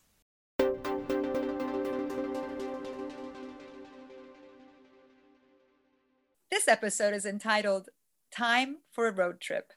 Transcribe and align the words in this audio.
This 6.51 6.67
episode 6.67 7.13
is 7.13 7.25
entitled 7.25 7.89
Time 8.31 8.77
for 8.91 9.07
a 9.07 9.11
Road 9.11 9.41
Trip. 9.41 9.73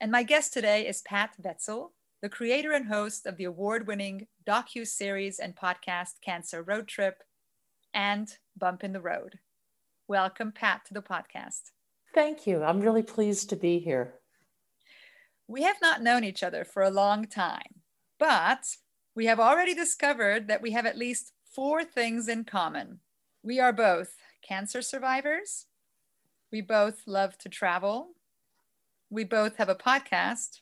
And 0.00 0.12
my 0.12 0.22
guest 0.22 0.52
today 0.52 0.86
is 0.86 1.02
Pat 1.02 1.30
Wetzel, 1.42 1.92
the 2.22 2.28
creator 2.28 2.72
and 2.72 2.86
host 2.86 3.26
of 3.26 3.36
the 3.36 3.44
award 3.44 3.86
winning 3.86 4.28
docu 4.46 4.86
series 4.86 5.38
and 5.38 5.56
podcast 5.56 6.20
Cancer 6.24 6.62
Road 6.62 6.86
Trip 6.86 7.22
and 7.92 8.36
Bump 8.56 8.84
in 8.84 8.92
the 8.92 9.00
Road. 9.00 9.40
Welcome, 10.06 10.52
Pat, 10.52 10.84
to 10.86 10.94
the 10.94 11.02
podcast. 11.02 11.72
Thank 12.14 12.46
you. 12.46 12.62
I'm 12.62 12.80
really 12.80 13.02
pleased 13.02 13.50
to 13.50 13.56
be 13.56 13.78
here. 13.78 14.14
We 15.48 15.62
have 15.62 15.76
not 15.80 16.02
known 16.02 16.24
each 16.24 16.42
other 16.42 16.64
for 16.64 16.82
a 16.82 16.90
long 16.90 17.26
time, 17.26 17.82
but 18.18 18.76
we 19.14 19.26
have 19.26 19.40
already 19.40 19.74
discovered 19.74 20.48
that 20.48 20.60
we 20.60 20.72
have 20.72 20.86
at 20.86 20.98
least 20.98 21.32
four 21.54 21.84
things 21.84 22.28
in 22.28 22.44
common. 22.44 23.00
We 23.42 23.60
are 23.60 23.72
both 23.72 24.14
cancer 24.46 24.82
survivors. 24.82 25.66
We 26.52 26.60
both 26.60 27.02
love 27.06 27.38
to 27.38 27.48
travel. 27.48 28.08
We 29.08 29.24
both 29.24 29.56
have 29.56 29.68
a 29.68 29.74
podcast. 29.74 30.60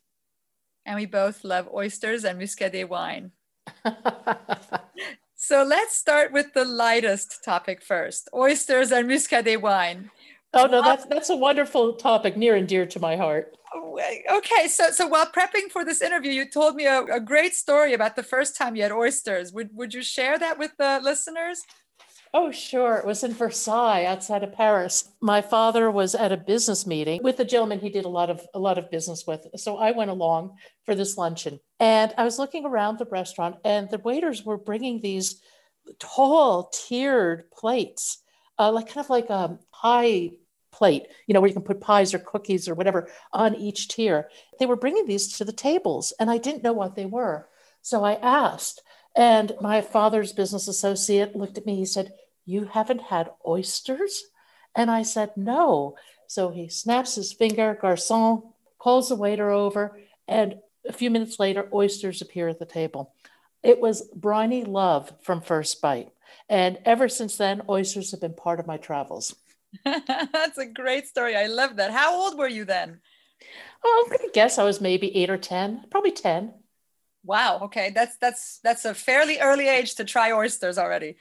And 0.87 0.97
we 0.97 1.07
both 1.07 1.45
love 1.45 1.69
oysters 1.73 2.25
and 2.25 2.41
muscadet 2.41 2.89
wine. 2.89 3.33
so 5.35 5.65
let's 5.65 5.97
start 5.97 6.31
with 6.31 6.53
the 6.53 6.65
lightest 6.65 7.43
topic 7.43 7.83
first 7.83 8.29
oysters 8.35 8.93
and 8.93 9.09
muscadet 9.09 9.63
wine. 9.63 10.11
Oh, 10.55 10.67
no, 10.67 10.83
that's, 10.83 11.05
that's 11.07 11.31
a 11.31 11.37
wonderful 11.37 11.95
topic 11.95 12.37
near 12.37 12.55
and 12.57 12.69
dear 12.69 12.87
to 12.87 13.01
my 13.01 13.17
heart. 13.17 13.57
Okay 13.77 14.69
so 14.69 14.91
so 14.91 15.07
while 15.07 15.27
prepping 15.27 15.71
for 15.71 15.85
this 15.85 16.01
interview 16.01 16.31
you 16.31 16.49
told 16.49 16.75
me 16.77 16.87
a, 16.87 17.03
a, 17.05 17.21
great 17.21 17.55
story 17.55 17.93
about 17.93 18.17
the 18.17 18.23
first 18.23 18.57
time 18.57 18.77
you 18.77 18.83
had 18.83 18.93
oysters. 18.93 19.53
Would, 19.53 19.71
would 19.75 19.95
you 19.95 20.03
share 20.03 20.39
that 20.39 20.59
with 20.59 20.73
the 20.79 21.01
listeners? 21.03 21.63
Oh 22.33 22.51
sure 22.51 22.97
it 22.97 23.07
was 23.07 23.25
in 23.25 23.33
versailles 23.33 24.05
outside 24.05 24.43
of 24.43 24.53
paris. 24.53 25.11
My 25.21 25.43
father 25.43 25.91
was 25.91 26.15
at 26.15 26.33
a 26.33 26.37
business 26.37 26.87
meeting 26.87 27.21
with 27.23 27.41
a 27.41 27.45
gentleman 27.45 27.81
he 27.81 27.91
did 27.91 28.05
a 28.05 28.09
lot 28.09 28.31
of 28.31 28.47
a 28.55 28.59
lot 28.59 28.79
of 28.79 28.91
business 28.91 29.25
with 29.27 29.47
so 29.57 29.77
i 29.77 29.91
went 29.91 30.11
along 30.11 30.57
for 30.85 30.95
this 30.95 31.17
luncheon. 31.17 31.59
And 31.81 32.15
i 32.17 32.25
was 32.25 32.39
looking 32.39 32.65
around 32.65 32.99
the 32.99 33.07
restaurant 33.07 33.57
and 33.65 33.91
the 33.91 33.99
waiters 33.99 34.45
were 34.45 34.59
bringing 34.59 35.01
these 35.01 35.41
tall 35.99 36.71
tiered 36.73 37.51
plates 37.51 38.23
uh, 38.59 38.71
like 38.71 38.89
kind 38.89 39.05
of 39.05 39.11
like 39.11 39.31
a 39.31 39.59
high 39.71 40.31
plate, 40.75 41.07
you 41.27 41.33
know, 41.33 41.41
where 41.41 41.49
you 41.49 41.55
can 41.55 41.63
put 41.63 41.81
pies 41.81 42.13
or 42.13 42.19
cookies 42.19 42.69
or 42.69 42.75
whatever 42.75 43.09
on 43.33 43.55
each 43.55 43.87
tier. 43.87 44.29
They 44.59 44.67
were 44.67 44.77
bringing 44.77 45.07
these 45.07 45.39
to 45.39 45.45
the 45.45 45.53
tables, 45.53 46.13
and 46.19 46.29
I 46.29 46.39
didn't 46.39 46.65
know 46.65 46.73
what 46.73 46.97
they 46.97 47.07
were. 47.07 47.49
So 47.81 48.05
I 48.05 48.15
asked, 48.15 48.83
and 49.15 49.53
my 49.61 49.81
father's 49.81 50.33
business 50.33 50.67
associate 50.67 51.37
looked 51.37 51.59
at 51.59 51.67
me. 51.67 51.77
He 51.77 51.87
said, 51.87 52.13
You 52.45 52.65
haven't 52.65 53.03
had 53.03 53.31
oysters? 53.47 54.25
And 54.75 54.91
I 54.91 55.03
said, 55.03 55.31
No. 55.37 55.95
So 56.27 56.51
he 56.51 56.69
snaps 56.69 57.15
his 57.15 57.33
finger, 57.33 57.79
garçon, 57.81 58.43
calls 58.79 59.11
the 59.11 59.15
waiter 59.15 59.51
over, 59.51 60.01
and 60.27 60.57
a 60.87 60.93
few 60.93 61.11
minutes 61.11 61.39
later, 61.39 61.69
oysters 61.73 62.21
appear 62.21 62.49
at 62.49 62.59
the 62.59 62.67
table. 62.67 63.15
It 63.63 63.81
was 63.81 64.09
briny 64.15 64.65
love 64.65 65.13
from 65.23 65.41
first 65.41 65.81
bite. 65.81 66.11
And 66.49 66.79
ever 66.85 67.09
since 67.09 67.37
then, 67.37 67.63
oysters 67.69 68.11
have 68.11 68.21
been 68.21 68.35
part 68.35 68.61
of 68.61 68.67
my 68.67 68.77
travels. 68.77 69.37
That's 69.85 70.59
a 70.59 70.67
great 70.67 71.07
story. 71.07 71.37
I 71.37 71.47
love 71.47 71.77
that. 71.77 71.91
How 71.91 72.15
old 72.15 72.39
were 72.39 72.49
you 72.49 72.65
then? 72.65 73.01
Oh, 73.85 74.05
I'm 74.05 74.11
gonna 74.19 74.33
guess 74.33 74.59
I 74.59 74.65
was 74.65 74.81
maybe 74.81 75.15
eight 75.17 75.31
or 75.31 75.39
ten, 75.39 75.85
probably 75.91 76.11
ten. 76.11 76.55
Wow. 77.25 77.61
Okay, 77.63 77.91
that's 77.95 78.17
that's 78.19 78.59
that's 78.63 78.85
a 78.85 78.95
fairly 78.95 79.39
early 79.41 79.69
age 79.69 79.95
to 79.97 80.05
try 80.05 80.33
oysters 80.33 80.77
already. 80.79 81.17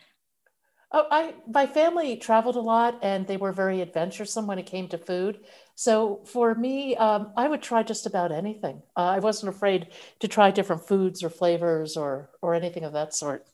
Oh, 0.94 1.08
I 1.12 1.34
my 1.48 1.66
family 1.68 2.16
traveled 2.18 2.56
a 2.56 2.62
lot, 2.62 3.00
and 3.02 3.28
they 3.28 3.36
were 3.36 3.52
very 3.52 3.82
adventuresome 3.82 4.48
when 4.48 4.60
it 4.60 4.66
came 4.66 4.88
to 4.90 4.98
food. 4.98 5.44
So 5.76 6.24
for 6.26 6.54
me, 6.56 6.96
um, 6.96 7.34
I 7.36 7.48
would 7.50 7.62
try 7.62 7.84
just 7.84 8.06
about 8.06 8.32
anything. 8.32 8.82
Uh, 8.96 9.02
I 9.02 9.20
wasn't 9.20 9.54
afraid 9.54 9.88
to 10.20 10.28
try 10.30 10.52
different 10.52 10.88
foods 10.88 11.22
or 11.24 11.30
flavors 11.30 11.98
or 11.98 12.30
or 12.42 12.54
anything 12.54 12.84
of 12.86 12.94
that 12.94 13.14
sort. 13.14 13.46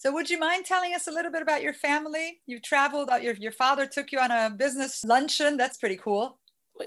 So, 0.00 0.12
would 0.12 0.30
you 0.30 0.38
mind 0.38 0.64
telling 0.64 0.94
us 0.94 1.08
a 1.08 1.10
little 1.10 1.32
bit 1.32 1.42
about 1.42 1.60
your 1.60 1.72
family? 1.72 2.40
You 2.46 2.60
traveled, 2.60 3.10
uh, 3.10 3.16
your, 3.16 3.34
your 3.34 3.50
father 3.50 3.84
took 3.84 4.12
you 4.12 4.20
on 4.20 4.30
a 4.30 4.48
business 4.48 5.02
luncheon. 5.02 5.56
That's 5.56 5.76
pretty 5.76 5.96
cool. 5.96 6.38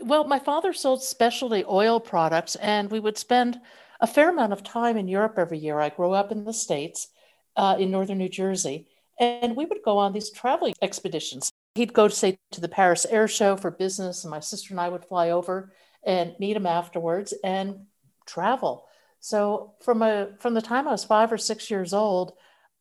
Well, 0.02 0.24
my 0.24 0.40
father 0.40 0.72
sold 0.72 1.04
specialty 1.04 1.66
oil 1.70 2.00
products, 2.00 2.56
and 2.56 2.90
we 2.90 3.02
would 3.02 3.18
spend 3.18 3.60
a 4.00 4.08
fair 4.08 4.30
amount 4.30 4.54
of 4.54 4.64
time 4.64 4.96
in 4.96 5.10
Europe 5.10 5.34
every 5.36 5.58
year. 5.58 5.82
I 5.82 5.90
grew 5.90 6.14
up 6.14 6.32
in 6.32 6.46
the 6.46 6.54
States, 6.54 7.10
uh, 7.58 7.76
in 7.78 7.92
northern 7.92 8.18
New 8.18 8.30
Jersey, 8.30 8.88
and 9.20 9.58
we 9.58 9.66
would 9.66 9.84
go 9.84 9.98
on 9.98 10.14
these 10.14 10.32
traveling 10.32 10.74
expeditions. 10.82 11.52
He'd 11.76 11.94
go, 11.94 12.08
say, 12.08 12.38
to 12.52 12.62
the 12.62 12.70
Paris 12.70 13.06
Air 13.10 13.28
Show 13.28 13.58
for 13.58 13.72
business, 13.72 14.24
and 14.24 14.32
my 14.32 14.40
sister 14.40 14.74
and 14.74 14.80
I 14.80 14.88
would 14.88 15.04
fly 15.04 15.32
over 15.32 15.74
and 16.04 16.34
meet 16.40 16.56
him 16.56 16.66
afterwards 16.66 17.34
and 17.44 17.88
travel. 18.26 18.86
So, 19.20 19.74
from 19.82 20.02
a 20.02 20.30
from 20.40 20.54
the 20.54 20.62
time 20.62 20.88
I 20.88 20.92
was 20.92 21.04
five 21.04 21.34
or 21.34 21.38
six 21.38 21.70
years 21.70 21.94
old, 21.94 22.32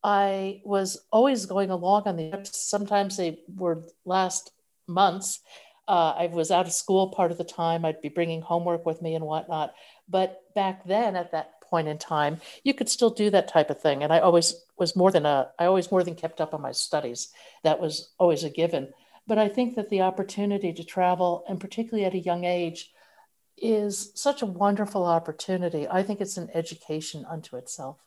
I 0.02 0.62
was 0.64 1.06
always 1.10 1.46
going 1.46 1.70
along 1.70 2.04
on 2.06 2.16
the 2.16 2.30
trips. 2.30 2.56
Sometimes 2.62 3.16
they 3.16 3.40
were 3.54 3.84
last 4.04 4.52
months. 4.86 5.40
Uh, 5.86 6.14
I 6.16 6.26
was 6.28 6.50
out 6.50 6.66
of 6.66 6.72
school 6.72 7.08
part 7.08 7.32
of 7.32 7.38
the 7.38 7.44
time. 7.44 7.84
I'd 7.84 8.00
be 8.00 8.08
bringing 8.08 8.40
homework 8.40 8.86
with 8.86 9.02
me 9.02 9.14
and 9.14 9.24
whatnot. 9.24 9.74
But 10.08 10.42
back 10.54 10.86
then, 10.86 11.16
at 11.16 11.32
that 11.32 11.60
point 11.62 11.88
in 11.88 11.98
time, 11.98 12.40
you 12.64 12.74
could 12.74 12.88
still 12.88 13.10
do 13.10 13.30
that 13.30 13.48
type 13.48 13.70
of 13.70 13.80
thing. 13.80 14.02
And 14.02 14.12
I 14.12 14.20
always 14.20 14.54
was 14.78 14.96
more 14.96 15.10
than 15.10 15.26
a, 15.26 15.50
I 15.58 15.66
always 15.66 15.90
more 15.90 16.02
than 16.02 16.14
kept 16.14 16.40
up 16.40 16.54
on 16.54 16.62
my 16.62 16.72
studies. 16.72 17.28
That 17.64 17.80
was 17.80 18.10
always 18.18 18.44
a 18.44 18.50
given. 18.50 18.92
But 19.26 19.38
I 19.38 19.48
think 19.48 19.76
that 19.76 19.90
the 19.90 20.02
opportunity 20.02 20.72
to 20.72 20.84
travel, 20.84 21.44
and 21.48 21.60
particularly 21.60 22.04
at 22.04 22.14
a 22.14 22.18
young 22.18 22.44
age, 22.44 22.90
is 23.56 24.10
such 24.14 24.42
a 24.42 24.46
wonderful 24.46 25.04
opportunity. 25.04 25.86
I 25.88 26.02
think 26.02 26.20
it's 26.20 26.38
an 26.38 26.50
education 26.54 27.26
unto 27.28 27.56
itself. 27.56 27.98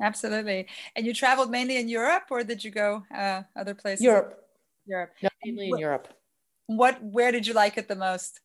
Absolutely. 0.00 0.66
And 0.94 1.06
you 1.06 1.12
traveled 1.12 1.50
mainly 1.50 1.76
in 1.76 1.88
Europe, 1.88 2.24
or 2.30 2.44
did 2.44 2.62
you 2.62 2.70
go 2.70 3.04
uh, 3.14 3.42
other 3.56 3.74
places? 3.74 4.04
Europe. 4.04 4.44
Europe. 4.86 5.10
No, 5.22 5.28
mainly 5.44 5.68
in 5.70 5.78
Europe. 5.78 6.08
What? 6.66 7.02
Where 7.02 7.32
did 7.32 7.46
you 7.46 7.54
like 7.54 7.78
it 7.78 7.88
the 7.88 7.96
most? 7.96 8.40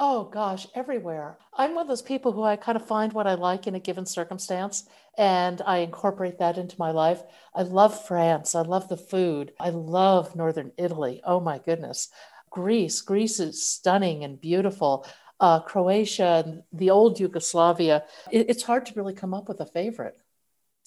Oh 0.00 0.24
gosh, 0.24 0.68
everywhere. 0.76 1.38
I'm 1.54 1.74
one 1.74 1.82
of 1.82 1.88
those 1.88 2.02
people 2.02 2.30
who 2.30 2.44
I 2.44 2.54
kind 2.54 2.76
of 2.76 2.86
find 2.86 3.12
what 3.12 3.26
I 3.26 3.34
like 3.34 3.66
in 3.66 3.74
a 3.74 3.80
given 3.80 4.06
circumstance 4.06 4.88
and 5.16 5.60
I 5.66 5.78
incorporate 5.78 6.38
that 6.38 6.56
into 6.56 6.76
my 6.78 6.92
life. 6.92 7.20
I 7.52 7.62
love 7.62 8.06
France. 8.06 8.54
I 8.54 8.60
love 8.60 8.88
the 8.88 8.96
food. 8.96 9.52
I 9.58 9.70
love 9.70 10.36
Northern 10.36 10.70
Italy. 10.78 11.20
Oh 11.24 11.40
my 11.40 11.58
goodness. 11.58 12.10
Greece. 12.48 13.00
Greece 13.00 13.40
is 13.40 13.66
stunning 13.66 14.22
and 14.22 14.40
beautiful. 14.40 15.04
Uh, 15.40 15.60
Croatia 15.60 16.44
and 16.46 16.62
the 16.72 16.90
old 16.90 17.18
Yugoslavia. 17.18 18.04
It, 18.30 18.48
it's 18.48 18.62
hard 18.62 18.86
to 18.86 18.94
really 18.94 19.14
come 19.14 19.34
up 19.34 19.48
with 19.48 19.60
a 19.60 19.66
favorite. 19.66 20.16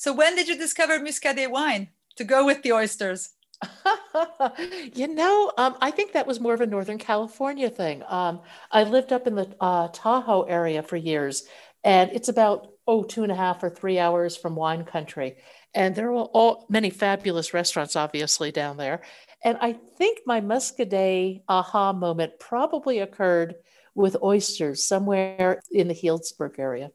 So, 0.02 0.14
when 0.14 0.36
did 0.36 0.48
you 0.48 0.58
discover 0.58 0.98
Muscadet 0.98 1.52
wine 1.52 1.90
to 2.16 2.24
go 2.24 2.44
with 2.44 2.64
the 2.64 2.72
oysters? 2.72 3.30
you 4.96 5.08
know, 5.08 5.52
um, 5.60 5.78
I 5.80 5.92
think 5.92 6.14
that 6.14 6.26
was 6.26 6.40
more 6.40 6.56
of 6.56 6.62
a 6.62 6.66
Northern 6.66 6.98
California 6.98 7.70
thing. 7.70 8.02
Um, 8.08 8.42
I 8.72 8.82
lived 8.82 9.14
up 9.14 9.28
in 9.28 9.36
the 9.36 9.56
uh, 9.62 9.90
Tahoe 9.94 10.42
area 10.42 10.82
for 10.82 10.96
years, 10.96 11.44
and 11.84 12.10
it's 12.14 12.30
about 12.30 12.70
oh 12.88 13.04
two 13.04 13.22
and 13.22 13.32
a 13.32 13.36
half 13.36 13.62
or 13.62 13.70
three 13.70 14.00
hours 14.00 14.36
from 14.36 14.56
wine 14.56 14.86
country, 14.86 15.36
and 15.76 15.94
there 15.94 16.12
are 16.12 16.16
all 16.16 16.66
many 16.68 16.90
fabulous 16.90 17.54
restaurants, 17.54 17.96
obviously 17.96 18.52
down 18.52 18.78
there. 18.78 19.02
And 19.44 19.60
I 19.62 19.74
think 20.00 20.22
my 20.26 20.42
Muscadet 20.42 21.44
aha 21.48 21.94
moment 21.94 22.40
probably 22.40 22.98
occurred 22.98 23.54
with 23.94 24.18
oysters 24.24 24.84
somewhere 24.84 25.62
in 25.70 25.90
the 25.90 25.94
Healdsburg 25.94 26.58
area. 26.58 26.90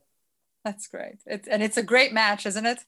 That's 0.64 0.88
great. 0.88 1.18
It's, 1.24 1.46
and 1.46 1.62
it's 1.62 1.76
a 1.76 1.84
great 1.84 2.12
match, 2.12 2.44
isn't 2.46 2.66
it? 2.66 2.80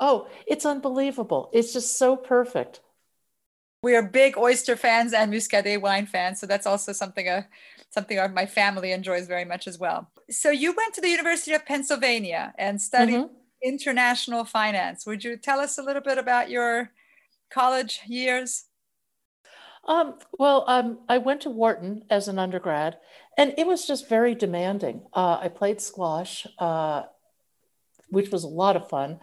Oh, 0.00 0.28
it's 0.46 0.64
unbelievable. 0.64 1.50
It's 1.52 1.74
just 1.74 1.98
so 1.98 2.16
perfect. 2.16 2.80
We 3.82 3.94
are 3.94 4.02
big 4.02 4.36
oyster 4.36 4.76
fans 4.76 5.12
and 5.12 5.32
muscadet 5.32 5.80
wine 5.80 6.06
fans 6.06 6.40
so 6.40 6.46
that's 6.46 6.66
also 6.66 6.92
something 6.92 7.28
uh, 7.28 7.42
something 7.90 8.18
our, 8.18 8.28
my 8.28 8.44
family 8.46 8.92
enjoys 8.92 9.26
very 9.26 9.44
much 9.44 9.66
as 9.66 9.78
well. 9.78 10.10
So 10.30 10.50
you 10.50 10.74
went 10.76 10.94
to 10.94 11.00
the 11.00 11.08
university 11.08 11.52
of 11.52 11.64
pennsylvania 11.64 12.54
and 12.58 12.80
studied 12.80 13.14
mm-hmm. 13.14 13.34
international 13.62 14.44
finance. 14.44 15.06
Would 15.06 15.24
you 15.24 15.36
tell 15.36 15.60
us 15.60 15.78
a 15.78 15.82
little 15.82 16.02
bit 16.02 16.18
about 16.18 16.50
your 16.50 16.90
college 17.50 18.00
years? 18.06 18.64
Um, 19.86 20.18
well 20.38 20.64
um, 20.66 20.98
i 21.08 21.16
went 21.16 21.40
to 21.42 21.50
wharton 21.50 22.04
as 22.10 22.28
an 22.28 22.38
undergrad 22.38 22.98
and 23.38 23.54
it 23.56 23.66
was 23.66 23.86
just 23.86 24.10
very 24.10 24.34
demanding. 24.34 25.06
Uh, 25.14 25.38
i 25.40 25.48
played 25.48 25.80
squash 25.80 26.46
uh, 26.58 27.04
which 28.10 28.30
was 28.30 28.44
a 28.44 28.48
lot 28.48 28.76
of 28.76 28.90
fun 28.90 29.20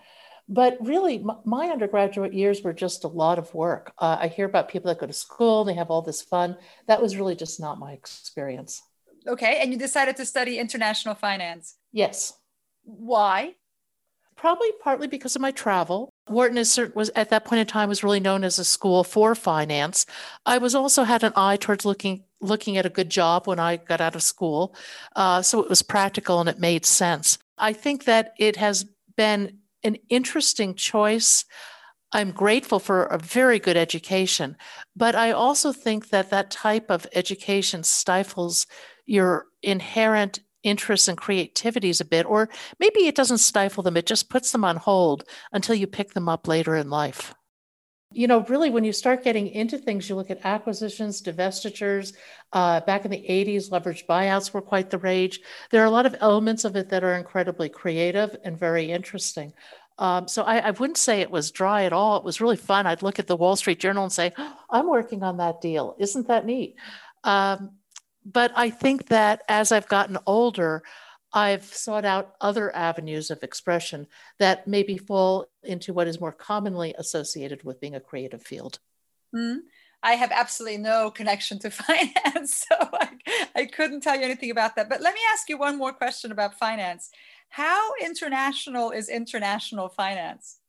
but 0.50 0.78
really, 0.80 1.24
my 1.46 1.68
undergraduate 1.68 2.34
years 2.34 2.62
were 2.62 2.74
just 2.74 3.04
a 3.04 3.10
lot 3.10 3.38
of 3.38 3.54
work. 3.54 3.92
Uh, 3.98 4.18
I 4.22 4.28
hear 4.28 4.46
about 4.46 4.70
people 4.70 4.88
that 4.88 5.00
go 5.00 5.06
to 5.06 5.14
school 5.14 5.66
they 5.66 5.74
have 5.74 5.92
all 5.92 6.02
this 6.02 6.22
fun. 6.22 6.58
That 6.88 7.02
was 7.02 7.18
really 7.18 7.36
just 7.36 7.60
not 7.60 7.80
my 7.80 7.92
experience. 7.92 8.82
Okay. 9.28 9.60
And 9.62 9.74
you 9.74 9.78
decided 9.78 10.16
to 10.18 10.26
study 10.26 10.58
international 10.58 11.16
finance? 11.16 11.76
Yes. 11.92 12.34
Why? 12.84 13.56
Probably 14.38 14.70
partly 14.82 15.08
because 15.08 15.36
of 15.36 15.42
my 15.42 15.52
travel. 15.52 16.10
Wharton 16.30 16.58
is, 16.58 16.80
was 16.96 17.10
at 17.16 17.30
that 17.32 17.44
point 17.44 17.60
in 17.60 17.68
time 17.68 17.90
was 17.90 18.04
really 18.04 18.20
known 18.20 18.44
as 18.44 18.60
a 18.60 18.64
school 18.64 19.04
for 19.04 19.36
finance. 19.36 20.06
I 20.46 20.60
was 20.60 20.76
also 20.76 21.04
had 21.04 21.24
an 21.24 21.34
eye 21.36 21.58
towards 21.58 21.86
looking 21.86 22.24
looking 22.40 22.78
at 22.78 22.86
a 22.86 22.90
good 22.90 23.10
job 23.10 23.48
when 23.48 23.58
I 23.60 23.78
got 23.78 24.00
out 24.00 24.14
of 24.14 24.22
school, 24.22 24.76
uh, 25.16 25.42
so 25.42 25.60
it 25.64 25.70
was 25.70 25.82
practical 25.82 26.40
and 26.40 26.48
it 26.48 26.60
made 26.60 26.86
sense. 26.86 27.40
I 27.58 27.74
think 27.74 28.04
that 28.04 28.36
it 28.38 28.58
has 28.58 28.86
been 29.16 29.58
an 29.84 29.98
interesting 30.10 30.76
choice. 30.76 31.46
I'm 32.14 32.32
grateful 32.32 32.80
for 32.80 33.04
a 33.06 33.18
very 33.18 33.60
good 33.60 33.78
education, 33.78 34.56
but 34.96 35.16
I 35.16 35.32
also 35.32 35.74
think 35.74 36.10
that 36.10 36.30
that 36.30 36.52
type 36.52 36.90
of 36.90 37.06
education 37.14 37.84
stifles 37.84 38.66
your 39.06 39.46
inherent 39.62 40.40
interests 40.64 41.08
and 41.08 41.18
creativities 41.18 42.02
a 42.02 42.06
bit, 42.06 42.26
or 42.26 42.50
maybe 42.80 43.08
it 43.08 43.16
doesn't 43.16 43.38
stifle 43.40 43.84
them, 43.84 43.98
it 43.98 44.06
just 44.06 44.30
puts 44.30 44.52
them 44.52 44.64
on 44.64 44.78
hold 44.78 45.24
until 45.52 45.76
you 45.76 45.88
pick 45.88 46.14
them 46.14 46.30
up 46.30 46.48
later 46.48 46.76
in 46.76 46.90
life. 46.90 47.34
You 48.13 48.27
know, 48.27 48.42
really, 48.45 48.69
when 48.69 48.86
you 48.86 48.94
start 48.94 49.24
getting 49.24 49.48
into 49.50 49.77
things, 49.77 50.07
you 50.07 50.15
look 50.15 50.31
at 50.31 50.45
acquisitions, 50.45 51.21
divestitures. 51.21 52.13
Uh, 52.54 52.80
back 52.81 53.04
in 53.04 53.12
the 53.12 53.25
80s, 53.27 53.69
leveraged 53.69 54.06
buyouts 54.06 54.54
were 54.54 54.62
quite 54.62 54.89
the 54.89 54.98
rage. 54.98 55.42
There 55.71 55.81
are 55.81 55.86
a 55.86 55.92
lot 55.92 56.06
of 56.06 56.15
elements 56.21 56.63
of 56.63 56.75
it 56.77 56.89
that 56.89 57.04
are 57.04 57.15
incredibly 57.15 57.68
creative 57.68 58.36
and 58.45 58.57
very 58.57 58.92
interesting. 58.92 59.54
Um, 60.00 60.27
so 60.27 60.44
I, 60.44 60.59
I, 60.59 60.71
wouldn't 60.71 60.98
say 60.98 61.21
it 61.21 61.31
was 61.31 61.50
dry 61.50 61.83
at 61.86 61.94
all. 61.94 62.18
It 62.18 62.24
was 62.24 62.39
really 62.39 62.56
fun. 62.56 62.86
I'd 62.86 63.01
look 63.01 63.18
at 63.18 63.25
the 63.25 63.36
Wall 63.36 63.56
Street 63.56 63.80
Journal 63.80 64.04
and 64.04 64.13
say, 64.13 64.31
oh, 64.38 64.57
I'm 64.69 64.88
working 64.88 65.24
on 65.24 65.38
that 65.38 65.59
deal. 65.59 65.95
Isn't 65.98 66.27
that 66.27 66.45
neat? 66.45 66.75
Um, 67.24 67.71
but 68.24 68.51
I 68.56 68.69
think 68.69 69.07
that 69.07 69.42
as 69.50 69.71
I've 69.71 69.88
gotten 69.88 70.18
older, 70.27 70.83
I've 71.34 71.66
sought 71.66 72.06
out 72.06 72.36
other 72.40 72.74
avenues 72.76 73.30
of 73.30 73.44
expression 73.44 74.08
that 74.40 74.68
maybe 74.68 74.98
fall 74.98 75.48
into 75.64 75.94
what 75.94 76.08
is 76.08 76.22
more 76.22 76.32
commonly 76.32 76.96
associated 76.98 77.64
with 77.64 77.82
being 77.82 77.96
a 77.96 78.00
creative 78.00 78.42
field. 78.42 78.80
Mm-hmm. 79.36 79.60
I 80.04 80.14
have 80.14 80.32
absolutely 80.32 80.78
no 80.78 81.12
connection 81.12 81.60
to 81.60 81.70
finance, 81.72 82.66
so 82.70 82.76
I, 82.80 83.10
I 83.56 83.66
couldn't 83.66 84.02
tell 84.02 84.16
you 84.16 84.24
anything 84.24 84.52
about 84.52 84.76
that. 84.76 84.90
But 84.90 85.02
let 85.02 85.14
me 85.14 85.20
ask 85.34 85.50
you 85.50 85.58
one 85.58 85.78
more 85.78 85.94
question 85.94 86.32
about 86.32 86.58
finance. 86.58 87.10
How 87.50 87.94
international 88.02 88.92
is 88.92 89.10
international 89.10 89.90
finance? 89.90 90.60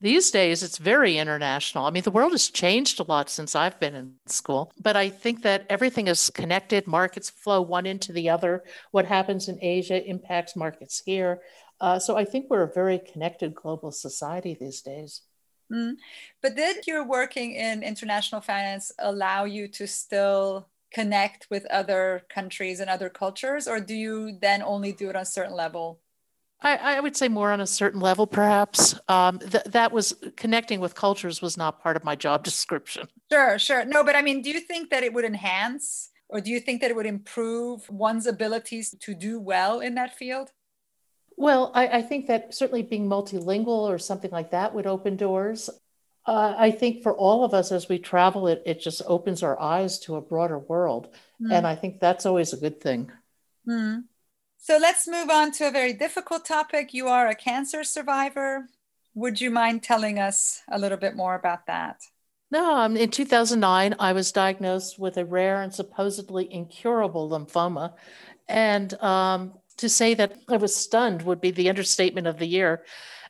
These 0.00 0.30
days, 0.30 0.62
it's 0.62 0.76
very 0.76 1.16
international. 1.16 1.86
I 1.86 1.90
mean, 1.90 2.02
the 2.02 2.10
world 2.10 2.32
has 2.32 2.50
changed 2.50 3.00
a 3.00 3.04
lot 3.04 3.30
since 3.30 3.54
I've 3.54 3.80
been 3.80 3.94
in 3.94 4.14
school, 4.26 4.70
but 4.80 4.96
I 4.96 5.08
think 5.08 5.42
that 5.42 5.64
everything 5.70 6.08
is 6.08 6.30
connected. 6.30 6.86
Markets 6.86 7.30
flow 7.30 7.62
one 7.62 7.86
into 7.86 8.12
the 8.12 8.28
other. 8.28 8.64
What 8.90 9.06
happens 9.06 9.48
in 9.48 9.58
Asia 9.62 10.04
impacts 10.06 10.56
markets 10.56 11.02
here. 11.06 11.40
Uh, 11.80 11.98
so 11.98 12.16
I 12.16 12.24
think 12.24 12.46
we're 12.50 12.62
a 12.64 12.72
very 12.72 12.98
connected 12.98 13.54
global 13.54 13.92
society 13.92 14.56
these 14.60 14.82
days. 14.82 15.22
Mm. 15.72 15.94
But 16.42 16.56
did 16.56 16.86
your 16.86 17.06
working 17.06 17.52
in 17.52 17.82
international 17.82 18.40
finance 18.40 18.92
allow 18.98 19.44
you 19.44 19.68
to 19.68 19.86
still 19.86 20.68
connect 20.92 21.48
with 21.50 21.66
other 21.66 22.22
countries 22.28 22.80
and 22.80 22.88
other 22.88 23.08
cultures, 23.08 23.66
or 23.66 23.80
do 23.80 23.94
you 23.94 24.38
then 24.40 24.62
only 24.62 24.92
do 24.92 25.10
it 25.10 25.16
on 25.16 25.22
a 25.22 25.26
certain 25.26 25.54
level? 25.54 26.00
I, 26.64 26.96
I 26.96 27.00
would 27.00 27.16
say 27.16 27.28
more 27.28 27.52
on 27.52 27.60
a 27.60 27.66
certain 27.66 28.00
level, 28.00 28.26
perhaps. 28.26 28.98
Um, 29.06 29.38
th- 29.38 29.64
that 29.64 29.92
was 29.92 30.16
connecting 30.36 30.80
with 30.80 30.94
cultures 30.94 31.42
was 31.42 31.56
not 31.56 31.82
part 31.82 31.96
of 31.96 32.04
my 32.04 32.16
job 32.16 32.42
description. 32.50 33.06
Sure, 33.30 33.58
sure. 33.58 33.84
No, 33.84 34.02
but 34.02 34.16
I 34.16 34.22
mean, 34.22 34.42
do 34.42 34.50
you 34.50 34.60
think 34.60 34.90
that 34.90 35.02
it 35.02 35.12
would 35.12 35.24
enhance 35.24 36.10
or 36.28 36.40
do 36.40 36.50
you 36.50 36.60
think 36.60 36.80
that 36.80 36.90
it 36.90 36.96
would 36.96 37.06
improve 37.06 37.88
one's 37.90 38.26
abilities 38.26 38.94
to 38.98 39.14
do 39.14 39.38
well 39.38 39.80
in 39.80 39.94
that 39.94 40.16
field? 40.16 40.50
Well, 41.36 41.70
I, 41.74 41.98
I 41.98 42.02
think 42.02 42.26
that 42.28 42.54
certainly 42.54 42.82
being 42.82 43.08
multilingual 43.08 43.68
or 43.88 43.98
something 43.98 44.30
like 44.30 44.50
that 44.52 44.74
would 44.74 44.86
open 44.86 45.16
doors. 45.16 45.68
Uh, 46.26 46.54
I 46.56 46.70
think 46.70 47.02
for 47.02 47.14
all 47.14 47.44
of 47.44 47.52
us 47.52 47.70
as 47.70 47.88
we 47.88 47.98
travel, 47.98 48.48
it, 48.48 48.62
it 48.64 48.80
just 48.80 49.02
opens 49.06 49.42
our 49.42 49.60
eyes 49.60 49.98
to 50.00 50.16
a 50.16 50.22
broader 50.22 50.58
world. 50.58 51.08
Mm. 51.42 51.52
And 51.52 51.66
I 51.66 51.74
think 51.74 52.00
that's 52.00 52.24
always 52.24 52.52
a 52.52 52.56
good 52.56 52.80
thing. 52.80 53.10
Mm. 53.68 54.04
So 54.66 54.78
let's 54.78 55.06
move 55.06 55.28
on 55.28 55.52
to 55.52 55.68
a 55.68 55.70
very 55.70 55.92
difficult 55.92 56.46
topic. 56.46 56.94
You 56.94 57.08
are 57.08 57.28
a 57.28 57.34
cancer 57.34 57.84
survivor. 57.84 58.66
Would 59.14 59.38
you 59.38 59.50
mind 59.50 59.82
telling 59.82 60.18
us 60.18 60.62
a 60.72 60.78
little 60.78 60.96
bit 60.96 61.14
more 61.14 61.34
about 61.34 61.66
that? 61.66 62.00
No, 62.50 62.82
in 62.82 63.10
2009, 63.10 63.94
I 63.98 64.14
was 64.14 64.32
diagnosed 64.32 64.98
with 64.98 65.18
a 65.18 65.24
rare 65.26 65.60
and 65.60 65.74
supposedly 65.74 66.50
incurable 66.50 67.28
lymphoma. 67.28 67.92
And 68.48 68.94
um, 69.02 69.52
to 69.76 69.90
say 69.90 70.14
that 70.14 70.38
I 70.48 70.56
was 70.56 70.74
stunned 70.74 71.20
would 71.24 71.42
be 71.42 71.50
the 71.50 71.68
understatement 71.68 72.26
of 72.26 72.38
the 72.38 72.46
year. 72.46 72.86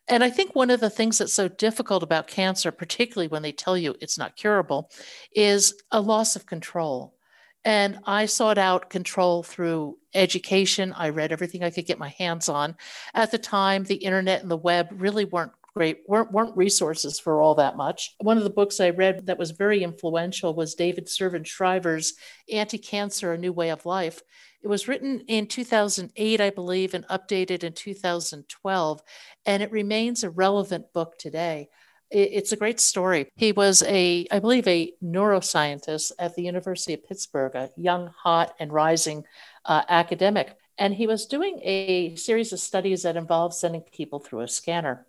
And 0.06 0.22
I 0.22 0.30
think 0.30 0.54
one 0.54 0.70
of 0.70 0.78
the 0.78 0.88
things 0.88 1.18
that's 1.18 1.32
so 1.32 1.48
difficult 1.48 2.04
about 2.04 2.28
cancer, 2.28 2.70
particularly 2.70 3.26
when 3.26 3.42
they 3.42 3.50
tell 3.50 3.76
you 3.76 3.96
it's 4.00 4.18
not 4.18 4.36
curable, 4.36 4.88
is 5.34 5.74
a 5.90 6.00
loss 6.00 6.36
of 6.36 6.46
control. 6.46 7.16
And 7.64 7.98
I 8.04 8.26
sought 8.26 8.58
out 8.58 8.90
control 8.90 9.42
through 9.42 9.98
education. 10.12 10.92
I 10.96 11.08
read 11.08 11.32
everything 11.32 11.64
I 11.64 11.70
could 11.70 11.86
get 11.86 11.98
my 11.98 12.10
hands 12.10 12.48
on. 12.48 12.76
At 13.14 13.30
the 13.30 13.38
time, 13.38 13.84
the 13.84 13.96
internet 13.96 14.42
and 14.42 14.50
the 14.50 14.56
web 14.56 14.88
really 14.92 15.24
weren't 15.24 15.52
great, 15.74 16.02
weren't, 16.06 16.30
weren't 16.30 16.56
resources 16.56 17.18
for 17.18 17.40
all 17.40 17.56
that 17.56 17.76
much. 17.76 18.14
One 18.20 18.38
of 18.38 18.44
the 18.44 18.50
books 18.50 18.80
I 18.80 18.90
read 18.90 19.26
that 19.26 19.38
was 19.38 19.50
very 19.50 19.82
influential 19.82 20.54
was 20.54 20.74
David 20.74 21.08
Servan-Schreiber's 21.08 22.14
Anti 22.52 22.78
Cancer 22.78 23.32
A 23.32 23.38
New 23.38 23.52
Way 23.52 23.70
of 23.70 23.84
Life. 23.84 24.22
It 24.62 24.68
was 24.68 24.88
written 24.88 25.20
in 25.26 25.46
2008, 25.46 26.40
I 26.40 26.50
believe, 26.50 26.94
and 26.94 27.06
updated 27.08 27.64
in 27.64 27.72
2012, 27.72 29.02
and 29.44 29.62
it 29.62 29.70
remains 29.70 30.22
a 30.22 30.30
relevant 30.30 30.92
book 30.92 31.18
today 31.18 31.68
it's 32.14 32.52
a 32.52 32.56
great 32.56 32.80
story. 32.80 33.30
He 33.36 33.52
was 33.52 33.82
a, 33.82 34.26
I 34.30 34.38
believe, 34.38 34.66
a 34.68 34.92
neuroscientist 35.02 36.12
at 36.18 36.34
the 36.34 36.42
University 36.42 36.94
of 36.94 37.06
Pittsburgh, 37.06 37.54
a 37.54 37.70
young, 37.76 38.12
hot, 38.16 38.54
and 38.58 38.72
rising 38.72 39.24
uh, 39.64 39.82
academic. 39.88 40.56
And 40.78 40.94
he 40.94 41.06
was 41.06 41.26
doing 41.26 41.60
a 41.62 42.16
series 42.16 42.52
of 42.52 42.60
studies 42.60 43.02
that 43.02 43.16
involved 43.16 43.54
sending 43.54 43.82
people 43.82 44.18
through 44.18 44.40
a 44.40 44.48
scanner. 44.48 45.06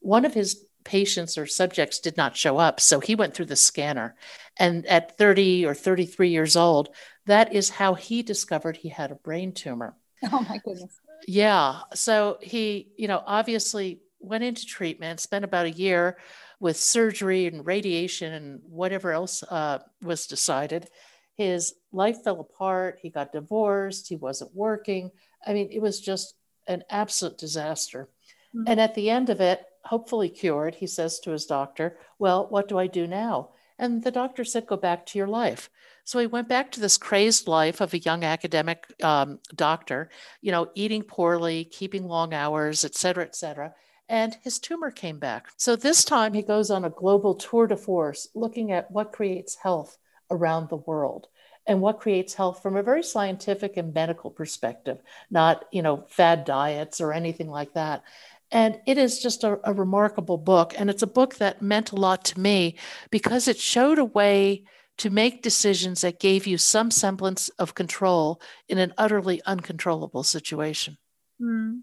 One 0.00 0.24
of 0.24 0.34
his 0.34 0.64
patients 0.84 1.36
or 1.36 1.46
subjects 1.46 1.98
did 1.98 2.16
not 2.16 2.36
show 2.36 2.56
up. 2.58 2.80
So 2.80 3.00
he 3.00 3.14
went 3.14 3.34
through 3.34 3.46
the 3.46 3.56
scanner. 3.56 4.14
And 4.56 4.86
at 4.86 5.18
30 5.18 5.66
or 5.66 5.74
33 5.74 6.30
years 6.30 6.56
old, 6.56 6.88
that 7.26 7.52
is 7.52 7.70
how 7.70 7.94
he 7.94 8.22
discovered 8.22 8.78
he 8.78 8.88
had 8.88 9.10
a 9.10 9.16
brain 9.16 9.52
tumor. 9.52 9.96
Oh 10.32 10.44
my 10.48 10.58
goodness. 10.64 10.98
Yeah. 11.26 11.80
So 11.94 12.38
he, 12.40 12.88
you 12.96 13.06
know, 13.06 13.22
obviously 13.24 14.00
went 14.20 14.44
into 14.44 14.66
treatment, 14.66 15.20
spent 15.20 15.44
about 15.44 15.66
a 15.66 15.70
year 15.70 16.18
with 16.60 16.76
surgery 16.76 17.46
and 17.46 17.64
radiation 17.66 18.32
and 18.32 18.60
whatever 18.68 19.12
else 19.12 19.42
uh, 19.44 19.78
was 20.02 20.26
decided. 20.26 20.88
His 21.36 21.74
life 21.92 22.24
fell 22.24 22.40
apart. 22.40 22.98
He 23.00 23.10
got 23.10 23.32
divorced. 23.32 24.08
He 24.08 24.16
wasn't 24.16 24.54
working. 24.54 25.10
I 25.46 25.52
mean, 25.52 25.68
it 25.70 25.80
was 25.80 26.00
just 26.00 26.34
an 26.66 26.82
absolute 26.90 27.38
disaster. 27.38 28.08
Mm-hmm. 28.54 28.64
And 28.66 28.80
at 28.80 28.94
the 28.94 29.10
end 29.10 29.30
of 29.30 29.40
it, 29.40 29.64
hopefully 29.84 30.28
cured, 30.28 30.74
he 30.74 30.86
says 30.86 31.20
to 31.20 31.30
his 31.30 31.46
doctor, 31.46 31.96
Well, 32.18 32.46
what 32.48 32.68
do 32.68 32.78
I 32.78 32.88
do 32.88 33.06
now? 33.06 33.50
And 33.78 34.02
the 34.02 34.10
doctor 34.10 34.44
said, 34.44 34.66
Go 34.66 34.76
back 34.76 35.06
to 35.06 35.18
your 35.18 35.28
life. 35.28 35.70
So 36.04 36.18
he 36.18 36.26
went 36.26 36.48
back 36.48 36.72
to 36.72 36.80
this 36.80 36.96
crazed 36.96 37.46
life 37.46 37.80
of 37.80 37.92
a 37.92 37.98
young 37.98 38.24
academic 38.24 38.86
um, 39.02 39.38
doctor, 39.54 40.08
you 40.40 40.50
know, 40.50 40.70
eating 40.74 41.02
poorly, 41.02 41.64
keeping 41.64 42.08
long 42.08 42.32
hours, 42.32 42.84
et 42.84 42.94
cetera, 42.94 43.24
et 43.24 43.36
cetera. 43.36 43.74
And 44.08 44.36
his 44.42 44.58
tumor 44.58 44.90
came 44.90 45.18
back. 45.18 45.48
So 45.56 45.76
this 45.76 46.04
time 46.04 46.32
he 46.32 46.42
goes 46.42 46.70
on 46.70 46.84
a 46.84 46.90
global 46.90 47.34
tour 47.34 47.66
de 47.66 47.76
force 47.76 48.28
looking 48.34 48.72
at 48.72 48.90
what 48.90 49.12
creates 49.12 49.56
health 49.56 49.98
around 50.30 50.68
the 50.68 50.76
world 50.76 51.28
and 51.66 51.82
what 51.82 52.00
creates 52.00 52.34
health 52.34 52.62
from 52.62 52.76
a 52.76 52.82
very 52.82 53.02
scientific 53.02 53.76
and 53.76 53.92
medical 53.92 54.30
perspective, 54.30 54.98
not, 55.30 55.66
you 55.70 55.82
know, 55.82 56.06
fad 56.08 56.46
diets 56.46 57.00
or 57.00 57.12
anything 57.12 57.50
like 57.50 57.74
that. 57.74 58.02
And 58.50 58.80
it 58.86 58.96
is 58.96 59.22
just 59.22 59.44
a, 59.44 59.60
a, 59.62 59.74
remarkable 59.74 60.38
book. 60.38 60.72
And 60.78 60.88
it's 60.88 61.02
a 61.02 61.06
book 61.06 61.36
that 61.36 61.60
meant 61.60 61.92
a 61.92 61.96
lot 61.96 62.24
to 62.26 62.40
me 62.40 62.76
because 63.10 63.46
it 63.46 63.58
showed 63.58 63.98
a 63.98 64.04
way 64.06 64.64
to 64.96 65.10
make 65.10 65.42
decisions 65.42 66.00
that 66.00 66.18
gave 66.18 66.46
you 66.46 66.56
some 66.56 66.90
semblance 66.90 67.50
of 67.50 67.74
control 67.74 68.40
in 68.66 68.78
an 68.78 68.94
utterly 68.96 69.42
uncontrollable 69.44 70.22
situation. 70.22 70.96
Mm. 71.40 71.82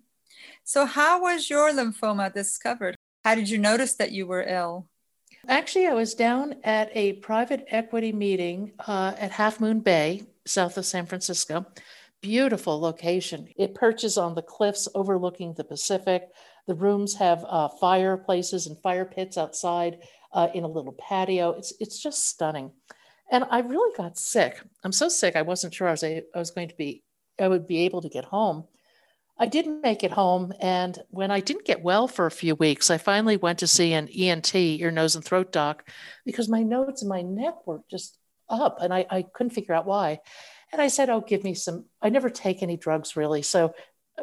So, 0.68 0.88
how 0.88 1.22
was 1.22 1.48
your 1.48 1.72
lymphoma 1.72 2.34
discovered? 2.34 2.96
How 3.24 3.36
did 3.36 3.48
you 3.48 3.60
notice 3.60 3.94
that 3.94 4.12
you 4.12 4.26
were 4.26 4.42
ill? 4.42 4.90
Actually, 5.48 5.86
I 5.86 5.94
was 5.94 6.16
down 6.16 6.56
at 6.64 6.90
a 6.96 7.14
private 7.14 7.66
equity 7.68 8.12
meeting 8.12 8.72
uh, 8.88 9.14
at 9.20 9.30
Half 9.30 9.60
Moon 9.60 9.82
Bay, 9.82 10.24
south 10.48 10.80
of 10.80 10.86
San 10.88 11.06
Francisco. 11.06 11.68
Beautiful 12.20 12.80
location. 12.80 13.48
It 13.56 13.76
perches 13.76 14.18
on 14.18 14.34
the 14.34 14.42
cliffs 14.42 14.88
overlooking 14.96 15.54
the 15.54 15.64
Pacific. 15.64 16.30
The 16.66 16.74
rooms 16.74 17.14
have 17.18 17.46
uh, 17.48 17.68
fireplaces 17.68 18.66
and 18.66 18.76
fire 18.82 19.06
pits 19.06 19.38
outside 19.38 20.00
uh, 20.34 20.48
in 20.56 20.64
a 20.64 20.68
little 20.68 20.94
patio. 20.94 21.52
It's, 21.52 21.74
it's 21.80 22.02
just 22.02 22.28
stunning. 22.28 22.72
And 23.30 23.46
I 23.52 23.60
really 23.60 23.96
got 23.96 24.18
sick. 24.18 24.60
I'm 24.84 24.92
so 24.92 25.10
sick, 25.10 25.36
I 25.36 25.44
wasn't 25.44 25.76
sure 25.76 25.90
I 25.90 25.92
was, 25.92 26.04
I 26.04 26.24
was 26.34 26.50
going 26.50 26.70
to 26.70 26.76
be, 26.76 27.04
I 27.40 27.48
would 27.48 27.68
be 27.68 27.86
able 27.86 28.02
to 28.02 28.10
get 28.10 28.26
home. 28.26 28.64
I 29.38 29.48
didn't 29.48 29.82
make 29.82 30.04
it 30.04 30.12
home. 30.12 30.54
And 30.62 30.98
when 31.10 31.30
I 31.30 31.42
didn't 31.42 31.66
get 31.66 31.84
well 31.84 32.08
for 32.08 32.26
a 32.26 32.32
few 32.32 32.56
weeks, 32.56 32.90
I 32.90 32.98
finally 32.98 33.38
went 33.38 33.60
to 33.60 33.68
see 33.68 33.94
an 33.94 34.08
ENT, 34.08 34.56
ear, 34.56 34.92
nose, 34.92 35.16
and 35.16 35.26
throat 35.26 35.52
doc, 35.52 35.90
because 36.26 36.48
my 36.48 36.64
nodes 36.64 37.02
and 37.02 37.10
my 37.10 37.22
neck 37.22 37.68
were 37.68 37.82
just 37.92 38.18
up 38.50 38.78
and 38.82 38.94
I, 38.94 39.06
I 39.10 39.24
couldn't 39.24 39.54
figure 39.54 39.74
out 39.74 39.86
why. 39.86 40.20
And 40.72 40.82
I 40.82 40.88
said, 40.88 41.10
Oh, 41.10 41.22
give 41.22 41.44
me 41.44 41.54
some. 41.54 41.86
I 42.02 42.10
never 42.10 42.30
take 42.30 42.64
any 42.64 42.78
drugs 42.78 43.16
really. 43.16 43.42
So 43.42 43.74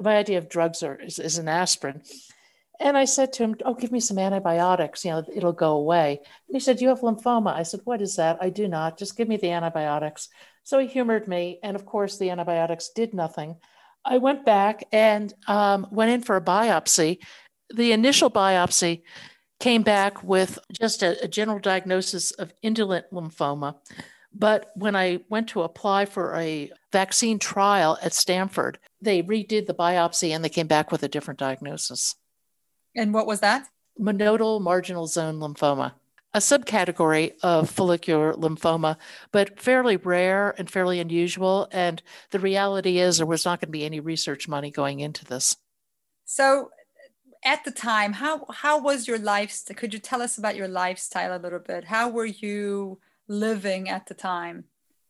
my 0.01 0.17
idea 0.17 0.39
of 0.39 0.49
drugs 0.49 0.83
are, 0.83 0.99
is, 1.01 1.19
is 1.19 1.39
an 1.39 1.49
aspirin. 1.49 2.03
And 2.81 2.97
I 2.97 3.05
said 3.05 3.33
to 3.35 3.45
him, 3.45 3.57
Oh, 3.65 3.75
give 3.75 3.93
me 3.93 4.01
some 4.01 4.19
antibiotics. 4.19 5.05
You 5.05 5.13
know, 5.13 5.25
it'll 5.35 5.53
go 5.53 5.73
away. 5.75 6.21
And 6.49 6.57
he 6.57 6.61
said, 6.61 6.81
You 6.81 6.89
have 6.89 7.01
lymphoma. 7.01 7.55
I 7.55 7.63
said, 7.65 7.81
What 7.85 8.03
is 8.03 8.17
that? 8.17 8.39
I 8.41 8.51
do 8.51 8.67
not. 8.67 8.99
Just 8.99 9.17
give 9.17 9.29
me 9.29 9.37
the 9.37 9.51
antibiotics. 9.51 10.29
So 10.65 10.79
he 10.79 10.87
humored 10.87 11.29
me. 11.29 11.59
And 11.63 11.77
of 11.77 11.85
course, 11.85 12.19
the 12.19 12.31
antibiotics 12.31 12.91
did 12.95 13.15
nothing. 13.15 13.57
I 14.05 14.19
went 14.19 14.45
back 14.45 14.85
and 14.93 15.33
um, 15.47 15.87
went 15.91 16.11
in 16.11 16.23
for 16.23 16.37
a 16.37 16.41
biopsy. 16.41 17.19
The 17.75 17.93
initial 17.93 18.31
biopsy 18.31 19.03
came 19.61 19.83
back 19.83 20.23
with 20.23 20.59
just 20.73 21.03
a, 21.03 21.23
a 21.25 21.29
general 21.29 21.59
diagnosis 21.59 22.33
of 22.33 22.53
indolent 22.63 23.07
lymphoma. 23.13 23.77
But 24.35 24.71
when 24.75 24.97
I 24.97 25.21
went 25.29 25.49
to 25.51 25.63
apply 25.63 26.07
for 26.07 26.35
a 26.37 26.73
vaccine 26.91 27.39
trial 27.39 27.99
at 28.03 28.15
Stanford, 28.15 28.79
they 29.01 29.23
redid 29.23 29.67
the 29.67 29.75
biopsy 29.75 30.31
and 30.31 30.45
they 30.45 30.49
came 30.49 30.67
back 30.67 30.91
with 30.91 31.03
a 31.03 31.09
different 31.09 31.39
diagnosis. 31.39 32.17
And 32.97 33.15
what 33.15 33.27
was 33.27 33.41
that? 33.41 33.69
Monodal 34.01 34.61
marginal 34.61 35.07
zone 35.07 35.39
lymphoma 35.39 35.93
a 36.35 36.39
subcategory 36.39 37.33
of 37.43 37.69
follicular 37.69 38.33
lymphoma, 38.35 38.97
but 39.33 39.61
fairly 39.61 39.97
rare 39.97 40.55
and 40.57 40.71
fairly 40.71 40.99
unusual. 40.99 41.69
And 41.71 42.03
the 42.31 42.39
reality 42.39 42.99
is, 42.99 43.19
there 43.19 43.27
was 43.27 43.45
not 43.45 43.61
going 43.61 43.69
to 43.69 43.73
be 43.73 43.85
any 43.85 44.01
research 44.01 44.49
money 44.49 44.71
going 44.71 45.01
into 45.01 45.25
this. 45.25 45.57
So, 46.25 46.71
at 47.45 47.65
the 47.65 47.71
time, 47.71 48.13
how 48.15 48.47
how 48.51 48.81
was 48.81 49.09
your 49.09 49.19
lifestyle? 49.19 49.77
Could 49.77 49.93
you 49.93 49.99
tell 49.99 50.23
us 50.23 50.39
about 50.39 50.57
your 50.57 50.69
lifestyle 50.69 51.37
a 51.37 51.43
little 51.43 51.59
bit? 51.59 51.85
How 51.85 52.09
were 52.09 52.25
you 52.25 53.01
living 53.29 53.89
at 53.89 54.07
the 54.07 54.15
time? 54.15 54.65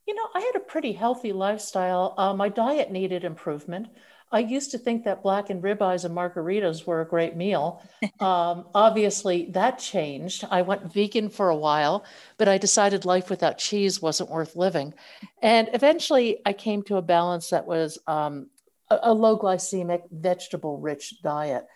You 0.06 0.14
know, 0.14 0.28
I 0.34 0.40
had 0.40 0.56
a 0.56 0.64
pretty 0.64 0.92
healthy 0.92 1.32
lifestyle. 1.32 2.14
Uh, 2.18 2.34
my 2.34 2.48
diet 2.48 2.90
needed 2.90 3.22
improvement. 3.22 3.88
I 4.32 4.38
used 4.38 4.70
to 4.70 4.78
think 4.78 5.04
that 5.04 5.22
black 5.22 5.46
blackened 5.46 5.62
ribeyes 5.62 6.04
and 6.04 6.16
margaritas 6.16 6.86
were 6.86 7.02
a 7.02 7.06
great 7.06 7.36
meal. 7.36 7.82
Um, 8.20 8.66
obviously, 8.74 9.46
that 9.50 9.78
changed. 9.78 10.44
I 10.50 10.62
went 10.62 10.92
vegan 10.92 11.28
for 11.28 11.50
a 11.50 11.56
while, 11.56 12.04
but 12.38 12.48
I 12.48 12.56
decided 12.56 13.04
life 13.04 13.30
without 13.30 13.58
cheese 13.58 14.00
wasn't 14.00 14.30
worth 14.30 14.54
living. 14.56 14.94
And 15.42 15.68
eventually, 15.72 16.40
I 16.46 16.52
came 16.52 16.82
to 16.84 16.96
a 16.96 17.02
balance 17.02 17.50
that 17.50 17.66
was 17.66 17.98
um, 18.06 18.48
a, 18.90 18.98
a, 19.04 19.12
low 19.12 19.38
glycemic, 19.38 20.02
vegetable 20.10 20.78
rich 20.78 21.20
diet. 21.22 21.66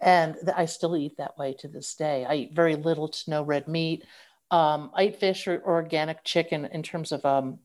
And 0.00 0.36
I 0.54 0.66
still 0.66 0.96
eat 0.96 1.16
that 1.18 1.36
way 1.36 1.54
to 1.60 1.68
this 1.68 1.94
day. 1.94 2.24
I 2.24 2.34
eat 2.34 2.54
very 2.54 2.76
little 2.76 3.08
to 3.08 3.30
no 3.30 3.42
red 3.42 3.66
meat. 3.66 4.04
Um, 4.50 4.90
I 4.94 5.06
eat 5.06 5.20
fish 5.20 5.48
or 5.48 5.62
organic 5.64 6.22
chicken 6.22 6.66
in 6.66 6.82
terms 6.82 7.12
of 7.12 7.24
um, 7.24 7.58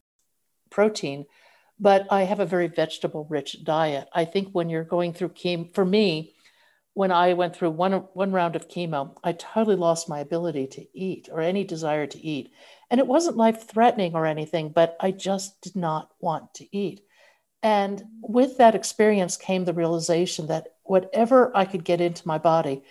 protein 0.70 1.26
but 1.82 2.06
I 2.12 2.24
have 2.24 2.40
a 2.40 2.46
very 2.46 2.68
vegetable 2.68 3.26
rich 3.28 3.64
diet. 3.64 4.08
I 4.14 4.24
think 4.26 4.50
when 4.52 4.70
you're 4.70 4.84
going 4.84 5.14
through 5.14 5.30
chemo, 5.30 5.74
for 5.74 5.84
me, 5.84 6.36
when 6.94 7.12
I 7.12 7.34
went 7.34 7.56
through 7.56 7.72
one, 7.72 7.94
one 8.14 8.32
round 8.32 8.56
of 8.56 8.68
chemo, 8.68 9.18
I 9.24 9.32
totally 9.32 9.76
lost 9.76 10.08
my 10.08 10.20
ability 10.20 10.68
to 10.68 10.86
eat 10.94 11.28
or 11.32 11.42
any 11.42 11.64
desire 11.64 12.06
to 12.06 12.26
eat. 12.26 12.52
And 12.92 13.00
it 13.00 13.08
wasn't 13.08 13.38
life 13.38 13.68
threatening 13.68 14.14
or 14.14 14.28
anything, 14.28 14.70
but 14.70 14.96
I 15.00 15.10
just 15.10 15.60
did 15.62 15.76
not 15.76 16.12
want 16.20 16.54
to 16.56 16.78
eat. 16.78 17.02
And 17.64 18.04
with 18.22 18.58
that 18.58 18.76
experience 18.76 19.36
came 19.36 19.66
the 19.66 19.74
realization 19.74 20.48
that 20.48 20.68
whatever 20.84 21.52
I 21.56 21.66
could 21.66 21.84
get 21.84 22.02
into 22.02 22.28
my 22.28 22.38
body, 22.38 22.84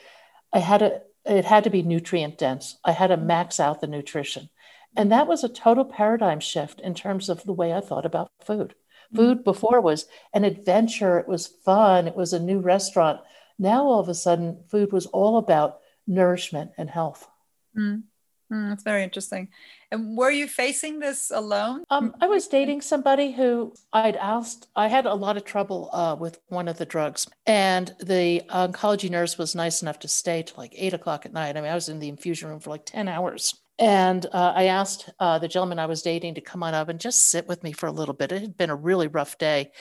I 0.52 0.58
had 0.58 0.78
to, 0.78 1.02
it 1.24 1.44
had 1.44 1.64
to 1.64 1.70
be 1.70 1.82
nutrient 1.82 2.38
dense. 2.38 2.76
I 2.84 2.92
had 2.92 3.08
to 3.08 3.16
max 3.16 3.60
out 3.60 3.80
the 3.80 3.86
nutrition. 3.86 4.48
And 4.96 5.10
that 5.12 5.26
was 5.26 5.44
a 5.44 5.48
total 5.48 5.84
paradigm 5.84 6.40
shift 6.40 6.80
in 6.80 6.94
terms 6.94 7.28
of 7.28 7.44
the 7.44 7.52
way 7.52 7.72
I 7.72 7.80
thought 7.80 8.06
about 8.06 8.30
food. 8.44 8.74
Mm-hmm. 9.12 9.16
Food 9.16 9.44
before 9.44 9.80
was 9.80 10.06
an 10.32 10.44
adventure, 10.44 11.18
it 11.18 11.28
was 11.28 11.46
fun, 11.46 12.06
it 12.06 12.16
was 12.16 12.32
a 12.32 12.40
new 12.40 12.60
restaurant. 12.60 13.20
Now, 13.58 13.84
all 13.84 14.00
of 14.00 14.08
a 14.08 14.14
sudden, 14.14 14.64
food 14.68 14.92
was 14.92 15.06
all 15.06 15.36
about 15.36 15.80
nourishment 16.06 16.72
and 16.78 16.90
health. 16.90 17.28
Mm. 17.76 18.04
Mm, 18.52 18.68
that's 18.68 18.82
very 18.82 19.04
interesting. 19.04 19.48
And 19.92 20.16
were 20.16 20.30
you 20.30 20.48
facing 20.48 20.98
this 20.98 21.30
alone? 21.30 21.84
Um, 21.88 22.14
I 22.20 22.26
was 22.26 22.48
dating 22.48 22.80
somebody 22.80 23.30
who 23.30 23.74
I'd 23.92 24.16
asked, 24.16 24.66
I 24.74 24.88
had 24.88 25.06
a 25.06 25.14
lot 25.14 25.36
of 25.36 25.44
trouble 25.44 25.88
uh, 25.92 26.16
with 26.18 26.40
one 26.48 26.66
of 26.66 26.76
the 26.76 26.86
drugs. 26.86 27.28
And 27.46 27.94
the 28.00 28.42
oncology 28.50 29.08
nurse 29.08 29.38
was 29.38 29.54
nice 29.54 29.82
enough 29.82 30.00
to 30.00 30.08
stay 30.08 30.42
till 30.42 30.56
like 30.58 30.74
eight 30.76 30.94
o'clock 30.94 31.26
at 31.26 31.32
night. 31.32 31.56
I 31.56 31.60
mean, 31.60 31.70
I 31.70 31.74
was 31.74 31.88
in 31.88 32.00
the 32.00 32.08
infusion 32.08 32.48
room 32.48 32.60
for 32.60 32.70
like 32.70 32.86
10 32.86 33.06
hours. 33.06 33.54
And 33.80 34.26
uh, 34.26 34.52
I 34.54 34.64
asked 34.64 35.08
uh, 35.18 35.38
the 35.38 35.48
gentleman 35.48 35.78
I 35.78 35.86
was 35.86 36.02
dating 36.02 36.34
to 36.34 36.42
come 36.42 36.62
on 36.62 36.74
up 36.74 36.90
and 36.90 37.00
just 37.00 37.30
sit 37.30 37.48
with 37.48 37.64
me 37.64 37.72
for 37.72 37.86
a 37.86 37.92
little 37.92 38.14
bit. 38.14 38.30
It 38.30 38.42
had 38.42 38.56
been 38.58 38.68
a 38.68 38.76
really 38.76 39.08
rough 39.08 39.38
day. 39.38 39.72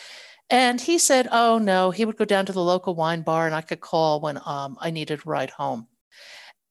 And 0.49 0.79
he 0.79 0.97
said, 0.97 1.27
Oh, 1.31 1.59
no, 1.59 1.91
he 1.91 2.05
would 2.05 2.17
go 2.17 2.25
down 2.25 2.45
to 2.45 2.53
the 2.53 2.63
local 2.63 2.95
wine 2.95 3.21
bar 3.21 3.45
and 3.45 3.53
I 3.53 3.61
could 3.61 3.81
call 3.81 4.21
when 4.21 4.39
um, 4.45 4.77
I 4.79 4.89
needed 4.89 5.19
a 5.19 5.29
ride 5.29 5.49
home. 5.49 5.87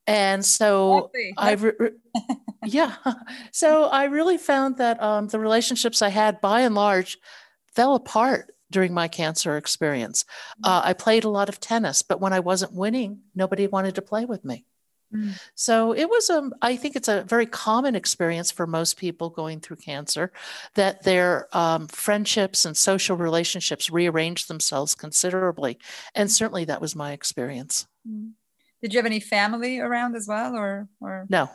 And 0.06 0.42
so 0.42 1.10
I, 1.36 1.52
re- 1.52 1.90
yeah. 2.64 2.94
So 3.52 3.84
I 3.84 4.04
really 4.04 4.38
found 4.38 4.78
that 4.78 5.00
um, 5.02 5.28
the 5.28 5.38
relationships 5.38 6.00
I 6.00 6.08
had 6.08 6.40
by 6.40 6.62
and 6.62 6.74
large 6.74 7.18
fell 7.74 7.94
apart 7.94 8.50
during 8.70 8.94
my 8.94 9.06
cancer 9.06 9.58
experience. 9.58 10.24
Mm. 10.64 10.70
Uh, 10.70 10.80
I 10.82 10.94
played 10.94 11.24
a 11.24 11.28
lot 11.28 11.50
of 11.50 11.60
tennis, 11.60 12.00
but 12.00 12.22
when 12.22 12.32
I 12.32 12.40
wasn't 12.40 12.72
winning, 12.72 13.20
nobody 13.34 13.66
wanted 13.66 13.96
to 13.96 14.02
play 14.02 14.24
with 14.24 14.46
me. 14.46 14.64
Mm. 15.14 15.40
So 15.54 15.92
it 15.92 16.08
was 16.08 16.28
a, 16.30 16.50
I 16.60 16.76
think 16.76 16.96
it's 16.96 17.08
a 17.08 17.22
very 17.22 17.46
common 17.46 17.94
experience 17.94 18.50
for 18.50 18.66
most 18.66 18.96
people 18.96 19.30
going 19.30 19.60
through 19.60 19.76
cancer 19.76 20.32
that 20.74 21.02
their 21.02 21.48
um, 21.56 21.88
friendships 21.88 22.64
and 22.64 22.76
social 22.76 23.16
relationships 23.16 23.90
rearrange 23.90 24.46
themselves 24.46 24.94
considerably. 24.94 25.78
And 26.14 26.30
certainly 26.30 26.64
that 26.66 26.80
was 26.80 26.94
my 26.94 27.12
experience. 27.12 27.86
Mm. 28.08 28.32
Did 28.82 28.92
you 28.92 28.98
have 28.98 29.06
any 29.06 29.20
family 29.20 29.80
around 29.80 30.14
as 30.14 30.28
well, 30.28 30.54
or 30.54 30.88
or 31.00 31.26
no? 31.28 31.50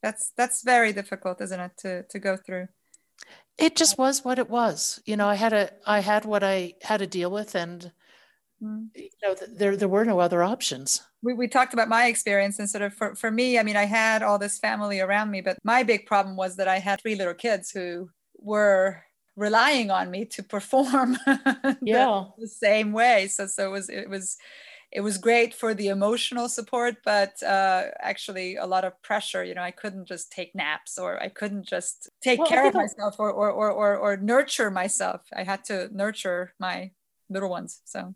That's 0.00 0.32
that's 0.36 0.62
very 0.62 0.92
difficult, 0.92 1.40
isn't 1.40 1.58
it, 1.58 1.72
to 1.78 2.02
to 2.04 2.18
go 2.18 2.36
through? 2.36 2.68
It 3.56 3.74
just 3.74 3.98
was 3.98 4.24
what 4.24 4.38
it 4.38 4.50
was. 4.50 5.00
You 5.06 5.16
know, 5.16 5.26
I 5.26 5.34
had 5.34 5.52
a 5.52 5.70
I 5.86 6.00
had 6.00 6.24
what 6.24 6.44
I 6.44 6.74
had 6.82 6.98
to 6.98 7.06
deal 7.06 7.30
with, 7.30 7.54
and 7.54 7.90
mm. 8.64 8.88
you 8.94 9.10
know, 9.22 9.34
there 9.56 9.76
there 9.76 9.88
were 9.88 10.04
no 10.04 10.20
other 10.20 10.42
options. 10.42 11.02
We 11.22 11.34
we 11.34 11.48
talked 11.48 11.74
about 11.74 11.88
my 11.88 12.06
experience, 12.06 12.58
and 12.58 12.68
sort 12.68 12.82
of 12.82 12.94
for 12.94 13.14
for 13.14 13.30
me, 13.30 13.58
I 13.58 13.62
mean, 13.62 13.76
I 13.76 13.84
had 13.84 14.22
all 14.22 14.38
this 14.38 14.58
family 14.58 15.00
around 15.00 15.30
me, 15.30 15.40
but 15.40 15.58
my 15.64 15.82
big 15.82 16.06
problem 16.06 16.36
was 16.36 16.56
that 16.56 16.68
I 16.68 16.78
had 16.78 17.00
three 17.00 17.14
little 17.16 17.34
kids 17.34 17.70
who 17.70 18.10
were 18.38 19.04
relying 19.36 19.90
on 19.90 20.10
me 20.10 20.24
to 20.24 20.42
perform 20.42 21.18
yeah 21.82 22.24
the, 22.36 22.42
the, 22.42 22.48
same 22.48 22.92
way 22.92 23.26
so 23.26 23.46
so 23.46 23.66
it 23.66 23.70
was 23.70 23.88
it 23.88 24.08
was 24.08 24.36
it 24.92 25.00
was 25.00 25.18
great 25.18 25.52
for 25.52 25.74
the 25.74 25.88
emotional 25.88 26.48
support 26.48 26.94
but 27.04 27.42
uh, 27.42 27.86
actually 28.00 28.54
a 28.54 28.66
lot 28.66 28.84
of 28.84 29.00
pressure 29.02 29.42
you 29.42 29.54
know 29.54 29.62
i 29.62 29.72
couldn't 29.72 30.06
just 30.06 30.30
take 30.30 30.54
naps 30.54 30.98
or 30.98 31.20
i 31.20 31.28
couldn't 31.28 31.66
just 31.66 32.08
take 32.22 32.38
well, 32.38 32.48
care 32.48 32.68
of 32.68 32.74
myself 32.74 33.16
or, 33.18 33.30
or, 33.30 33.50
or 33.50 33.70
or 33.72 33.96
or 33.96 34.16
nurture 34.16 34.70
myself 34.70 35.22
i 35.34 35.42
had 35.42 35.64
to 35.64 35.88
nurture 35.92 36.54
my 36.60 36.90
little 37.28 37.50
ones 37.50 37.80
so 37.84 38.14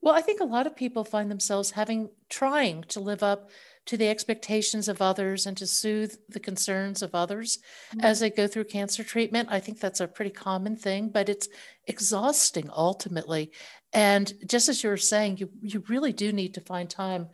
well 0.00 0.14
i 0.14 0.20
think 0.20 0.40
a 0.40 0.44
lot 0.44 0.66
of 0.66 0.76
people 0.76 1.04
find 1.04 1.30
themselves 1.30 1.72
having 1.72 2.08
trying 2.28 2.82
to 2.82 3.00
live 3.00 3.22
up 3.22 3.50
to 3.88 3.96
the 3.96 4.08
expectations 4.08 4.86
of 4.86 5.00
others 5.00 5.46
and 5.46 5.56
to 5.56 5.66
soothe 5.66 6.14
the 6.28 6.38
concerns 6.38 7.00
of 7.00 7.14
others 7.14 7.58
mm-hmm. 7.90 8.04
as 8.04 8.20
they 8.20 8.28
go 8.28 8.46
through 8.46 8.64
cancer 8.64 9.02
treatment. 9.02 9.48
I 9.50 9.60
think 9.60 9.80
that's 9.80 10.02
a 10.02 10.06
pretty 10.06 10.30
common 10.30 10.76
thing, 10.76 11.08
but 11.08 11.30
it's 11.30 11.48
exhausting 11.86 12.68
ultimately. 12.70 13.50
And 13.94 14.30
just 14.46 14.68
as 14.68 14.84
you 14.84 14.90
were 14.90 14.98
saying, 14.98 15.38
you, 15.38 15.48
you 15.62 15.82
really 15.88 16.12
do 16.12 16.32
need 16.32 16.52
to 16.54 16.60
find 16.60 16.90
time 16.90 17.28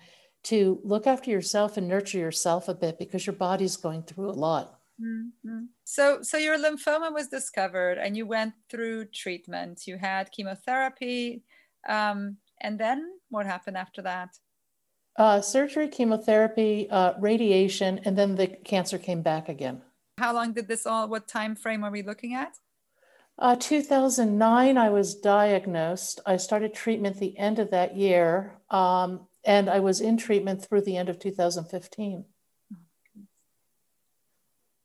to 0.44 0.80
look 0.84 1.08
after 1.08 1.28
yourself 1.28 1.76
and 1.76 1.88
nurture 1.88 2.18
yourself 2.18 2.68
a 2.68 2.74
bit 2.74 3.00
because 3.00 3.26
your 3.26 3.34
body's 3.34 3.76
going 3.76 4.04
through 4.04 4.30
a 4.30 4.32
lot. 4.32 4.78
Mm-hmm. 5.02 5.64
So, 5.84 6.22
so 6.22 6.36
your 6.36 6.58
lymphoma 6.58 7.12
was 7.12 7.28
discovered, 7.28 7.98
and 7.98 8.16
you 8.16 8.26
went 8.26 8.54
through 8.70 9.06
treatment. 9.06 9.86
You 9.86 9.98
had 9.98 10.30
chemotherapy, 10.30 11.42
um, 11.88 12.36
and 12.60 12.78
then 12.78 13.18
what 13.30 13.46
happened 13.46 13.76
after 13.76 14.02
that? 14.02 14.30
Uh, 15.16 15.40
surgery, 15.40 15.88
chemotherapy, 15.88 16.88
uh, 16.90 17.14
radiation, 17.20 18.00
and 18.04 18.16
then 18.16 18.36
the 18.36 18.48
cancer 18.48 18.98
came 18.98 19.22
back 19.22 19.48
again. 19.48 19.82
How 20.18 20.32
long 20.32 20.52
did 20.52 20.68
this 20.68 20.86
all? 20.86 21.08
What 21.08 21.28
time 21.28 21.56
frame 21.56 21.84
are 21.84 21.90
we 21.90 22.02
looking 22.02 22.34
at? 22.34 22.56
Uh, 23.36 23.56
2009, 23.56 24.78
I 24.78 24.90
was 24.90 25.16
diagnosed. 25.16 26.20
I 26.24 26.36
started 26.36 26.72
treatment 26.72 27.18
the 27.18 27.36
end 27.36 27.58
of 27.58 27.72
that 27.72 27.96
year, 27.96 28.58
um, 28.70 29.26
and 29.44 29.68
I 29.68 29.80
was 29.80 30.00
in 30.00 30.16
treatment 30.16 30.64
through 30.64 30.82
the 30.82 30.96
end 30.96 31.08
of 31.08 31.18
2015 31.18 32.24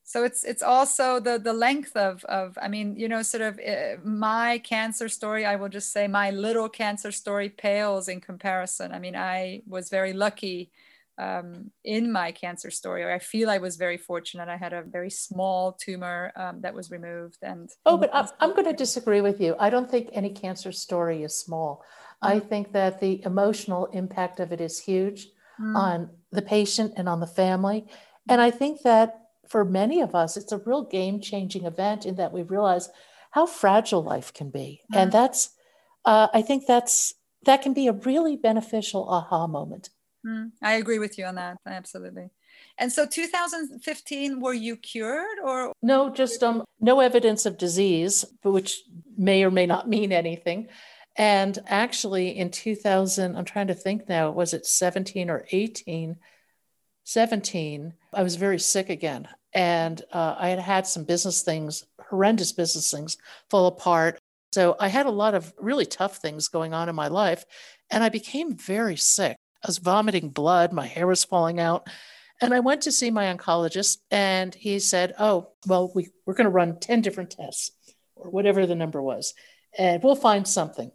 so 0.10 0.24
it's 0.24 0.44
it's 0.44 0.64
also 0.64 1.20
the 1.20 1.38
the 1.38 1.54
length 1.54 1.96
of 1.96 2.26
of 2.26 2.58
i 2.60 2.68
mean 2.68 2.96
you 2.96 3.08
know 3.08 3.22
sort 3.22 3.44
of 3.44 3.60
uh, 3.60 3.96
my 4.04 4.58
cancer 4.58 5.08
story 5.08 5.46
i 5.46 5.56
will 5.56 5.70
just 5.70 5.94
say 5.94 6.08
my 6.08 6.32
little 6.32 6.68
cancer 6.68 7.12
story 7.12 7.50
pales 7.50 8.08
in 8.08 8.20
comparison. 8.20 8.92
I 8.92 8.98
mean 8.98 9.16
i 9.16 9.62
was 9.68 9.90
very 9.90 10.14
lucky 10.14 10.72
um, 11.20 11.70
in 11.84 12.14
my 12.14 12.32
cancer 12.32 12.72
story. 12.72 13.02
I 13.14 13.20
feel 13.20 13.52
i 13.52 13.60
was 13.60 13.76
very 13.78 13.98
fortunate. 13.98 14.48
I 14.50 14.58
had 14.58 14.74
a 14.74 14.82
very 14.82 15.12
small 15.12 15.74
tumor 15.74 16.32
um, 16.36 16.62
that 16.62 16.74
was 16.74 16.90
removed 16.90 17.38
and 17.44 17.70
oh 17.86 17.98
but 17.98 18.10
i'm, 18.12 18.28
I'm 18.40 18.54
going 18.58 18.72
to 18.74 18.84
disagree 18.86 19.22
with 19.22 19.40
you. 19.40 19.56
I 19.60 19.70
don't 19.70 19.90
think 19.92 20.10
any 20.12 20.32
cancer 20.32 20.72
story 20.72 21.22
is 21.28 21.36
small. 21.46 21.72
Mm-hmm. 21.76 22.36
i 22.36 22.40
think 22.52 22.66
that 22.80 23.00
the 23.00 23.14
emotional 23.32 23.84
impact 24.02 24.40
of 24.44 24.52
it 24.56 24.62
is 24.70 24.76
huge 24.92 25.20
mm-hmm. 25.28 25.76
on 25.86 25.98
the 26.38 26.46
patient 26.58 26.94
and 26.98 27.08
on 27.08 27.20
the 27.20 27.34
family. 27.44 27.80
And 28.28 28.42
i 28.42 28.52
think 28.62 28.82
that 28.92 29.29
for 29.50 29.66
many 29.66 30.02
of 30.02 30.16
us, 30.16 30.38
it's 30.38 30.52
a 30.52 30.60
real 30.60 30.84
game 30.84 31.20
changing 31.20 31.66
event 31.66 32.06
in 32.06 32.16
that 32.16 32.32
we 32.32 32.44
realize 32.44 32.90
how 33.32 33.46
fragile 33.46 34.04
life 34.04 34.34
can 34.34 34.50
be. 34.50 34.82
Mm-hmm. 34.86 35.00
And 35.00 35.12
that's, 35.12 35.50
uh, 36.06 36.28
I 36.34 36.42
think 36.42 36.66
that's, 36.68 37.14
that 37.46 37.62
can 37.62 37.74
be 37.74 37.88
a 37.88 37.94
really 37.94 38.36
beneficial 38.36 39.10
aha 39.10 39.48
moment. 39.48 39.90
Mm, 40.26 40.52
I 40.62 40.74
agree 40.74 41.00
with 41.00 41.18
you 41.18 41.26
on 41.26 41.36
that. 41.36 41.58
Absolutely. 41.66 42.30
And 42.78 42.92
so 42.92 43.06
2015, 43.06 44.40
were 44.40 44.54
you 44.54 44.76
cured 44.76 45.40
or? 45.44 45.74
No, 45.82 46.10
just 46.10 46.44
um, 46.44 46.64
no 46.80 47.00
evidence 47.00 47.46
of 47.46 47.58
disease, 47.58 48.26
which 48.44 48.82
may 49.18 49.44
or 49.44 49.52
may 49.52 49.66
not 49.66 49.88
mean 49.88 50.12
anything. 50.12 50.68
And 51.16 51.58
actually 51.68 52.38
in 52.38 52.52
2000, 52.52 53.36
I'm 53.36 53.46
trying 53.46 53.68
to 53.68 53.74
think 53.74 54.08
now, 54.08 54.32
was 54.32 54.54
it 54.54 54.66
17 54.66 55.30
or 55.30 55.46
18? 55.52 56.18
17, 57.04 57.94
I 58.14 58.24
was 58.24 58.36
very 58.36 58.60
sick 58.60 58.90
again. 58.90 59.28
And 59.54 60.02
uh, 60.12 60.36
I 60.38 60.50
had 60.50 60.60
had 60.60 60.88
some 60.88 61.04
business 61.04 61.42
things, 61.42 61.86
horrendous 62.10 62.52
business 62.52 62.92
things, 62.92 63.18
fall 63.50 63.68
apart. 63.68 64.20
So 64.52 64.76
I 64.80 64.88
had 64.88 65.06
a 65.06 65.12
lot 65.12 65.36
of 65.36 65.54
really 65.58 65.86
tough 65.86 66.18
things 66.18 66.48
going 66.48 66.74
on 66.74 66.90
in 66.90 66.96
my 66.96 67.08
life. 67.08 67.46
And 67.90 68.04
I 68.04 68.10
became 68.10 68.56
very 68.56 68.96
sick. 68.96 69.38
I 69.64 69.68
was 69.68 69.78
vomiting 69.78 70.30
blood, 70.30 70.72
my 70.72 70.86
hair 70.86 71.08
was 71.08 71.24
falling 71.24 71.60
out. 71.60 71.88
And 72.42 72.54
I 72.54 72.62
went 72.62 72.84
to 72.84 72.92
see 72.92 73.12
my 73.12 73.34
oncologist, 73.34 73.98
and 74.12 74.56
he 74.56 74.80
said, 74.80 75.14
Oh, 75.20 75.50
well, 75.68 75.92
we, 75.94 76.10
we're 76.26 76.36
going 76.36 76.46
to 76.46 76.52
run 76.52 76.80
10 76.80 77.02
different 77.02 77.32
tests, 77.32 77.72
or 78.16 78.30
whatever 78.30 78.66
the 78.66 78.76
number 78.76 79.02
was, 79.02 79.34
and 79.78 80.02
we'll 80.02 80.16
find 80.16 80.48
something. 80.48 80.92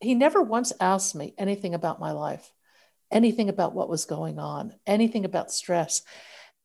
He 0.00 0.14
never 0.14 0.42
once 0.42 0.72
asked 0.80 1.14
me 1.14 1.34
anything 1.38 1.74
about 1.74 2.00
my 2.00 2.10
life, 2.10 2.52
anything 3.10 3.48
about 3.48 3.74
what 3.74 3.88
was 3.88 4.04
going 4.04 4.38
on, 4.40 4.74
anything 4.86 5.24
about 5.24 5.52
stress. 5.52 6.02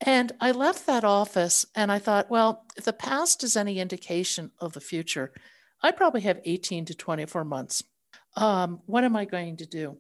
And 0.02 0.32
I 0.40 0.52
left 0.52 0.86
that 0.86 1.04
office 1.04 1.66
and 1.76 1.92
I 1.92 2.00
thought, 2.00 2.30
well, 2.30 2.66
if 2.78 2.86
the 2.86 2.94
past 2.94 3.44
is 3.44 3.58
any 3.58 3.80
indication 3.80 4.52
of 4.60 4.74
the 4.74 4.82
future, 4.82 5.34
I 5.82 5.92
probably 5.92 6.22
have 6.22 6.40
18 6.46 6.86
to 6.86 6.94
24 6.94 7.44
months. 7.44 7.84
Um, 8.36 8.82
what 8.86 9.04
am 9.04 9.16
I 9.16 9.26
going 9.26 9.58
to 9.58 9.66
do? 9.66 9.98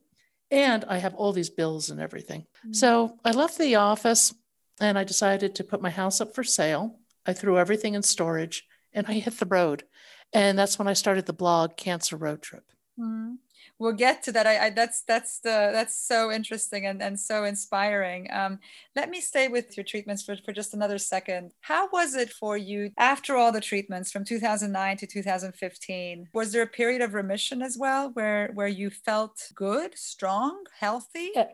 And 0.51 0.85
I 0.85 0.97
have 0.97 1.15
all 1.15 1.33
these 1.33 1.49
bills 1.49 1.89
and 1.89 1.99
everything. 1.99 2.41
Mm-hmm. 2.41 2.73
So 2.73 3.17
I 3.25 3.31
left 3.31 3.57
the 3.57 3.75
office 3.75 4.33
and 4.79 4.97
I 4.97 5.03
decided 5.03 5.55
to 5.55 5.63
put 5.63 5.81
my 5.81 5.89
house 5.89 6.21
up 6.21 6.33
for 6.33 6.43
sale. 6.43 6.97
I 7.25 7.33
threw 7.33 7.57
everything 7.57 7.93
in 7.93 8.03
storage 8.03 8.65
and 8.93 9.05
I 9.07 9.13
hit 9.13 9.37
the 9.37 9.45
road. 9.45 9.83
And 10.31 10.57
that's 10.57 10.79
when 10.79 10.87
I 10.87 10.93
started 10.93 11.25
the 11.25 11.33
blog 11.33 11.75
Cancer 11.75 12.15
Road 12.15 12.41
Trip. 12.41 12.63
Mm-hmm 12.97 13.35
we'll 13.79 13.93
get 13.93 14.21
to 14.23 14.31
that. 14.33 14.45
I, 14.45 14.67
I, 14.67 14.69
that's 14.69 15.01
that's 15.01 15.39
the 15.39 15.71
that's 15.73 15.95
so 15.95 16.31
interesting 16.31 16.85
and, 16.85 17.01
and 17.01 17.19
so 17.19 17.45
inspiring. 17.45 18.27
Um, 18.31 18.59
let 18.95 19.09
me 19.09 19.21
stay 19.21 19.47
with 19.47 19.75
your 19.75 19.83
treatments 19.83 20.23
for, 20.23 20.35
for 20.35 20.51
just 20.51 20.73
another 20.73 20.97
second. 20.97 21.53
How 21.61 21.89
was 21.89 22.13
it 22.13 22.29
for 22.29 22.57
you 22.57 22.91
after 22.97 23.35
all 23.35 23.51
the 23.51 23.61
treatments 23.61 24.11
from 24.11 24.25
2009 24.25 24.97
to 24.97 25.07
2015? 25.07 26.29
Was 26.33 26.51
there 26.51 26.61
a 26.61 26.67
period 26.67 27.01
of 27.01 27.13
remission 27.13 27.61
as 27.61 27.77
well 27.77 28.11
where 28.13 28.51
where 28.53 28.67
you 28.67 28.89
felt 28.89 29.51
good, 29.55 29.97
strong, 29.97 30.63
healthy? 30.79 31.31
Yeah. 31.33 31.47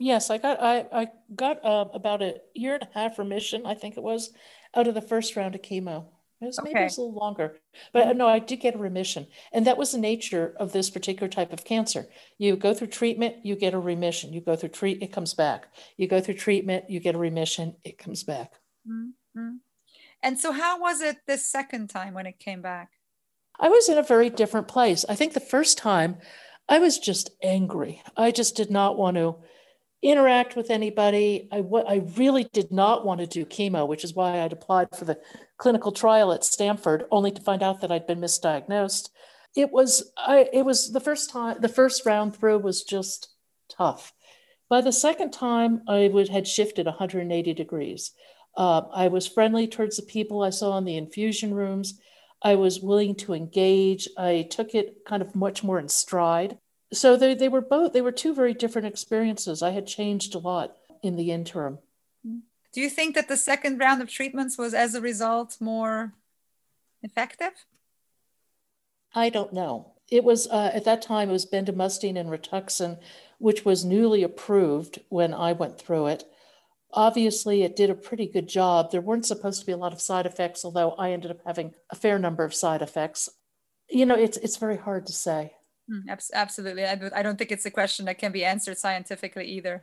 Yes, 0.00 0.30
I 0.30 0.38
got 0.38 0.62
I, 0.62 0.86
I 0.92 1.08
got 1.34 1.64
uh, 1.64 1.86
about 1.92 2.22
a 2.22 2.36
year 2.54 2.74
and 2.74 2.84
a 2.84 2.98
half 2.98 3.18
remission, 3.18 3.66
I 3.66 3.74
think 3.74 3.96
it 3.96 4.02
was, 4.02 4.30
out 4.76 4.86
of 4.86 4.94
the 4.94 5.02
first 5.02 5.34
round 5.34 5.56
of 5.56 5.62
chemo. 5.62 6.06
It 6.40 6.46
was, 6.46 6.60
maybe 6.62 6.78
it 6.78 6.84
was 6.84 6.98
a 6.98 7.02
little 7.02 7.18
longer, 7.18 7.58
but 7.92 8.06
uh, 8.06 8.12
no, 8.12 8.28
I 8.28 8.38
did 8.38 8.60
get 8.60 8.76
a 8.76 8.78
remission. 8.78 9.26
And 9.52 9.66
that 9.66 9.76
was 9.76 9.90
the 9.90 9.98
nature 9.98 10.54
of 10.58 10.72
this 10.72 10.88
particular 10.88 11.28
type 11.28 11.52
of 11.52 11.64
cancer. 11.64 12.06
You 12.38 12.54
go 12.54 12.72
through 12.72 12.88
treatment, 12.88 13.44
you 13.44 13.56
get 13.56 13.74
a 13.74 13.78
remission. 13.78 14.32
You 14.32 14.40
go 14.40 14.54
through 14.54 14.68
treat, 14.68 15.02
it 15.02 15.12
comes 15.12 15.34
back. 15.34 15.66
You 15.96 16.06
go 16.06 16.20
through 16.20 16.34
treatment, 16.34 16.88
you 16.88 17.00
get 17.00 17.16
a 17.16 17.18
remission, 17.18 17.74
it 17.82 17.98
comes 17.98 18.22
back. 18.22 18.52
Mm-hmm. 18.88 19.56
And 20.22 20.38
so, 20.38 20.52
how 20.52 20.80
was 20.80 21.00
it 21.00 21.18
this 21.26 21.44
second 21.44 21.90
time 21.90 22.14
when 22.14 22.26
it 22.26 22.38
came 22.38 22.62
back? 22.62 22.90
I 23.58 23.68
was 23.68 23.88
in 23.88 23.98
a 23.98 24.02
very 24.02 24.30
different 24.30 24.68
place. 24.68 25.04
I 25.08 25.16
think 25.16 25.32
the 25.32 25.40
first 25.40 25.78
time 25.78 26.18
I 26.68 26.78
was 26.78 26.98
just 26.98 27.30
angry. 27.42 28.02
I 28.16 28.30
just 28.30 28.54
did 28.54 28.70
not 28.70 28.96
want 28.96 29.16
to 29.16 29.36
interact 30.02 30.56
with 30.56 30.70
anybody. 30.70 31.48
I, 31.50 31.58
I 31.58 32.02
really 32.16 32.44
did 32.52 32.70
not 32.70 33.04
want 33.04 33.20
to 33.20 33.26
do 33.26 33.44
chemo, 33.44 33.86
which 33.86 34.04
is 34.04 34.14
why 34.14 34.40
I'd 34.40 34.52
applied 34.52 34.88
for 34.96 35.04
the 35.04 35.18
clinical 35.56 35.92
trial 35.92 36.32
at 36.32 36.44
Stanford, 36.44 37.04
only 37.10 37.30
to 37.32 37.42
find 37.42 37.62
out 37.62 37.80
that 37.80 37.90
I'd 37.90 38.06
been 38.06 38.20
misdiagnosed. 38.20 39.10
It 39.56 39.72
was 39.72 40.12
I, 40.16 40.48
it 40.52 40.64
was 40.64 40.92
the 40.92 41.00
first 41.00 41.30
time 41.30 41.60
the 41.60 41.68
first 41.68 42.06
round 42.06 42.36
through 42.36 42.58
was 42.58 42.84
just 42.84 43.30
tough. 43.68 44.12
By 44.68 44.82
the 44.82 44.92
second 44.92 45.32
time, 45.32 45.82
I 45.88 46.08
would 46.08 46.28
had 46.28 46.46
shifted 46.46 46.86
180 46.86 47.54
degrees. 47.54 48.12
Uh, 48.56 48.82
I 48.92 49.08
was 49.08 49.26
friendly 49.26 49.66
towards 49.66 49.96
the 49.96 50.02
people 50.02 50.42
I 50.42 50.50
saw 50.50 50.76
in 50.78 50.84
the 50.84 50.96
infusion 50.96 51.54
rooms. 51.54 51.98
I 52.42 52.54
was 52.54 52.80
willing 52.80 53.14
to 53.16 53.34
engage. 53.34 54.08
I 54.16 54.46
took 54.50 54.74
it 54.74 55.04
kind 55.06 55.22
of 55.22 55.34
much 55.34 55.64
more 55.64 55.78
in 55.78 55.88
stride 55.88 56.58
so 56.92 57.16
they, 57.16 57.34
they 57.34 57.48
were 57.48 57.60
both 57.60 57.92
they 57.92 58.00
were 58.00 58.12
two 58.12 58.34
very 58.34 58.54
different 58.54 58.86
experiences 58.86 59.62
i 59.62 59.70
had 59.70 59.86
changed 59.86 60.34
a 60.34 60.38
lot 60.38 60.76
in 61.02 61.16
the 61.16 61.30
interim 61.30 61.78
do 62.72 62.80
you 62.80 62.90
think 62.90 63.14
that 63.14 63.28
the 63.28 63.36
second 63.36 63.78
round 63.78 64.02
of 64.02 64.08
treatments 64.08 64.58
was 64.58 64.74
as 64.74 64.94
a 64.94 65.00
result 65.00 65.56
more 65.60 66.14
effective 67.02 67.52
i 69.14 69.28
don't 69.28 69.52
know 69.52 69.92
it 70.10 70.24
was 70.24 70.46
uh, 70.48 70.70
at 70.72 70.84
that 70.84 71.02
time 71.02 71.28
it 71.28 71.32
was 71.32 71.46
bendamustine 71.46 72.18
and 72.18 72.30
rituxan 72.30 72.98
which 73.38 73.64
was 73.64 73.84
newly 73.84 74.22
approved 74.22 75.00
when 75.08 75.32
I 75.32 75.52
went 75.52 75.78
through 75.78 76.08
it. 76.08 76.24
Obviously, 76.92 77.62
it 77.62 77.76
did 77.76 77.90
a 77.90 77.94
pretty 77.94 78.26
good 78.26 78.48
job. 78.48 78.90
There 78.90 79.00
weren't 79.00 79.26
supposed 79.26 79.60
to 79.60 79.66
be 79.66 79.72
a 79.72 79.76
lot 79.76 79.92
of 79.92 80.00
side 80.00 80.26
effects, 80.26 80.64
although 80.64 80.92
I 80.92 81.12
ended 81.12 81.30
up 81.30 81.40
having 81.46 81.74
a 81.90 81.96
fair 81.96 82.18
number 82.18 82.44
of 82.44 82.54
side 82.54 82.82
effects. 82.82 83.28
You 83.88 84.06
know, 84.06 84.16
it's 84.16 84.36
it's 84.38 84.56
very 84.56 84.76
hard 84.76 85.06
to 85.06 85.12
say. 85.12 85.52
Hmm, 85.88 86.10
absolutely. 86.34 86.84
I 86.84 87.22
don't 87.22 87.38
think 87.38 87.50
it's 87.50 87.64
a 87.64 87.70
question 87.70 88.04
that 88.06 88.18
can 88.18 88.30
be 88.30 88.44
answered 88.44 88.76
scientifically 88.76 89.46
either. 89.46 89.80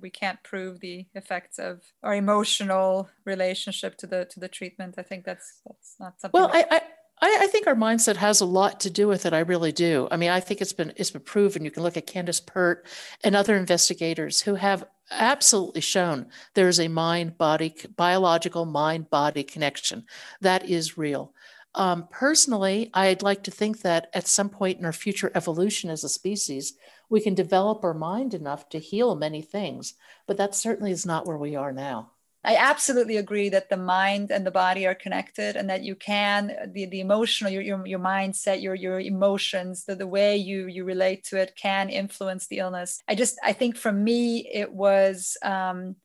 we 0.00 0.10
can't 0.10 0.42
prove 0.42 0.80
the 0.80 1.06
effects 1.14 1.58
of 1.60 1.82
our 2.02 2.16
emotional 2.16 3.08
relationship 3.24 3.96
to 3.98 4.06
the 4.06 4.24
to 4.26 4.40
the 4.40 4.48
treatment. 4.48 4.96
I 4.98 5.02
think 5.02 5.24
that's 5.24 5.60
that's 5.64 5.94
not 6.00 6.20
something. 6.20 6.40
Well, 6.40 6.50
I, 6.52 6.64
I 6.70 6.80
I, 7.20 7.38
I, 7.42 7.46
think 7.46 7.66
our 7.66 7.76
mindset 7.76 8.16
has 8.16 8.40
a 8.40 8.46
lot 8.46 8.80
to 8.80 8.90
do 8.90 9.06
with 9.06 9.24
it. 9.24 9.32
I 9.32 9.38
really 9.40 9.70
do. 9.70 10.08
I 10.10 10.16
mean, 10.16 10.30
I 10.30 10.40
think 10.40 10.60
it's 10.60 10.72
been 10.72 10.92
it's 10.96 11.12
been 11.12 11.22
proven. 11.22 11.64
You 11.64 11.70
can 11.70 11.84
look 11.84 11.96
at 11.96 12.06
Candace 12.06 12.40
Pert 12.40 12.86
and 13.22 13.36
other 13.36 13.56
investigators 13.56 14.42
who 14.42 14.56
have 14.56 14.84
absolutely 15.10 15.80
shown 15.80 16.26
there 16.54 16.68
is 16.68 16.80
a 16.80 16.88
mind 16.88 17.38
body 17.38 17.74
biological 17.96 18.64
mind 18.64 19.10
body 19.10 19.44
connection 19.44 20.04
that 20.40 20.68
is 20.68 20.98
real. 20.98 21.32
Um, 21.74 22.08
personally, 22.10 22.90
I'd 22.94 23.22
like 23.22 23.42
to 23.44 23.50
think 23.50 23.82
that 23.82 24.08
at 24.14 24.28
some 24.28 24.48
point 24.48 24.78
in 24.78 24.84
our 24.84 24.92
future 24.92 25.32
evolution 25.34 25.90
as 25.90 26.04
a 26.04 26.08
species, 26.08 26.74
we 27.08 27.20
can 27.20 27.34
develop 27.34 27.82
our 27.82 27.94
mind 27.94 28.34
enough 28.34 28.68
to 28.70 28.78
heal 28.78 29.14
many 29.16 29.42
things. 29.42 29.94
But 30.26 30.36
that 30.36 30.54
certainly 30.54 30.92
is 30.92 31.04
not 31.04 31.26
where 31.26 31.38
we 31.38 31.56
are 31.56 31.72
now. 31.72 32.10
I 32.46 32.56
absolutely 32.56 33.16
agree 33.16 33.48
that 33.48 33.70
the 33.70 33.78
mind 33.78 34.30
and 34.30 34.46
the 34.46 34.50
body 34.50 34.86
are 34.86 34.94
connected 34.94 35.56
and 35.56 35.70
that 35.70 35.82
you 35.82 35.96
can 35.96 36.54
the, 36.72 36.84
the 36.84 37.00
emotional 37.00 37.50
your, 37.50 37.62
your, 37.62 37.86
your 37.86 37.98
mindset 37.98 38.62
your 38.62 38.74
your 38.74 39.00
emotions 39.00 39.84
the, 39.84 39.96
the 39.96 40.06
way 40.06 40.36
you 40.36 40.66
you 40.66 40.84
relate 40.84 41.24
to 41.24 41.40
it 41.40 41.56
can 41.56 41.88
influence 41.88 42.46
the 42.46 42.58
illness 42.58 43.00
I 43.08 43.14
just 43.14 43.38
I 43.42 43.54
think 43.54 43.76
for 43.76 43.90
me 43.90 44.46
it 44.52 44.70
was 44.70 45.38
um, 45.42 45.96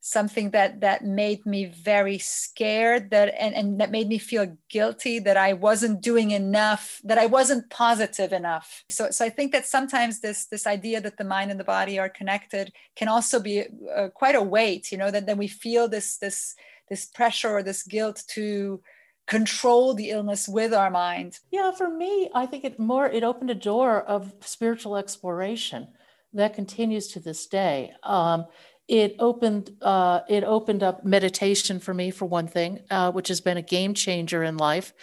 something 0.00 0.50
that 0.50 0.80
that 0.80 1.04
made 1.04 1.44
me 1.44 1.66
very 1.66 2.18
scared 2.18 3.10
that 3.10 3.34
and, 3.38 3.54
and 3.54 3.80
that 3.80 3.90
made 3.90 4.08
me 4.08 4.18
feel 4.18 4.56
guilty 4.68 5.18
that 5.18 5.36
i 5.36 5.52
wasn't 5.52 6.00
doing 6.00 6.30
enough 6.30 7.00
that 7.04 7.18
i 7.18 7.26
wasn't 7.26 7.68
positive 7.70 8.32
enough. 8.32 8.84
So 8.88 9.10
so 9.10 9.24
i 9.24 9.28
think 9.28 9.52
that 9.52 9.66
sometimes 9.66 10.20
this 10.20 10.46
this 10.46 10.66
idea 10.66 11.00
that 11.00 11.16
the 11.16 11.24
mind 11.24 11.50
and 11.50 11.58
the 11.58 11.64
body 11.64 11.98
are 11.98 12.08
connected 12.08 12.72
can 12.94 13.08
also 13.08 13.40
be 13.40 13.64
uh, 13.94 14.08
quite 14.14 14.36
a 14.36 14.42
weight 14.42 14.92
you 14.92 14.98
know 14.98 15.10
that 15.10 15.26
then 15.26 15.38
we 15.38 15.48
feel 15.48 15.88
this 15.88 16.18
this 16.18 16.54
this 16.88 17.04
pressure 17.04 17.50
or 17.50 17.62
this 17.62 17.82
guilt 17.82 18.22
to 18.28 18.80
control 19.26 19.92
the 19.92 20.08
illness 20.08 20.48
with 20.48 20.72
our 20.72 20.90
mind. 20.90 21.40
Yeah 21.50 21.72
for 21.72 21.90
me 21.90 22.30
i 22.34 22.46
think 22.46 22.64
it 22.64 22.78
more 22.78 23.06
it 23.06 23.24
opened 23.24 23.50
a 23.50 23.54
door 23.54 24.02
of 24.02 24.32
spiritual 24.40 24.96
exploration 24.96 25.88
that 26.32 26.54
continues 26.54 27.08
to 27.08 27.20
this 27.20 27.46
day. 27.46 27.92
Um, 28.02 28.46
it 28.88 29.16
opened 29.18 29.70
uh, 29.82 30.20
it 30.28 30.44
opened 30.44 30.82
up 30.82 31.04
meditation 31.04 31.78
for 31.78 31.92
me 31.92 32.10
for 32.10 32.24
one 32.24 32.48
thing, 32.48 32.80
uh, 32.90 33.12
which 33.12 33.28
has 33.28 33.40
been 33.40 33.58
a 33.58 33.62
game 33.62 33.92
changer 33.94 34.42
in 34.42 34.56
life, 34.56 34.94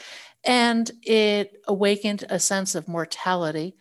and 0.43 0.89
it 1.04 1.62
awakened 1.67 2.26
a 2.30 2.39
sense 2.39 2.74
of 2.74 2.88
mortality, 2.88 3.78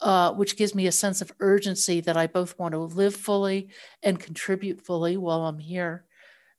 uh, 0.00 0.32
which 0.32 0.56
gives 0.56 0.74
me 0.74 0.86
a 0.86 0.92
sense 0.92 1.20
of 1.20 1.32
urgency 1.40 2.00
that 2.00 2.16
I 2.16 2.28
both 2.28 2.56
want 2.58 2.72
to 2.72 2.78
live 2.78 3.16
fully 3.16 3.70
and 4.02 4.20
contribute 4.20 4.80
fully 4.80 5.16
while 5.16 5.44
I'm 5.46 5.58
here. 5.58 6.04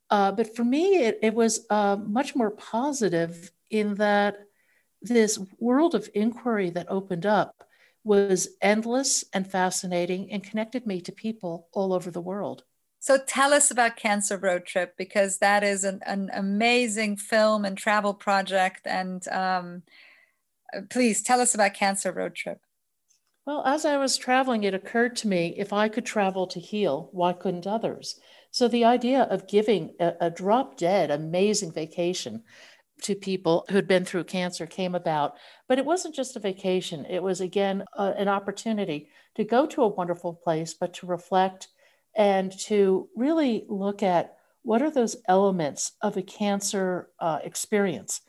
Uh, 0.10 0.32
but 0.34 0.56
for 0.56 0.64
me, 0.66 0.98
it, 0.98 1.20
it 1.22 1.34
was 1.34 1.66
uh, 1.70 1.96
much 1.96 2.36
more 2.36 2.52
positive 2.52 3.52
in 3.70 3.96
that 3.96 4.38
this 5.02 5.40
world 5.60 5.96
of 5.96 6.10
inquiry 6.14 6.70
that 6.72 6.88
opened 6.90 7.26
up 7.26 7.64
was 8.04 8.50
endless 8.62 9.24
and 9.34 9.50
fascinating 9.50 10.32
and 10.32 10.44
connected 10.44 10.86
me 10.86 11.00
to 11.02 11.12
people 11.12 11.68
all 11.74 11.94
over 11.94 12.12
the 12.12 12.20
world. 12.20 12.64
So 13.00 13.18
tell 13.18 13.54
us 13.54 13.72
about 13.72 13.96
Cancer 13.96 14.38
Road 14.38 14.66
Trip 14.66 14.96
because 14.98 15.38
that 15.38 15.64
is 15.64 15.84
an, 15.86 16.02
an 16.06 16.30
amazing 16.34 17.16
film 17.16 17.64
and 17.64 17.78
travel 17.78 18.14
project. 18.14 18.82
And 18.86 19.26
um, 19.30 19.84
please 20.90 21.24
tell 21.24 21.40
us 21.40 21.56
about 21.56 21.74
Cancer 21.74 22.12
Road 22.12 22.36
Trip. 22.36 22.60
Well, 23.46 23.64
as 23.66 23.86
I 23.86 23.98
was 23.98 24.18
traveling, 24.18 24.64
it 24.64 24.74
occurred 24.74 25.16
to 25.18 25.28
me 25.28 25.56
if 25.58 25.74
I 25.74 25.88
could 25.88 26.06
travel 26.06 26.46
to 26.48 26.60
heal, 26.60 27.10
why 27.14 27.34
couldn't 27.34 27.66
others? 27.66 28.20
So 28.52 28.68
the 28.68 28.86
idea 28.86 29.24
of 29.24 29.48
giving 29.48 29.96
a, 30.00 30.14
a 30.22 30.30
drop 30.30 30.78
dead, 30.78 31.10
amazing 31.10 31.72
vacation 31.72 32.44
to 33.04 33.16
people 33.16 33.66
who'd 33.70 33.88
been 33.88 34.04
through 34.06 34.26
cancer 34.26 34.66
came 34.68 34.94
about. 34.94 35.36
But 35.68 35.80
it 35.80 35.86
wasn't 35.86 36.16
just 36.16 36.36
a 36.36 36.40
vacation, 36.40 37.06
it 37.10 37.24
was 37.24 37.40
again 37.40 37.86
uh, 37.98 38.14
an 38.18 38.28
opportunity 38.28 39.10
to 39.36 39.46
go 39.46 39.66
to 39.68 39.84
a 39.84 39.88
wonderful 39.88 40.34
place, 40.34 40.74
but 40.74 40.94
to 40.96 41.08
reflect 41.08 41.70
and 42.16 42.58
to 42.60 43.08
really 43.16 43.66
look 43.68 44.04
at 44.04 44.36
what 44.64 44.82
are 44.82 44.92
those 44.92 45.16
elements 45.28 45.94
of 46.02 46.18
a 46.18 46.22
cancer 46.22 47.10
uh, 47.20 47.40
experience 47.44 48.22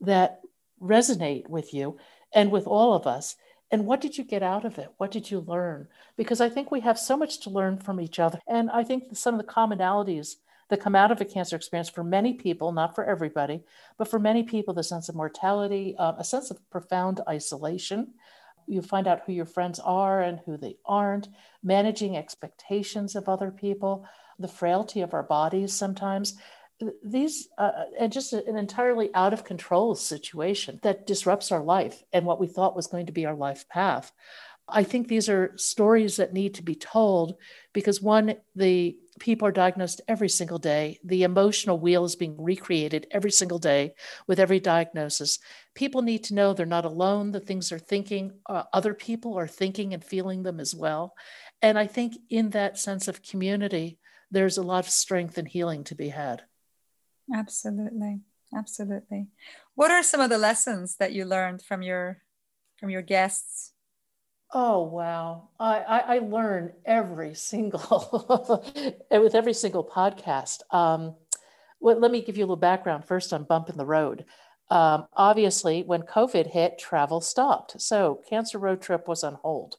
that 0.00 0.40
resonate 0.80 1.48
with 1.48 1.72
you 1.72 1.96
and 2.34 2.50
with 2.50 2.66
all 2.66 2.92
of 2.92 3.06
us 3.06 3.36
and 3.70 3.86
what 3.86 4.00
did 4.00 4.16
you 4.16 4.24
get 4.24 4.42
out 4.42 4.64
of 4.64 4.78
it? 4.78 4.92
What 4.98 5.10
did 5.10 5.30
you 5.30 5.40
learn? 5.40 5.88
Because 6.16 6.40
i 6.40 6.48
think 6.48 6.70
we 6.70 6.80
have 6.80 6.98
so 6.98 7.16
much 7.16 7.40
to 7.40 7.50
learn 7.50 7.78
from 7.78 8.00
each 8.00 8.18
other 8.18 8.40
and 8.48 8.70
i 8.70 8.82
think 8.82 9.04
some 9.16 9.34
of 9.34 9.40
the 9.44 9.52
commonalities 9.52 10.36
that 10.68 10.80
come 10.80 10.96
out 10.96 11.12
of 11.12 11.20
a 11.20 11.24
cancer 11.24 11.54
experience 11.56 11.88
for 11.88 12.02
many 12.02 12.34
people 12.34 12.72
not 12.72 12.94
for 12.94 13.04
everybody 13.04 13.62
but 13.98 14.08
for 14.08 14.18
many 14.18 14.42
people 14.42 14.74
the 14.74 14.82
sense 14.82 15.08
of 15.08 15.14
mortality 15.14 15.94
uh, 15.98 16.14
a 16.18 16.24
sense 16.24 16.50
of 16.50 16.70
profound 16.70 17.20
isolation 17.28 18.14
you 18.66 18.82
find 18.82 19.06
out 19.06 19.22
who 19.26 19.32
your 19.32 19.46
friends 19.46 19.78
are 19.78 20.20
and 20.20 20.40
who 20.44 20.56
they 20.56 20.76
aren't, 20.84 21.28
managing 21.62 22.16
expectations 22.16 23.16
of 23.16 23.28
other 23.28 23.50
people, 23.50 24.06
the 24.38 24.48
frailty 24.48 25.00
of 25.00 25.14
our 25.14 25.22
bodies 25.22 25.72
sometimes. 25.72 26.34
These, 27.02 27.48
uh, 27.56 27.70
and 27.98 28.12
just 28.12 28.32
an 28.34 28.56
entirely 28.56 29.10
out 29.14 29.32
of 29.32 29.44
control 29.44 29.94
situation 29.94 30.78
that 30.82 31.06
disrupts 31.06 31.50
our 31.50 31.62
life 31.62 32.02
and 32.12 32.26
what 32.26 32.38
we 32.38 32.46
thought 32.46 32.76
was 32.76 32.86
going 32.86 33.06
to 33.06 33.12
be 33.12 33.24
our 33.24 33.34
life 33.34 33.66
path. 33.68 34.12
I 34.68 34.82
think 34.82 35.06
these 35.06 35.28
are 35.28 35.52
stories 35.56 36.16
that 36.16 36.32
need 36.32 36.54
to 36.54 36.62
be 36.62 36.74
told 36.74 37.36
because 37.72 38.02
one, 38.02 38.36
the 38.56 38.98
people 39.20 39.46
are 39.46 39.52
diagnosed 39.52 40.00
every 40.08 40.28
single 40.28 40.58
day. 40.58 40.98
The 41.04 41.22
emotional 41.22 41.78
wheel 41.78 42.04
is 42.04 42.16
being 42.16 42.36
recreated 42.38 43.06
every 43.10 43.30
single 43.30 43.58
day 43.58 43.94
with 44.26 44.40
every 44.40 44.58
diagnosis. 44.58 45.38
People 45.74 46.02
need 46.02 46.24
to 46.24 46.34
know 46.34 46.52
they're 46.52 46.66
not 46.66 46.84
alone. 46.84 47.30
The 47.30 47.40
things 47.40 47.68
they're 47.68 47.78
thinking, 47.78 48.32
uh, 48.48 48.64
other 48.72 48.92
people 48.92 49.38
are 49.38 49.46
thinking 49.46 49.94
and 49.94 50.04
feeling 50.04 50.42
them 50.42 50.58
as 50.58 50.74
well. 50.74 51.14
And 51.62 51.78
I 51.78 51.86
think 51.86 52.16
in 52.28 52.50
that 52.50 52.78
sense 52.78 53.06
of 53.08 53.22
community, 53.22 53.98
there's 54.30 54.58
a 54.58 54.62
lot 54.62 54.84
of 54.84 54.90
strength 54.90 55.38
and 55.38 55.46
healing 55.46 55.84
to 55.84 55.94
be 55.94 56.08
had. 56.08 56.42
Absolutely. 57.32 58.20
Absolutely. 58.54 59.28
What 59.74 59.90
are 59.90 60.02
some 60.02 60.20
of 60.20 60.30
the 60.30 60.38
lessons 60.38 60.96
that 60.96 61.12
you 61.12 61.24
learned 61.24 61.62
from 61.62 61.82
your 61.82 62.22
from 62.78 62.90
your 62.90 63.02
guests 63.02 63.72
Oh 64.52 64.84
wow! 64.84 65.48
I, 65.58 65.78
I, 65.78 65.98
I 65.98 66.18
learn 66.18 66.72
every 66.84 67.34
single 67.34 69.04
with 69.10 69.34
every 69.34 69.54
single 69.54 69.84
podcast. 69.84 70.60
Um, 70.72 71.16
well, 71.80 71.98
let 71.98 72.10
me 72.10 72.22
give 72.22 72.36
you 72.36 72.44
a 72.44 72.46
little 72.46 72.56
background 72.56 73.04
first 73.04 73.32
on 73.32 73.44
Bump 73.44 73.68
in 73.68 73.76
the 73.76 73.84
Road. 73.84 74.24
Um, 74.70 75.06
obviously, 75.12 75.82
when 75.82 76.02
COVID 76.02 76.46
hit, 76.46 76.78
travel 76.78 77.20
stopped, 77.20 77.80
so 77.80 78.22
Cancer 78.28 78.58
Road 78.58 78.80
Trip 78.80 79.08
was 79.08 79.24
on 79.24 79.34
hold. 79.34 79.76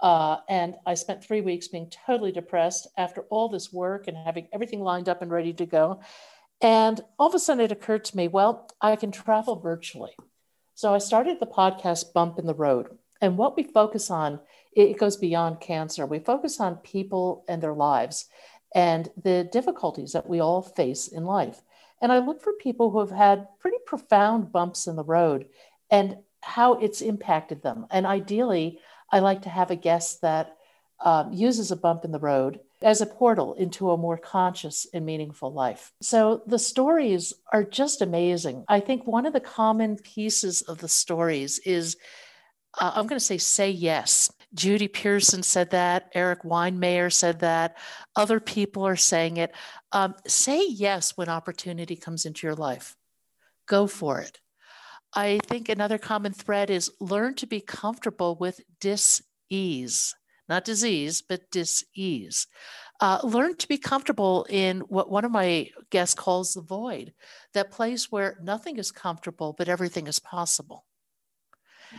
Uh, 0.00 0.38
and 0.48 0.74
I 0.84 0.94
spent 0.94 1.24
three 1.24 1.40
weeks 1.40 1.68
being 1.68 1.90
totally 2.06 2.32
depressed 2.32 2.88
after 2.98 3.22
all 3.30 3.48
this 3.48 3.72
work 3.72 4.08
and 4.08 4.16
having 4.16 4.48
everything 4.52 4.80
lined 4.80 5.08
up 5.08 5.22
and 5.22 5.30
ready 5.30 5.52
to 5.54 5.66
go. 5.66 6.00
And 6.60 7.00
all 7.18 7.28
of 7.28 7.34
a 7.34 7.38
sudden, 7.38 7.64
it 7.64 7.72
occurred 7.72 8.04
to 8.06 8.16
me, 8.16 8.28
well, 8.28 8.68
I 8.80 8.96
can 8.96 9.12
travel 9.12 9.60
virtually. 9.60 10.12
So 10.74 10.92
I 10.92 10.98
started 10.98 11.38
the 11.38 11.46
podcast 11.46 12.12
Bump 12.12 12.38
in 12.38 12.46
the 12.46 12.54
Road 12.54 12.98
and 13.24 13.38
what 13.38 13.56
we 13.56 13.62
focus 13.62 14.10
on, 14.10 14.38
it 14.76 14.98
goes 14.98 15.16
beyond 15.16 15.60
cancer. 15.60 16.04
We 16.04 16.18
focus 16.18 16.60
on 16.60 16.76
people 16.76 17.42
and 17.48 17.62
their 17.62 17.72
lives 17.72 18.26
and 18.74 19.08
the 19.22 19.48
difficulties 19.50 20.12
that 20.12 20.28
we 20.28 20.40
all 20.40 20.60
face 20.60 21.08
in 21.08 21.24
life. 21.24 21.62
And 22.02 22.12
I 22.12 22.18
look 22.18 22.42
for 22.42 22.52
people 22.52 22.90
who 22.90 23.00
have 23.00 23.10
had 23.10 23.48
pretty 23.60 23.78
profound 23.86 24.52
bumps 24.52 24.86
in 24.86 24.96
the 24.96 25.04
road 25.04 25.46
and 25.90 26.18
how 26.42 26.74
it's 26.74 27.00
impacted 27.00 27.62
them. 27.62 27.86
And 27.90 28.04
ideally, 28.04 28.78
I 29.10 29.20
like 29.20 29.40
to 29.42 29.48
have 29.48 29.70
a 29.70 29.76
guest 29.76 30.20
that 30.20 30.58
um, 31.02 31.32
uses 31.32 31.70
a 31.70 31.76
bump 31.76 32.04
in 32.04 32.12
the 32.12 32.18
road 32.18 32.60
as 32.82 33.00
a 33.00 33.06
portal 33.06 33.54
into 33.54 33.90
a 33.90 33.96
more 33.96 34.18
conscious 34.18 34.86
and 34.92 35.06
meaningful 35.06 35.50
life. 35.50 35.92
So 36.02 36.42
the 36.46 36.58
stories 36.58 37.32
are 37.54 37.64
just 37.64 38.02
amazing. 38.02 38.64
I 38.68 38.80
think 38.80 39.06
one 39.06 39.24
of 39.24 39.32
the 39.32 39.40
common 39.40 39.96
pieces 39.96 40.60
of 40.60 40.78
the 40.78 40.88
stories 40.88 41.58
is 41.60 41.96
uh, 42.80 42.92
I'm 42.94 43.06
going 43.06 43.18
to 43.18 43.24
say 43.24 43.38
say 43.38 43.70
yes. 43.70 44.30
Judy 44.54 44.88
Pearson 44.88 45.42
said 45.42 45.70
that. 45.70 46.10
Erik 46.14 46.42
Weihenmayer 46.42 47.12
said 47.12 47.40
that. 47.40 47.76
Other 48.14 48.40
people 48.40 48.86
are 48.86 48.96
saying 48.96 49.36
it. 49.38 49.52
Um, 49.92 50.14
say 50.26 50.66
yes 50.68 51.16
when 51.16 51.28
opportunity 51.28 51.96
comes 51.96 52.24
into 52.24 52.46
your 52.46 52.54
life. 52.54 52.96
Go 53.66 53.86
for 53.86 54.20
it. 54.20 54.40
I 55.12 55.38
think 55.46 55.68
another 55.68 55.98
common 55.98 56.32
thread 56.32 56.70
is 56.70 56.90
learn 57.00 57.34
to 57.36 57.46
be 57.46 57.60
comfortable 57.60 58.36
with 58.38 58.60
dis 58.80 59.22
ease. 59.50 60.14
not 60.48 60.64
disease, 60.64 61.22
but 61.22 61.50
dis-ease. 61.50 62.46
Uh, 63.00 63.18
learn 63.22 63.56
to 63.56 63.68
be 63.68 63.78
comfortable 63.78 64.46
in 64.48 64.80
what 64.80 65.10
one 65.10 65.24
of 65.24 65.30
my 65.32 65.70
guests 65.90 66.14
calls 66.14 66.54
the 66.54 66.60
void, 66.60 67.12
that 67.54 67.70
place 67.70 68.10
where 68.10 68.38
nothing 68.42 68.76
is 68.78 68.92
comfortable, 68.92 69.54
but 69.56 69.68
everything 69.68 70.06
is 70.06 70.18
possible. 70.18 70.84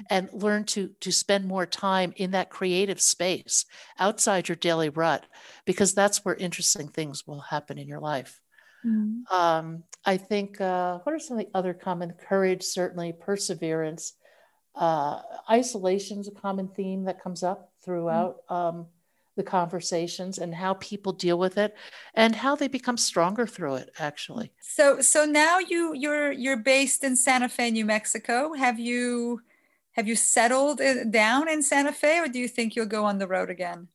And 0.09 0.29
learn 0.33 0.65
to, 0.65 0.89
to 1.01 1.11
spend 1.11 1.45
more 1.45 1.65
time 1.65 2.13
in 2.17 2.31
that 2.31 2.49
creative 2.49 3.01
space 3.01 3.65
outside 3.99 4.49
your 4.49 4.55
daily 4.55 4.89
rut, 4.89 5.25
because 5.65 5.93
that's 5.93 6.23
where 6.23 6.35
interesting 6.35 6.87
things 6.87 7.25
will 7.25 7.39
happen 7.39 7.77
in 7.77 7.87
your 7.87 7.99
life. 7.99 8.39
Mm-hmm. 8.85 9.33
Um, 9.35 9.83
I 10.05 10.17
think, 10.17 10.61
uh, 10.61 10.99
what 10.99 11.13
are 11.13 11.19
some 11.19 11.39
of 11.39 11.45
the 11.45 11.57
other 11.57 11.73
common 11.73 12.13
courage, 12.13 12.63
certainly 12.63 13.13
perseverance, 13.13 14.13
uh, 14.75 15.21
isolation 15.49 16.19
is 16.19 16.27
a 16.27 16.31
common 16.31 16.67
theme 16.67 17.05
that 17.05 17.21
comes 17.21 17.43
up 17.43 17.71
throughout 17.83 18.37
um, 18.49 18.87
the 19.35 19.43
conversations 19.43 20.37
and 20.37 20.53
how 20.53 20.73
people 20.75 21.13
deal 21.13 21.37
with 21.37 21.57
it 21.57 21.75
and 22.13 22.35
how 22.35 22.55
they 22.55 22.67
become 22.67 22.97
stronger 22.97 23.45
through 23.45 23.75
it 23.75 23.89
actually 23.99 24.51
so 24.61 25.01
so 25.01 25.25
now 25.25 25.59
you 25.59 25.93
you're 25.93 26.31
you're 26.31 26.57
based 26.57 27.03
in 27.03 27.15
santa 27.15 27.49
fe 27.49 27.69
new 27.69 27.85
mexico 27.85 28.53
have 28.53 28.79
you 28.79 29.41
have 29.95 30.07
you 30.09 30.15
settled 30.15 30.81
down 31.09 31.47
in 31.49 31.63
santa 31.63 31.91
fe 31.91 32.19
or 32.19 32.27
do 32.27 32.37
you 32.37 32.47
think 32.47 32.75
you'll 32.75 32.85
go 32.85 33.05
on 33.05 33.17
the 33.17 33.27
road 33.27 33.49
again? 33.49 33.87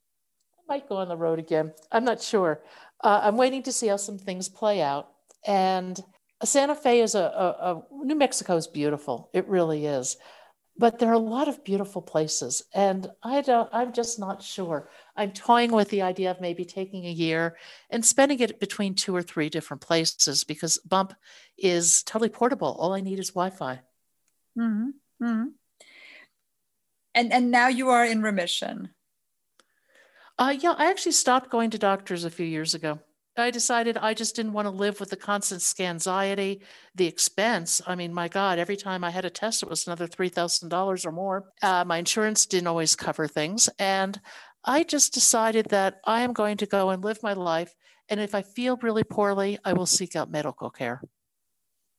I 0.58 0.74
might 0.74 0.88
go 0.88 0.96
on 0.96 1.08
the 1.08 1.16
road 1.16 1.38
again. 1.38 1.72
I'm 1.92 2.04
not 2.04 2.22
sure. 2.22 2.62
Uh, 3.02 3.20
i'm 3.22 3.36
waiting 3.36 3.62
to 3.64 3.72
see 3.72 3.88
how 3.88 3.96
some 3.96 4.18
things 4.18 4.48
play 4.48 4.80
out. 4.80 5.10
And 5.46 6.00
santa 6.42 6.74
fe 6.74 7.00
is 7.00 7.14
a, 7.14 7.20
a, 7.20 7.74
a 7.74 8.04
new 8.04 8.14
mexico 8.14 8.56
is 8.56 8.66
beautiful. 8.66 9.30
It 9.34 9.46
really 9.46 9.86
is. 9.86 10.16
But 10.78 10.98
there 10.98 11.10
are 11.10 11.12
a 11.12 11.18
lot 11.18 11.48
of 11.48 11.62
beautiful 11.64 12.00
places. 12.00 12.62
And 12.72 13.06
i 13.22 13.42
don't 13.42 13.68
i'm 13.70 13.92
just 13.92 14.18
not 14.18 14.42
sure. 14.42 14.88
I'm 15.16 15.32
toying 15.32 15.70
with 15.70 15.90
the 15.90 16.00
idea 16.00 16.30
of 16.30 16.40
maybe 16.40 16.64
taking 16.64 17.04
a 17.04 17.10
year 17.12 17.58
and 17.90 18.02
spending 18.02 18.40
it 18.40 18.58
between 18.58 18.94
two 18.94 19.14
or 19.14 19.22
three 19.22 19.50
different 19.50 19.82
places 19.82 20.44
because 20.44 20.78
bump 20.78 21.12
is 21.58 22.02
totally 22.04 22.30
portable 22.30 22.74
all 22.80 22.94
i 22.94 23.02
need 23.02 23.18
is 23.18 23.32
wi-fi. 23.32 23.80
Mm-hmm. 24.58 24.88
Mm-hmm. 25.22 25.48
And 27.14 27.32
and 27.32 27.50
now 27.50 27.68
you 27.68 27.88
are 27.88 28.04
in 28.04 28.22
remission 28.22 28.90
uh, 30.38 30.54
yeah 30.58 30.74
i 30.78 30.90
actually 30.90 31.12
stopped 31.12 31.50
going 31.50 31.70
to 31.70 31.78
doctors 31.78 32.24
a 32.24 32.30
few 32.30 32.46
years 32.46 32.74
ago 32.74 32.98
I 33.36 33.50
decided 33.50 33.96
I 33.96 34.14
just 34.14 34.36
didn't 34.36 34.52
want 34.52 34.66
to 34.66 34.70
live 34.70 35.00
with 35.00 35.10
the 35.10 35.16
constant 35.16 35.64
anxiety, 35.80 36.62
the 36.94 37.06
expense. 37.06 37.80
I 37.86 37.94
mean, 37.94 38.12
my 38.12 38.28
God, 38.28 38.58
every 38.58 38.76
time 38.76 39.04
I 39.04 39.10
had 39.10 39.24
a 39.24 39.30
test, 39.30 39.62
it 39.62 39.68
was 39.68 39.86
another 39.86 40.06
$3,000 40.06 41.06
or 41.06 41.12
more. 41.12 41.44
Uh, 41.62 41.84
my 41.84 41.98
insurance 41.98 42.46
didn't 42.46 42.66
always 42.66 42.96
cover 42.96 43.26
things. 43.26 43.68
And 43.78 44.20
I 44.64 44.82
just 44.82 45.14
decided 45.14 45.66
that 45.66 46.00
I 46.04 46.22
am 46.22 46.32
going 46.32 46.58
to 46.58 46.66
go 46.66 46.90
and 46.90 47.02
live 47.02 47.22
my 47.22 47.32
life. 47.32 47.74
And 48.08 48.20
if 48.20 48.34
I 48.34 48.42
feel 48.42 48.76
really 48.82 49.04
poorly, 49.04 49.58
I 49.64 49.72
will 49.72 49.86
seek 49.86 50.16
out 50.16 50.30
medical 50.30 50.70
care. 50.70 51.00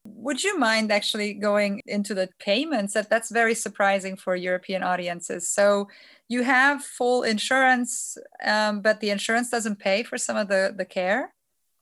Would 0.03 0.43
you 0.43 0.57
mind 0.57 0.91
actually 0.91 1.33
going 1.33 1.81
into 1.85 2.13
the 2.13 2.29
payments? 2.39 2.93
That 2.93 3.09
that's 3.09 3.29
very 3.29 3.53
surprising 3.53 4.15
for 4.15 4.35
European 4.35 4.83
audiences. 4.83 5.49
So 5.49 5.87
you 6.27 6.43
have 6.43 6.83
full 6.83 7.23
insurance, 7.23 8.17
um, 8.43 8.81
but 8.81 8.99
the 8.99 9.09
insurance 9.09 9.49
doesn't 9.49 9.79
pay 9.79 10.03
for 10.03 10.17
some 10.17 10.37
of 10.37 10.47
the 10.47 10.73
the 10.75 10.85
care. 10.85 11.33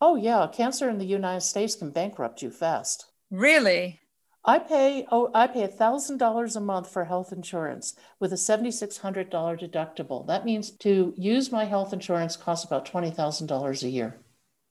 Oh 0.02 0.16
yeah, 0.16 0.48
cancer 0.52 0.90
in 0.90 0.98
the 0.98 1.06
United 1.06 1.42
States 1.42 1.76
can 1.76 1.92
bankrupt 1.92 2.42
you 2.42 2.52
fast. 2.52 3.06
Really? 3.32 4.00
I 4.46 4.60
pay 4.60 5.06
oh 5.12 5.30
I 5.34 5.48
pay 5.48 5.68
thousand 5.68 6.18
dollars 6.18 6.56
a 6.56 6.62
month 6.62 6.90
for 6.92 7.06
health 7.06 7.32
insurance 7.32 7.96
with 8.20 8.34
a 8.34 8.38
seventy 8.38 8.72
six 8.72 8.98
hundred 8.98 9.30
dollar 9.30 9.58
deductible. 9.58 10.26
That 10.28 10.46
means 10.46 10.72
to 10.78 11.14
use 11.18 11.52
my 11.52 11.66
health 11.66 11.94
insurance 11.94 12.38
costs 12.38 12.66
about 12.66 12.86
twenty 12.86 13.12
thousand 13.12 13.48
dollars 13.48 13.84
a 13.84 13.90
year. 13.90 14.20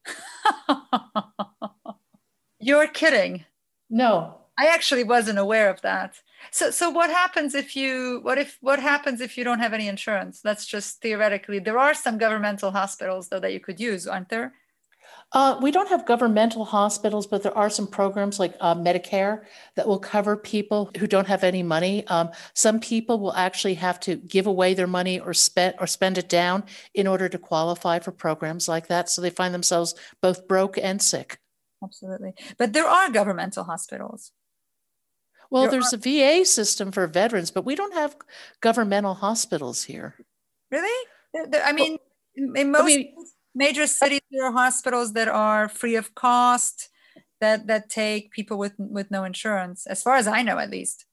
You're 2.60 2.88
kidding. 2.88 3.44
No. 3.88 4.38
I 4.58 4.66
actually 4.66 5.04
wasn't 5.04 5.38
aware 5.38 5.70
of 5.70 5.80
that. 5.82 6.16
So 6.50 6.70
so 6.70 6.90
what 6.90 7.10
happens 7.10 7.54
if 7.54 7.76
you 7.76 8.20
what 8.22 8.38
if 8.38 8.58
what 8.60 8.80
happens 8.80 9.20
if 9.20 9.38
you 9.38 9.44
don't 9.44 9.60
have 9.60 9.72
any 9.72 9.88
insurance? 9.88 10.40
That's 10.40 10.66
just 10.66 11.00
theoretically. 11.00 11.60
There 11.60 11.78
are 11.78 11.94
some 11.94 12.18
governmental 12.18 12.72
hospitals 12.72 13.28
though 13.28 13.40
that 13.40 13.52
you 13.52 13.60
could 13.60 13.78
use, 13.78 14.06
aren't 14.06 14.28
there? 14.28 14.54
Uh, 15.32 15.58
we 15.60 15.70
don't 15.70 15.90
have 15.90 16.06
governmental 16.06 16.64
hospitals, 16.64 17.26
but 17.26 17.42
there 17.42 17.56
are 17.56 17.68
some 17.68 17.86
programs 17.86 18.38
like 18.38 18.54
uh, 18.60 18.74
Medicare 18.74 19.44
that 19.76 19.86
will 19.86 19.98
cover 19.98 20.36
people 20.36 20.90
who 20.98 21.06
don't 21.06 21.28
have 21.28 21.44
any 21.44 21.62
money. 21.62 22.06
Um, 22.06 22.30
some 22.54 22.80
people 22.80 23.18
will 23.18 23.34
actually 23.34 23.74
have 23.74 24.00
to 24.00 24.16
give 24.16 24.46
away 24.46 24.72
their 24.72 24.86
money 24.86 25.20
or 25.20 25.34
spend 25.34 25.74
or 25.78 25.86
spend 25.86 26.16
it 26.18 26.28
down 26.28 26.64
in 26.94 27.06
order 27.06 27.28
to 27.28 27.38
qualify 27.38 27.98
for 27.98 28.10
programs 28.10 28.68
like 28.68 28.88
that. 28.88 29.10
So 29.10 29.20
they 29.20 29.30
find 29.30 29.52
themselves 29.52 29.94
both 30.22 30.48
broke 30.48 30.78
and 30.78 31.00
sick 31.00 31.38
absolutely. 31.82 32.34
But 32.58 32.72
there 32.72 32.86
are 32.86 33.10
governmental 33.10 33.64
hospitals. 33.64 34.32
Well, 35.50 35.62
there 35.62 35.72
there's 35.72 35.92
are... 35.92 35.96
a 35.96 36.40
VA 36.40 36.44
system 36.44 36.92
for 36.92 37.06
veterans, 37.06 37.50
but 37.50 37.64
we 37.64 37.74
don't 37.74 37.94
have 37.94 38.16
governmental 38.60 39.14
hospitals 39.14 39.84
here. 39.84 40.14
Really? 40.70 41.08
I 41.34 41.72
mean, 41.72 41.98
well, 42.36 42.52
in 42.54 42.70
most 42.70 42.82
I 42.82 42.86
mean, 42.86 43.14
major 43.54 43.86
cities, 43.86 44.20
there 44.30 44.46
are 44.46 44.52
hospitals 44.52 45.12
that 45.14 45.28
are 45.28 45.68
free 45.68 45.96
of 45.96 46.14
cost 46.14 46.90
that 47.40 47.66
that 47.68 47.88
take 47.88 48.32
people 48.32 48.58
with 48.58 48.74
with 48.78 49.10
no 49.10 49.24
insurance, 49.24 49.86
as 49.86 50.02
far 50.02 50.16
as 50.16 50.26
I 50.26 50.42
know, 50.42 50.58
at 50.58 50.70
least. 50.70 51.06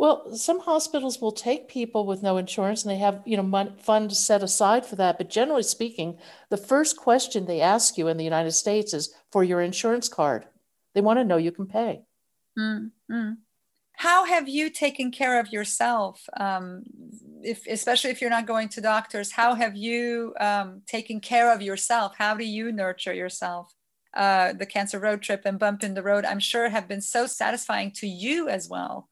Well, 0.00 0.34
some 0.34 0.60
hospitals 0.60 1.20
will 1.20 1.30
take 1.30 1.68
people 1.68 2.06
with 2.06 2.22
no 2.22 2.38
insurance 2.38 2.82
and 2.82 2.90
they 2.90 2.96
have, 2.96 3.20
you 3.26 3.36
know, 3.36 3.74
funds 3.82 4.18
set 4.18 4.42
aside 4.42 4.86
for 4.86 4.96
that. 4.96 5.18
But 5.18 5.28
generally 5.28 5.62
speaking, 5.62 6.16
the 6.48 6.56
first 6.56 6.96
question 6.96 7.44
they 7.44 7.60
ask 7.60 7.98
you 7.98 8.08
in 8.08 8.16
the 8.16 8.24
United 8.24 8.52
States 8.52 8.94
is 8.94 9.14
for 9.30 9.44
your 9.44 9.60
insurance 9.60 10.08
card. 10.08 10.46
They 10.94 11.02
want 11.02 11.18
to 11.18 11.24
know 11.24 11.36
you 11.36 11.52
can 11.52 11.66
pay. 11.66 12.00
Mm-hmm. 12.58 13.32
How 13.92 14.24
have 14.24 14.48
you 14.48 14.70
taken 14.70 15.10
care 15.10 15.38
of 15.38 15.52
yourself? 15.52 16.26
Um, 16.34 16.84
if, 17.42 17.66
especially 17.66 18.08
if 18.08 18.22
you're 18.22 18.30
not 18.30 18.46
going 18.46 18.70
to 18.70 18.80
doctors, 18.80 19.32
how 19.32 19.52
have 19.52 19.76
you 19.76 20.32
um, 20.40 20.80
taken 20.86 21.20
care 21.20 21.52
of 21.52 21.60
yourself? 21.60 22.14
How 22.16 22.34
do 22.34 22.46
you 22.46 22.72
nurture 22.72 23.12
yourself? 23.12 23.74
Uh, 24.14 24.54
the 24.54 24.64
cancer 24.64 24.98
road 24.98 25.20
trip 25.20 25.42
and 25.44 25.58
bump 25.58 25.84
in 25.84 25.92
the 25.92 26.02
road, 26.02 26.24
I'm 26.24 26.40
sure, 26.40 26.70
have 26.70 26.88
been 26.88 27.02
so 27.02 27.26
satisfying 27.26 27.90
to 27.96 28.06
you 28.06 28.48
as 28.48 28.66
well. 28.66 29.10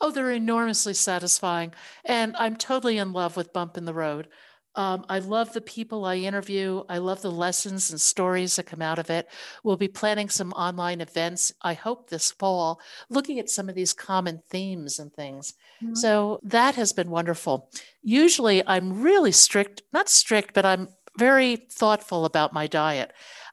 Oh, 0.00 0.10
they're 0.10 0.30
enormously 0.30 0.94
satisfying. 0.94 1.74
And 2.04 2.34
I'm 2.36 2.56
totally 2.56 2.98
in 2.98 3.12
love 3.12 3.36
with 3.36 3.52
Bump 3.52 3.76
in 3.76 3.84
the 3.84 3.94
Road. 3.94 4.28
Um, 4.76 5.04
I 5.08 5.18
love 5.18 5.52
the 5.52 5.60
people 5.60 6.04
I 6.04 6.16
interview. 6.16 6.84
I 6.88 6.98
love 6.98 7.22
the 7.22 7.30
lessons 7.30 7.90
and 7.90 8.00
stories 8.00 8.56
that 8.56 8.66
come 8.66 8.80
out 8.80 9.00
of 9.00 9.10
it. 9.10 9.28
We'll 9.64 9.76
be 9.76 9.88
planning 9.88 10.28
some 10.28 10.52
online 10.52 11.00
events, 11.00 11.52
I 11.60 11.74
hope 11.74 12.08
this 12.08 12.30
fall, 12.30 12.80
looking 13.08 13.40
at 13.40 13.50
some 13.50 13.68
of 13.68 13.74
these 13.74 13.92
common 13.92 14.42
themes 14.48 14.98
and 15.00 15.12
things. 15.12 15.54
Mm-hmm. 15.82 15.96
So 15.96 16.38
that 16.44 16.76
has 16.76 16.92
been 16.92 17.10
wonderful. 17.10 17.68
Usually 18.02 18.64
I'm 18.66 19.02
really 19.02 19.32
strict, 19.32 19.82
not 19.92 20.08
strict, 20.08 20.54
but 20.54 20.64
I'm 20.64 20.88
very 21.18 21.56
thoughtful 21.56 22.24
about 22.24 22.52
my 22.52 22.68
diet. 22.68 23.12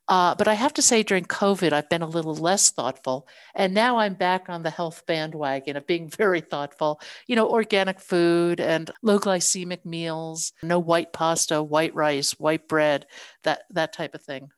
Uh, 0.09 0.33
but 0.35 0.47
I 0.47 0.53
have 0.53 0.73
to 0.75 0.81
say, 0.81 1.03
during 1.03 1.25
COVID, 1.25 1.73
I've 1.73 1.89
been 1.89 2.01
a 2.01 2.07
little 2.07 2.35
less 2.35 2.71
thoughtful. 2.71 3.27
And 3.55 3.73
now 3.73 3.97
I'm 3.97 4.13
back 4.13 4.45
on 4.47 4.63
the 4.63 4.69
health 4.69 5.03
bandwagon 5.05 5.75
of 5.75 5.85
being 5.85 6.09
very 6.17 6.41
thoughtful. 6.41 7.01
You 7.27 7.35
know, 7.35 7.49
organic 7.49 7.99
food 7.99 8.59
and 8.59 8.89
low 9.01 9.19
glycemic 9.19 9.85
meals, 9.85 10.53
no 10.63 10.79
white 10.79 11.11
pasta, 11.11 11.61
white 11.61 11.93
rice, 11.93 12.31
white 12.39 12.67
bread, 12.67 13.05
that, 13.43 13.63
that 13.71 13.93
type 13.93 14.15
of 14.15 14.21
thing. 14.21 14.49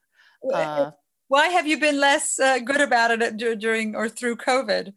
Uh, 0.53 0.91
Why 1.27 1.47
have 1.47 1.67
you 1.67 1.79
been 1.79 1.99
less 1.99 2.39
uh, 2.39 2.59
good 2.59 2.81
about 2.81 3.11
it 3.11 3.37
during 3.59 3.95
or 3.95 4.07
through 4.07 4.37
COVID? 4.37 4.93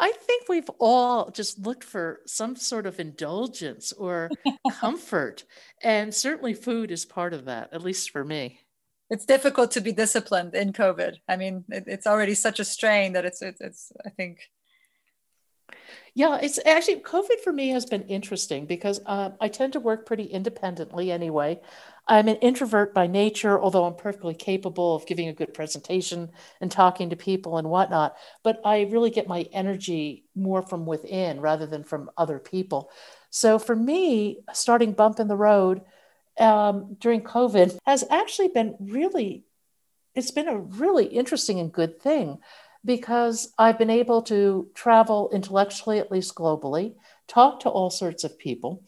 I 0.00 0.12
think 0.12 0.48
we've 0.48 0.70
all 0.78 1.30
just 1.30 1.58
looked 1.58 1.82
for 1.82 2.20
some 2.24 2.54
sort 2.54 2.86
of 2.86 3.00
indulgence 3.00 3.92
or 3.92 4.30
comfort. 4.72 5.44
And 5.82 6.14
certainly 6.14 6.54
food 6.54 6.90
is 6.90 7.04
part 7.04 7.34
of 7.34 7.46
that, 7.46 7.72
at 7.72 7.82
least 7.82 8.10
for 8.10 8.24
me 8.24 8.60
it's 9.10 9.24
difficult 9.24 9.70
to 9.72 9.80
be 9.80 9.92
disciplined 9.92 10.54
in 10.54 10.72
COVID. 10.72 11.16
I 11.28 11.36
mean, 11.36 11.64
it, 11.68 11.84
it's 11.86 12.06
already 12.06 12.34
such 12.34 12.60
a 12.60 12.64
strain 12.64 13.14
that 13.14 13.24
it's, 13.24 13.42
it's, 13.42 13.60
it's, 13.60 13.92
I 14.04 14.10
think. 14.10 14.40
Yeah, 16.14 16.38
it's 16.42 16.58
actually 16.66 17.00
COVID 17.00 17.40
for 17.44 17.52
me 17.52 17.68
has 17.70 17.86
been 17.86 18.02
interesting 18.02 18.66
because 18.66 19.00
uh, 19.06 19.30
I 19.40 19.48
tend 19.48 19.74
to 19.74 19.80
work 19.80 20.06
pretty 20.06 20.24
independently 20.24 21.12
anyway. 21.12 21.60
I'm 22.06 22.26
an 22.26 22.36
introvert 22.36 22.94
by 22.94 23.06
nature, 23.06 23.60
although 23.60 23.84
I'm 23.84 23.94
perfectly 23.94 24.34
capable 24.34 24.96
of 24.96 25.06
giving 25.06 25.28
a 25.28 25.34
good 25.34 25.54
presentation 25.54 26.30
and 26.60 26.70
talking 26.70 27.10
to 27.10 27.16
people 27.16 27.58
and 27.58 27.68
whatnot. 27.68 28.16
But 28.42 28.60
I 28.64 28.82
really 28.90 29.10
get 29.10 29.28
my 29.28 29.42
energy 29.52 30.24
more 30.34 30.62
from 30.62 30.86
within 30.86 31.40
rather 31.40 31.66
than 31.66 31.84
from 31.84 32.10
other 32.16 32.38
people. 32.38 32.90
So 33.30 33.58
for 33.58 33.76
me, 33.76 34.38
starting 34.52 34.92
Bump 34.92 35.20
in 35.20 35.28
the 35.28 35.36
Road, 35.36 35.82
um, 36.38 36.96
during 37.00 37.22
COVID 37.22 37.78
has 37.86 38.04
actually 38.10 38.48
been 38.48 38.76
really, 38.80 39.44
it's 40.14 40.30
been 40.30 40.48
a 40.48 40.58
really 40.58 41.06
interesting 41.06 41.58
and 41.58 41.72
good 41.72 42.00
thing 42.00 42.38
because 42.84 43.52
I've 43.58 43.78
been 43.78 43.90
able 43.90 44.22
to 44.22 44.68
travel 44.74 45.30
intellectually, 45.32 45.98
at 45.98 46.10
least 46.12 46.34
globally, 46.34 46.94
talk 47.26 47.60
to 47.60 47.68
all 47.68 47.90
sorts 47.90 48.24
of 48.24 48.38
people. 48.38 48.82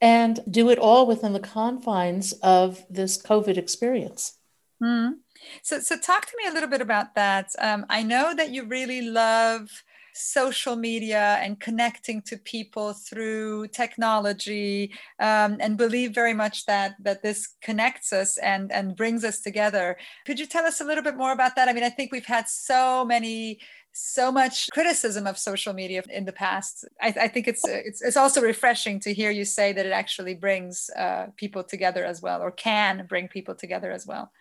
and 0.00 0.40
do 0.50 0.68
it 0.68 0.78
all 0.78 1.06
within 1.06 1.32
the 1.32 1.40
confines 1.40 2.32
of 2.42 2.84
this 2.90 3.20
COVID 3.20 3.56
experience. 3.56 4.38
Mm. 4.82 5.14
So, 5.62 5.80
so 5.80 5.96
talk 5.96 6.26
to 6.26 6.36
me 6.36 6.46
a 6.46 6.52
little 6.52 6.68
bit 6.68 6.82
about 6.82 7.14
that. 7.14 7.52
Um, 7.58 7.86
I 7.88 8.02
know 8.02 8.34
that 8.34 8.50
you 8.50 8.64
really 8.64 9.00
love 9.00 9.82
social 10.14 10.76
media 10.76 11.38
and 11.42 11.58
connecting 11.58 12.22
to 12.22 12.36
people 12.38 12.92
through 12.92 13.66
technology 13.68 14.92
um, 15.18 15.56
and 15.60 15.76
believe 15.76 16.14
very 16.14 16.34
much 16.34 16.64
that 16.66 16.94
that 17.00 17.22
this 17.22 17.54
connects 17.60 18.12
us 18.12 18.38
and 18.38 18.70
and 18.72 18.96
brings 18.96 19.24
us 19.24 19.40
together 19.40 19.96
could 20.24 20.38
you 20.38 20.46
tell 20.46 20.64
us 20.64 20.80
a 20.80 20.84
little 20.84 21.02
bit 21.02 21.16
more 21.16 21.32
about 21.32 21.56
that 21.56 21.68
i 21.68 21.72
mean 21.72 21.82
i 21.82 21.90
think 21.90 22.12
we've 22.12 22.26
had 22.26 22.48
so 22.48 23.04
many 23.04 23.58
so 23.94 24.32
much 24.32 24.68
criticism 24.72 25.26
of 25.26 25.38
social 25.38 25.72
media 25.72 26.02
in 26.10 26.24
the 26.24 26.32
past. 26.32 26.84
I, 27.00 27.14
I 27.20 27.28
think 27.28 27.46
it's, 27.46 27.62
it's, 27.64 28.02
it's 28.02 28.16
also 28.16 28.42
refreshing 28.42 28.98
to 29.00 29.14
hear 29.14 29.30
you 29.30 29.44
say 29.44 29.72
that 29.72 29.86
it 29.86 29.92
actually 29.92 30.34
brings 30.34 30.90
uh, 30.98 31.26
people 31.36 31.62
together 31.62 32.04
as 32.04 32.20
well, 32.20 32.42
or 32.42 32.50
can 32.50 33.06
bring 33.08 33.28
people 33.28 33.54
together 33.54 33.92
as 33.92 34.04
well. 34.04 34.32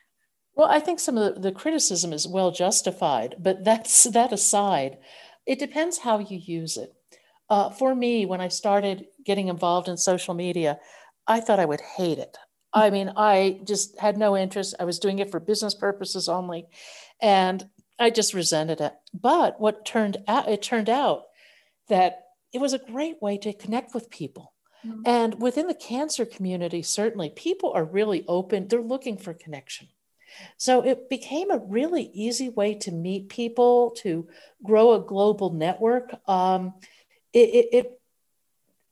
Well, 0.56 0.68
I 0.70 0.80
think 0.80 1.00
some 1.00 1.18
of 1.18 1.36
the, 1.36 1.40
the 1.40 1.52
criticism 1.52 2.14
is 2.14 2.28
well 2.28 2.52
justified, 2.52 3.36
but 3.40 3.64
that's 3.64 4.04
that 4.04 4.34
aside, 4.34 4.98
it 5.46 5.60
depends 5.60 6.00
how 6.00 6.20
you 6.20 6.38
use 6.38 6.78
it. 6.78 6.94
Uh, 7.50 7.70
for 7.70 7.94
me, 7.94 8.26
when 8.26 8.42
I 8.42 8.48
started 8.48 9.08
getting 9.26 9.48
involved 9.48 9.88
in 9.88 9.98
social 9.98 10.34
media, 10.34 10.80
I 11.28 11.40
thought 11.40 11.60
I 11.60 11.66
would 11.66 11.82
hate 11.82 12.18
it. 12.18 12.38
I 12.74 12.90
mean, 12.90 13.14
I 13.16 13.60
just 13.64 14.00
had 14.00 14.18
no 14.18 14.36
interest. 14.36 14.76
I 14.80 14.86
was 14.86 15.00
doing 15.00 15.20
it 15.20 15.30
for 15.30 15.40
business 15.40 15.76
purposes 15.76 16.28
only. 16.28 16.66
And 17.22 17.70
I 18.00 18.10
just 18.10 18.34
resented 18.34 18.82
it. 18.82 18.94
But 19.14 19.60
what 19.60 19.86
turned 19.86 20.18
out, 20.28 20.50
it 20.50 20.62
turned 20.62 20.90
out 20.90 21.26
that 21.90 22.24
it 22.52 22.60
was 22.60 22.74
a 22.74 22.80
great 22.80 23.22
way 23.22 23.38
to 23.40 23.54
connect 23.54 23.94
with 23.94 24.10
people. 24.10 24.54
Mm-hmm. 24.86 25.02
And 25.06 25.42
within 25.42 25.68
the 25.68 25.74
cancer 25.74 26.26
community, 26.26 26.82
certainly, 26.82 27.30
people 27.30 27.72
are 27.74 27.86
really 27.86 28.26
open. 28.28 28.68
They're 28.68 28.82
looking 28.82 29.18
for 29.18 29.34
connection. 29.34 29.88
So 30.58 30.82
it 30.82 31.10
became 31.10 31.52
a 31.52 31.58
really 31.58 32.10
easy 32.14 32.50
way 32.50 32.76
to 32.76 32.92
meet 32.92 33.30
people, 33.30 33.92
to 33.98 34.28
grow 34.64 34.94
a 34.94 35.06
global 35.06 35.52
network. 35.54 36.14
Um, 36.28 36.74
it, 37.34 37.50
it, 37.50 37.68
it, 37.72 38.00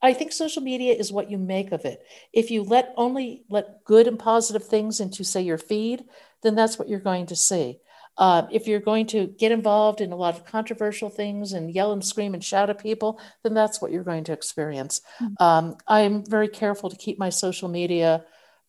I 0.01 0.13
think 0.13 0.31
social 0.31 0.63
media 0.63 0.93
is 0.93 1.11
what 1.11 1.29
you 1.29 1.37
make 1.37 1.71
of 1.71 1.85
it. 1.85 2.01
If 2.33 2.51
you 2.51 2.63
let 2.63 2.93
only 2.97 3.43
let 3.49 3.83
good 3.83 4.07
and 4.07 4.17
positive 4.17 4.65
things 4.65 4.99
into, 4.99 5.23
say, 5.23 5.41
your 5.41 5.59
feed, 5.59 6.05
then 6.41 6.55
that's 6.55 6.79
what 6.79 6.89
you're 6.89 6.99
going 6.99 7.27
to 7.27 7.35
see. 7.35 7.79
Uh, 8.17 8.45
if 8.51 8.67
you're 8.67 8.79
going 8.79 9.05
to 9.07 9.27
get 9.27 9.51
involved 9.51 10.01
in 10.01 10.11
a 10.11 10.15
lot 10.15 10.35
of 10.35 10.45
controversial 10.45 11.09
things 11.09 11.53
and 11.53 11.73
yell 11.73 11.93
and 11.93 12.03
scream 12.03 12.33
and 12.33 12.43
shout 12.43 12.69
at 12.69 12.81
people, 12.81 13.19
then 13.43 13.53
that's 13.53 13.81
what 13.81 13.91
you're 13.91 14.03
going 14.03 14.23
to 14.23 14.33
experience. 14.33 15.01
Mm-hmm. 15.21 15.43
Um, 15.43 15.75
I'm 15.87 16.25
very 16.25 16.49
careful 16.49 16.89
to 16.89 16.97
keep 16.97 17.17
my 17.17 17.29
social 17.29 17.69
media 17.69 18.25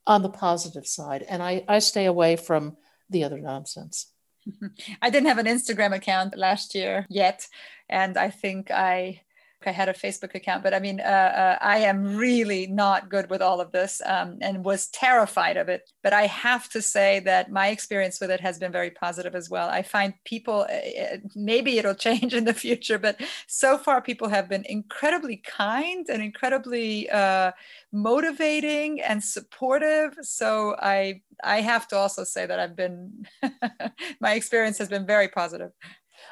on 0.06 0.22
the 0.22 0.28
positive 0.28 0.86
side, 0.86 1.24
and 1.28 1.42
I, 1.42 1.64
I 1.68 1.78
stay 1.78 2.06
away 2.06 2.36
from 2.36 2.76
the 3.10 3.24
other 3.24 3.38
nonsense. 3.38 4.12
I 5.02 5.10
didn't 5.10 5.28
have 5.28 5.38
an 5.38 5.46
Instagram 5.46 5.94
account 5.94 6.36
last 6.36 6.74
year 6.74 7.06
yet, 7.08 7.46
and 7.88 8.16
I 8.16 8.30
think 8.30 8.70
I 8.70 9.22
I 9.66 9.70
had 9.70 9.88
a 9.88 9.92
Facebook 9.92 10.34
account, 10.34 10.62
but 10.62 10.74
I 10.74 10.78
mean, 10.78 11.00
uh, 11.00 11.02
uh, 11.02 11.58
I 11.60 11.78
am 11.78 12.16
really 12.16 12.66
not 12.66 13.08
good 13.08 13.30
with 13.30 13.42
all 13.42 13.60
of 13.60 13.72
this 13.72 14.00
um, 14.04 14.38
and 14.40 14.64
was 14.64 14.88
terrified 14.88 15.56
of 15.56 15.68
it. 15.68 15.90
But 16.02 16.12
I 16.12 16.26
have 16.26 16.68
to 16.70 16.82
say 16.82 17.20
that 17.20 17.50
my 17.50 17.68
experience 17.68 18.20
with 18.20 18.30
it 18.30 18.40
has 18.40 18.58
been 18.58 18.72
very 18.72 18.90
positive 18.90 19.34
as 19.34 19.50
well. 19.50 19.68
I 19.68 19.82
find 19.82 20.14
people, 20.24 20.66
uh, 20.68 21.02
uh 21.02 21.16
maybe 21.34 21.78
it'll 21.78 21.94
change 22.08 22.34
in 22.34 22.44
the 22.44 22.54
future, 22.54 22.98
but 22.98 23.20
so 23.46 23.78
far 23.78 24.00
people 24.00 24.28
have 24.28 24.48
been 24.48 24.64
incredibly 24.68 25.36
kind 25.36 26.06
and 26.08 26.22
incredibly 26.22 27.10
uh, 27.10 27.52
motivating 27.92 29.00
and 29.00 29.22
supportive. 29.22 30.16
So 30.22 30.76
I, 30.78 31.22
I 31.44 31.60
have 31.60 31.88
to 31.88 31.96
also 31.96 32.24
say 32.24 32.46
that 32.46 32.58
I've 32.58 32.76
been, 32.76 33.26
my 34.20 34.34
experience 34.34 34.78
has 34.78 34.88
been 34.88 35.06
very 35.06 35.28
positive. 35.28 35.72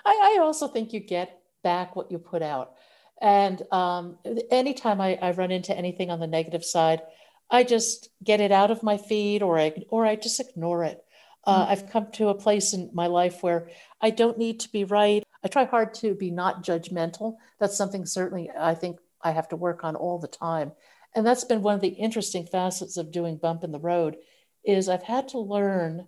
I, 0.05 0.37
I 0.37 0.43
also 0.43 0.69
think 0.69 0.93
you 0.93 1.01
get 1.01 1.41
back 1.63 1.97
what 1.97 2.11
you 2.11 2.19
put 2.19 2.43
out. 2.43 2.75
And 3.21 3.63
um, 3.71 4.19
anytime 4.51 5.01
I, 5.01 5.19
I 5.21 5.33
run 5.33 5.51
into 5.51 5.77
anything 5.77 6.11
on 6.11 6.21
the 6.21 6.27
negative 6.27 6.65
side, 6.65 7.03
I 7.51 7.65
just 7.65 8.09
get 8.25 8.41
it 8.41 8.53
out 8.53 8.71
of 8.71 8.83
my 8.83 8.97
feed 8.97 9.43
or 9.43 9.59
I, 9.59 9.85
or 9.89 10.07
I 10.07 10.17
just 10.17 10.41
ignore 10.41 10.85
it. 10.85 11.05
Uh, 11.45 11.63
mm-hmm. 11.63 11.73
I've 11.73 11.91
come 11.91 12.11
to 12.13 12.29
a 12.29 12.35
place 12.35 12.73
in 12.73 12.91
my 12.93 13.07
life 13.07 13.43
where 13.43 13.69
I 14.01 14.11
don't 14.11 14.39
need 14.39 14.61
to 14.61 14.73
be 14.73 14.85
right. 14.85 15.23
I 15.45 15.49
try 15.49 15.65
hard 15.65 15.95
to 15.95 16.15
be 16.15 16.31
not 16.31 16.65
judgmental. 16.65 17.37
That's 17.59 17.77
something 17.77 18.07
certainly 18.07 18.51
I 18.59 18.75
think 18.75 18.99
I 19.23 19.33
have 19.33 19.49
to 19.49 19.57
work 19.57 19.85
on 19.85 19.97
all 19.97 20.19
the 20.19 20.29
time. 20.29 20.73
And 21.15 21.27
that's 21.27 21.45
been 21.45 21.63
one 21.63 21.75
of 21.75 21.81
the 21.81 21.89
interesting 21.89 22.47
facets 22.47 22.97
of 22.97 23.11
doing 23.11 23.37
bump 23.37 23.65
in 23.65 23.73
the 23.73 23.81
road 23.81 24.17
is 24.65 24.89
I've 24.89 25.03
had 25.03 25.29
to 25.31 25.39
learn 25.39 26.07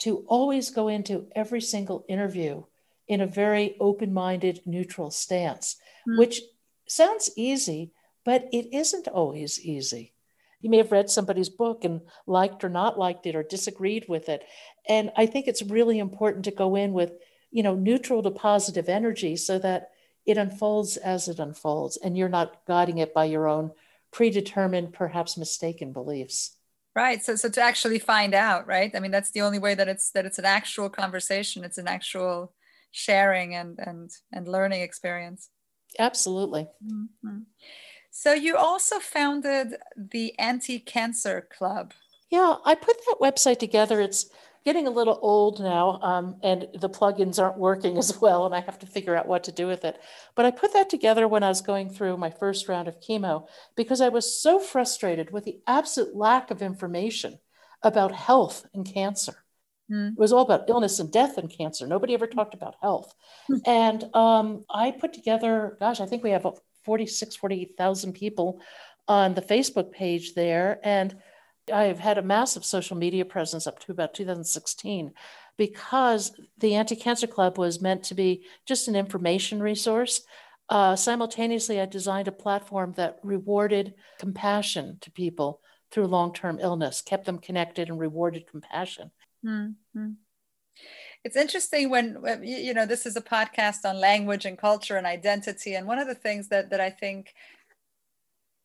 to 0.00 0.24
always 0.26 0.70
go 0.70 0.88
into 0.88 1.28
every 1.36 1.60
single 1.60 2.04
interview 2.08 2.64
in 3.06 3.20
a 3.20 3.26
very 3.26 3.76
open-minded 3.80 4.62
neutral 4.64 5.10
stance 5.10 5.76
mm. 6.08 6.18
which 6.18 6.40
sounds 6.88 7.30
easy, 7.36 7.92
but 8.24 8.48
it 8.52 8.72
isn't 8.72 9.08
always 9.08 9.60
easy. 9.60 10.14
You 10.60 10.70
may 10.70 10.76
have 10.76 10.92
read 10.92 11.08
somebody's 11.08 11.48
book 11.48 11.84
and 11.84 12.02
liked 12.26 12.64
or 12.64 12.68
not 12.68 12.98
liked 12.98 13.26
it 13.26 13.34
or 13.34 13.42
disagreed 13.42 14.06
with 14.08 14.28
it. 14.28 14.44
And 14.86 15.10
I 15.16 15.26
think 15.26 15.46
it's 15.46 15.62
really 15.62 15.98
important 15.98 16.44
to 16.44 16.50
go 16.50 16.76
in 16.76 16.92
with, 16.92 17.12
you 17.50 17.62
know, 17.62 17.74
neutral 17.74 18.22
to 18.22 18.30
positive 18.30 18.88
energy 18.88 19.36
so 19.36 19.58
that 19.58 19.90
it 20.26 20.36
unfolds 20.36 20.96
as 20.98 21.28
it 21.28 21.38
unfolds 21.38 21.96
and 21.96 22.16
you're 22.16 22.28
not 22.28 22.60
guiding 22.66 22.98
it 22.98 23.14
by 23.14 23.24
your 23.24 23.48
own 23.48 23.70
predetermined, 24.12 24.92
perhaps 24.92 25.38
mistaken 25.38 25.92
beliefs. 25.92 26.56
Right. 26.94 27.24
So 27.24 27.36
so 27.36 27.48
to 27.48 27.60
actually 27.60 28.00
find 28.00 28.34
out, 28.34 28.66
right? 28.66 28.90
I 28.94 29.00
mean, 29.00 29.12
that's 29.12 29.30
the 29.30 29.42
only 29.42 29.60
way 29.60 29.74
that 29.74 29.88
it's 29.88 30.10
that 30.10 30.26
it's 30.26 30.38
an 30.38 30.44
actual 30.44 30.90
conversation, 30.90 31.64
it's 31.64 31.78
an 31.78 31.86
actual 31.86 32.52
sharing 32.90 33.54
and 33.54 33.78
and 33.78 34.10
and 34.32 34.48
learning 34.48 34.82
experience. 34.82 35.48
Absolutely. 35.98 36.68
Mm-hmm. 36.84 37.40
So 38.10 38.32
you 38.32 38.56
also 38.56 38.98
founded 38.98 39.76
the 39.96 40.34
Anticancer 40.38 41.48
Club. 41.48 41.92
Yeah, 42.30 42.56
I 42.64 42.74
put 42.74 42.96
that 43.06 43.16
website 43.20 43.58
together. 43.58 44.00
It's 44.00 44.30
getting 44.64 44.86
a 44.86 44.90
little 44.90 45.18
old 45.22 45.60
now, 45.60 45.98
um, 46.02 46.36
and 46.42 46.68
the 46.74 46.90
plugins 46.90 47.42
aren't 47.42 47.58
working 47.58 47.96
as 48.02 48.20
well, 48.20 48.46
and 48.46 48.54
I 48.54 48.60
have 48.60 48.78
to 48.80 48.86
figure 48.86 49.16
out 49.16 49.28
what 49.28 49.44
to 49.44 49.52
do 49.52 49.66
with 49.66 49.84
it. 49.84 50.00
But 50.34 50.44
I 50.44 50.50
put 50.50 50.72
that 50.72 50.90
together 50.90 51.26
when 51.26 51.42
I 51.42 51.48
was 51.48 51.60
going 51.60 51.90
through 51.90 52.16
my 52.16 52.30
first 52.30 52.68
round 52.68 52.88
of 52.88 53.00
chemo 53.00 53.46
because 53.76 54.00
I 54.00 54.08
was 54.08 54.40
so 54.40 54.58
frustrated 54.58 55.30
with 55.30 55.44
the 55.44 55.60
absolute 55.66 56.14
lack 56.14 56.50
of 56.50 56.62
information 56.62 57.38
about 57.82 58.12
health 58.12 58.66
and 58.74 58.84
cancer. 58.84 59.44
Mm. 59.90 60.12
It 60.12 60.18
was 60.18 60.32
all 60.32 60.42
about 60.42 60.68
illness 60.68 60.98
and 60.98 61.10
death 61.10 61.38
and 61.38 61.50
cancer. 61.50 61.86
Nobody 61.86 62.14
ever 62.14 62.26
talked 62.26 62.54
about 62.54 62.76
health. 62.80 63.14
Mm. 63.50 63.60
And 63.66 64.14
um, 64.14 64.64
I 64.70 64.92
put 64.92 65.12
together, 65.12 65.76
gosh, 65.80 66.00
I 66.00 66.06
think 66.06 66.22
we 66.22 66.30
have 66.30 66.46
46, 66.84 67.36
48,000 67.36 68.12
people 68.12 68.60
on 69.08 69.34
the 69.34 69.42
Facebook 69.42 69.92
page 69.92 70.34
there. 70.34 70.78
And 70.84 71.16
I've 71.72 71.98
had 71.98 72.18
a 72.18 72.22
massive 72.22 72.64
social 72.64 72.96
media 72.96 73.24
presence 73.24 73.66
up 73.66 73.78
to 73.80 73.92
about 73.92 74.14
2016 74.14 75.12
because 75.56 76.32
the 76.58 76.72
Anticancer 76.72 77.30
Club 77.30 77.58
was 77.58 77.82
meant 77.82 78.04
to 78.04 78.14
be 78.14 78.46
just 78.66 78.88
an 78.88 78.96
information 78.96 79.62
resource. 79.62 80.22
Uh, 80.68 80.96
simultaneously, 80.96 81.80
I 81.80 81.86
designed 81.86 82.28
a 82.28 82.32
platform 82.32 82.92
that 82.96 83.18
rewarded 83.22 83.94
compassion 84.18 84.98
to 85.02 85.10
people 85.10 85.60
through 85.90 86.06
long 86.06 86.32
term 86.32 86.58
illness, 86.60 87.02
kept 87.02 87.26
them 87.26 87.38
connected, 87.38 87.88
and 87.88 87.98
rewarded 87.98 88.46
compassion. 88.46 89.10
Mm-hmm. 89.44 90.10
It's 91.24 91.36
interesting 91.36 91.90
when, 91.90 92.18
you 92.42 92.72
know, 92.72 92.86
this 92.86 93.04
is 93.04 93.16
a 93.16 93.20
podcast 93.20 93.84
on 93.84 94.00
language 94.00 94.46
and 94.46 94.56
culture 94.56 94.96
and 94.96 95.06
identity. 95.06 95.74
And 95.74 95.86
one 95.86 95.98
of 95.98 96.08
the 96.08 96.14
things 96.14 96.48
that, 96.48 96.70
that 96.70 96.80
I 96.80 96.90
think 96.90 97.34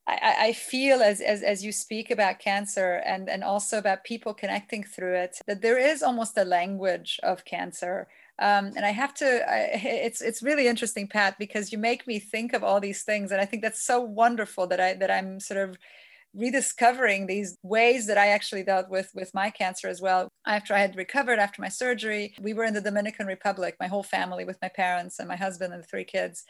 I, 0.07 0.35
I, 0.39 0.53
feel 0.53 1.01
as, 1.01 1.19
as, 1.19 1.41
as 1.41 1.65
you 1.65 1.71
speak 1.71 2.11
about 2.11 2.39
cancer 2.39 3.01
and, 3.05 3.27
and 3.27 3.43
also 3.43 3.79
about 3.79 4.03
people 4.03 4.33
connecting 4.35 4.83
through 4.83 5.15
it, 5.15 5.39
that 5.47 5.61
there 5.61 5.79
is 5.79 6.03
almost 6.03 6.37
a 6.37 6.45
language 6.45 7.19
of 7.23 7.43
cancer. 7.43 8.07
Um, 8.37 8.73
and 8.75 8.85
I 8.85 8.91
have 8.91 9.15
to, 9.15 9.25
I, 9.25 9.71
it's, 9.73 10.21
it's 10.21 10.43
really 10.43 10.67
interesting, 10.67 11.07
Pat, 11.07 11.39
because 11.39 11.71
you 11.71 11.79
make 11.79 12.05
me 12.05 12.19
think 12.19 12.53
of 12.53 12.63
all 12.63 12.79
these 12.79 13.01
things. 13.01 13.31
And 13.31 13.41
I 13.41 13.45
think 13.45 13.63
that's 13.63 13.83
so 13.83 13.99
wonderful 13.99 14.67
that 14.67 14.79
I, 14.79 14.93
that 14.93 15.09
I'm 15.09 15.39
sort 15.39 15.69
of 15.69 15.77
rediscovering 16.35 17.27
these 17.27 17.57
ways 17.63 18.07
that 18.07 18.17
I 18.17 18.27
actually 18.27 18.63
dealt 18.63 18.89
with 18.89 19.09
with 19.13 19.33
my 19.33 19.49
cancer 19.49 19.87
as 19.87 20.01
well. 20.01 20.29
After 20.45 20.73
I 20.73 20.79
had 20.79 20.95
recovered 20.95 21.39
after 21.39 21.61
my 21.61 21.69
surgery, 21.69 22.35
we 22.41 22.53
were 22.53 22.65
in 22.65 22.73
the 22.73 22.81
Dominican 22.81 23.27
Republic, 23.27 23.75
my 23.79 23.87
whole 23.87 24.03
family 24.03 24.45
with 24.45 24.57
my 24.61 24.69
parents 24.69 25.19
and 25.19 25.27
my 25.27 25.35
husband 25.35 25.73
and 25.73 25.81
the 25.81 25.87
three 25.87 26.03
kids. 26.03 26.43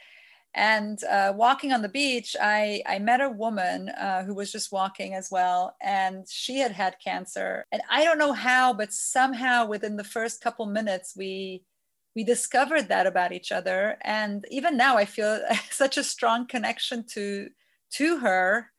And 0.54 1.02
uh, 1.04 1.34
walking 1.36 1.72
on 1.72 1.82
the 1.82 1.88
beach, 1.88 2.34
I, 2.40 2.82
I 2.86 2.98
met 2.98 3.20
a 3.20 3.28
woman 3.28 3.90
uh, 3.90 4.24
who 4.24 4.34
was 4.34 4.50
just 4.50 4.72
walking 4.72 5.12
as 5.12 5.28
well, 5.30 5.76
and 5.82 6.26
she 6.28 6.58
had 6.58 6.72
had 6.72 6.96
cancer. 7.04 7.66
And 7.70 7.82
I 7.90 8.04
don't 8.04 8.18
know 8.18 8.32
how, 8.32 8.72
but 8.72 8.92
somehow 8.92 9.66
within 9.66 9.96
the 9.96 10.04
first 10.04 10.40
couple 10.40 10.66
minutes, 10.66 11.14
we 11.16 11.62
we 12.14 12.24
discovered 12.24 12.88
that 12.88 13.06
about 13.06 13.32
each 13.32 13.52
other. 13.52 13.98
And 14.00 14.46
even 14.50 14.78
now, 14.78 14.96
I 14.96 15.04
feel 15.04 15.38
such 15.70 15.98
a 15.98 16.02
strong 16.02 16.46
connection 16.46 17.04
to 17.12 17.50
to 17.92 18.18
her 18.18 18.72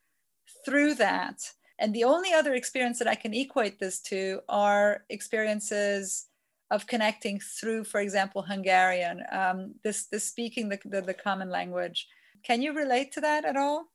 through 0.67 0.95
that. 0.95 1.49
And 1.79 1.93
the 1.93 2.03
only 2.03 2.33
other 2.33 2.53
experience 2.53 2.99
that 2.99 3.07
I 3.07 3.15
can 3.15 3.33
equate 3.33 3.79
this 3.79 4.01
to 4.01 4.41
are 4.49 5.05
experiences 5.09 6.27
of 6.69 6.87
connecting 6.87 7.39
through, 7.39 7.85
for 7.85 8.01
example, 8.01 8.41
Hungarian, 8.41 9.23
um, 9.31 9.75
this, 9.83 10.07
this 10.07 10.25
speaking 10.25 10.67
the, 10.67 10.79
the, 10.83 11.01
the 11.01 11.13
common 11.13 11.49
language. 11.49 12.07
Can 12.43 12.61
you 12.61 12.73
relate 12.73 13.13
to 13.13 13.21
that 13.21 13.45
at 13.45 13.55
all? 13.55 13.85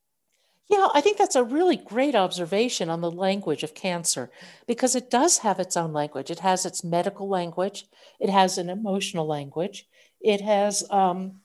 Yeah, 0.71 0.89
I 0.95 1.03
think 1.03 1.19
that's 1.19 1.37
a 1.37 1.45
really 1.45 1.77
great 1.77 2.15
observation 2.15 2.89
on 2.89 3.03
the 3.03 3.11
language 3.11 3.63
of 3.63 3.75
cancer 3.75 4.31
because 4.67 4.95
it 4.95 5.11
does 5.11 5.39
have 5.39 5.61
its 5.61 5.77
own 5.77 5.93
language. 5.93 6.31
It 6.31 6.39
has 6.39 6.65
its 6.65 6.83
medical 6.83 7.29
language, 7.29 7.85
it 8.19 8.31
has 8.31 8.57
an 8.57 8.71
emotional 8.71 9.27
language, 9.27 9.87
it 10.23 10.41
has 10.41 10.89
um, 10.91 11.41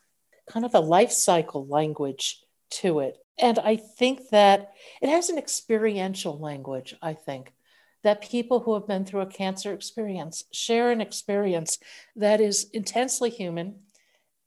kind 0.47 0.65
of 0.65 0.73
a 0.73 0.79
life 0.79 1.11
cycle 1.11 1.67
language 1.67 2.41
to 2.69 2.99
it. 2.99 3.17
And 3.39 3.59
I 3.59 3.75
think 3.75 4.29
that 4.29 4.71
it 5.01 5.09
has 5.09 5.29
an 5.29 5.37
experiential 5.37 6.39
language, 6.39 6.95
I 7.01 7.13
think, 7.13 7.53
that 8.03 8.21
people 8.21 8.61
who 8.61 8.73
have 8.73 8.87
been 8.87 9.05
through 9.05 9.21
a 9.21 9.27
cancer 9.27 9.73
experience 9.73 10.43
share 10.51 10.91
an 10.91 11.01
experience 11.01 11.77
that 12.15 12.41
is 12.41 12.69
intensely 12.73 13.29
human 13.29 13.75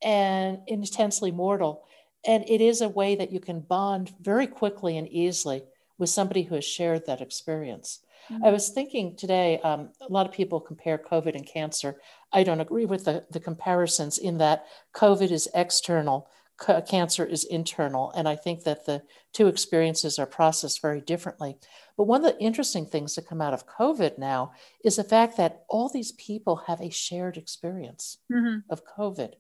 and 0.03 0.61
intensely 0.67 1.31
mortal 1.31 1.85
and 2.27 2.45
it 2.47 2.61
is 2.61 2.81
a 2.81 2.89
way 2.89 3.15
that 3.17 3.33
you 3.33 3.41
can 3.41 3.61
bond 3.61 4.13
very 4.21 4.47
quickly 4.47 4.97
and 4.97 5.09
easily 5.09 5.63
with 5.99 6.11
somebody 6.11 6.43
who 6.43 6.55
has 6.55 6.65
shared 6.65 7.07
that 7.07 7.21
experience. 7.21 8.01
Mm-hmm. 8.31 8.45
I 8.45 8.51
was 8.51 8.69
thinking 8.69 9.17
today, 9.17 9.59
um, 9.61 9.91
a 10.01 10.13
lot 10.13 10.27
of 10.27 10.33
people 10.33 10.61
compare 10.61 10.99
COVID 10.99 11.35
and 11.35 11.47
cancer. 11.47 12.01
I 12.33 12.43
don't 12.43 12.61
agree 12.61 12.85
with 12.85 13.05
the, 13.05 13.25
the 13.31 13.41
comparisons 13.41 14.19
in 14.19 14.39
that 14.39 14.67
COVID 14.95 15.31
is 15.31 15.49
external, 15.55 16.29
c- 16.61 16.81
cancer 16.89 17.25
is 17.25 17.45
internal. 17.45 18.13
And 18.13 18.29
I 18.29 18.37
think 18.37 18.65
that 18.65 18.87
the 18.87 19.03
two 19.33 19.47
experiences 19.47 20.19
are 20.19 20.27
processed 20.27 20.83
very 20.83 21.01
differently. 21.01 21.57
But 21.97 22.05
one 22.05 22.25
of 22.25 22.33
the 22.33 22.43
interesting 22.43 22.87
things 22.87 23.15
to 23.15 23.23
come 23.23 23.41
out 23.41 23.55
of 23.55 23.67
COVID 23.67 24.19
now 24.19 24.53
is 24.85 24.97
the 24.97 25.05
fact 25.05 25.37
that 25.37 25.65
all 25.69 25.89
these 25.89 26.13
people 26.13 26.57
have 26.67 26.81
a 26.81 26.91
shared 26.91 27.37
experience 27.37 28.19
mm-hmm. 28.33 28.61
of 28.71 28.83
COVID. 28.85 29.35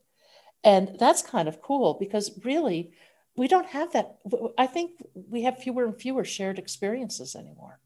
And 0.62 0.97
that's 0.99 1.23
kind 1.23 1.49
of 1.49 1.62
cool 1.62 1.97
because 1.99 2.39
really, 2.45 2.93
we 3.37 3.49
don't 3.49 3.66
have 3.66 3.93
that. 3.93 4.18
I 4.59 4.66
think 4.66 4.93
we 5.14 5.43
have 5.43 5.59
fewer 5.59 5.87
and 5.87 5.99
fewer 5.99 6.25
shared 6.25 6.59
experiences 6.59 7.35
anymore. 7.35 7.81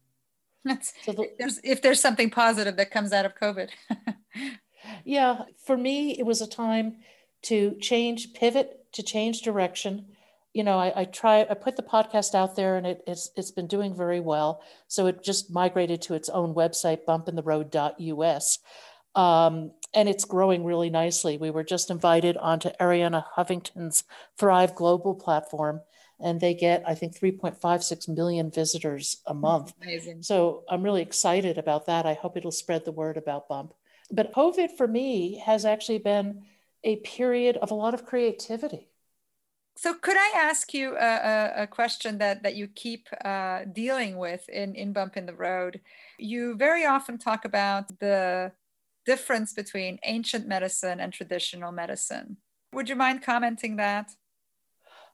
That's, 0.65 0.93
so 1.03 1.13
the, 1.13 1.29
there's, 1.37 1.59
if 1.63 1.81
there's 1.81 2.01
something 2.01 2.29
positive 2.29 2.75
that 2.77 2.91
comes 2.91 3.13
out 3.13 3.25
of 3.25 3.35
COVID. 3.35 3.69
yeah, 5.05 5.43
for 5.63 5.77
me, 5.77 6.17
it 6.17 6.25
was 6.25 6.41
a 6.41 6.47
time 6.47 6.97
to 7.43 7.75
change, 7.79 8.33
pivot, 8.33 8.85
to 8.93 9.03
change 9.03 9.41
direction. 9.41 10.07
You 10.53 10.63
know, 10.63 10.79
I, 10.79 11.01
I 11.01 11.05
try, 11.05 11.41
I 11.41 11.53
put 11.53 11.75
the 11.75 11.83
podcast 11.83 12.33
out 12.33 12.55
there 12.55 12.77
and 12.77 12.87
it, 12.87 13.03
it's, 13.05 13.31
it's 13.35 13.51
been 13.51 13.67
doing 13.67 13.95
very 13.95 14.19
well. 14.19 14.63
So 14.87 15.07
it 15.07 15.23
just 15.23 15.51
migrated 15.51 16.01
to 16.03 16.13
its 16.13 16.29
own 16.29 16.53
website, 16.53 17.05
bumpintheroad.us. 17.05 18.59
Um, 19.15 19.71
and 19.93 20.09
it's 20.09 20.25
growing 20.25 20.65
really 20.65 20.89
nicely. 20.89 21.37
We 21.37 21.49
were 21.49 21.63
just 21.63 21.89
invited 21.89 22.35
onto 22.37 22.69
Arianna 22.81 23.23
Huffington's 23.35 24.03
Thrive 24.37 24.75
Global 24.75 25.15
platform, 25.15 25.81
and 26.19 26.39
they 26.41 26.53
get, 26.53 26.83
I 26.85 26.95
think, 26.95 27.17
3.56 27.17 28.09
million 28.09 28.51
visitors 28.51 29.21
a 29.25 29.33
month. 29.33 29.73
Amazing. 29.81 30.23
So 30.23 30.63
I'm 30.69 30.83
really 30.83 31.01
excited 31.01 31.57
about 31.57 31.85
that. 31.85 32.05
I 32.05 32.13
hope 32.13 32.35
it'll 32.35 32.51
spread 32.51 32.83
the 32.83 32.91
word 32.91 33.15
about 33.15 33.47
Bump. 33.47 33.73
But 34.11 34.33
COVID 34.33 34.77
for 34.77 34.87
me 34.87 35.41
has 35.45 35.65
actually 35.65 35.99
been 35.99 36.43
a 36.85 36.97
period 36.97 37.57
of 37.57 37.71
a 37.71 37.75
lot 37.75 37.93
of 37.93 38.05
creativity. 38.05 38.87
So, 39.77 39.93
could 39.93 40.15
I 40.15 40.31
ask 40.37 40.73
you 40.73 40.95
a, 40.95 41.63
a, 41.63 41.67
question 41.67 42.19
that, 42.19 42.43
that 42.43 42.55
you 42.55 42.67
keep 42.67 43.09
uh, 43.25 43.65
dealing 43.65 44.17
with 44.17 44.47
in, 44.47 44.73
in 44.73 44.93
Bump 44.93 45.17
in 45.17 45.25
the 45.25 45.35
Road? 45.35 45.81
You 46.17 46.55
very 46.55 46.85
often 46.85 47.17
talk 47.17 47.43
about 47.43 47.99
the 47.99 48.53
difference 49.05 49.51
between 49.51 49.99
ancient 50.05 50.47
medicine 50.47 51.01
and 51.01 51.11
traditional 51.11 51.73
medicine. 51.73 52.37
Would 52.71 52.87
you 52.87 52.95
mind 52.95 53.21
commenting 53.21 53.75
that? 53.75 54.11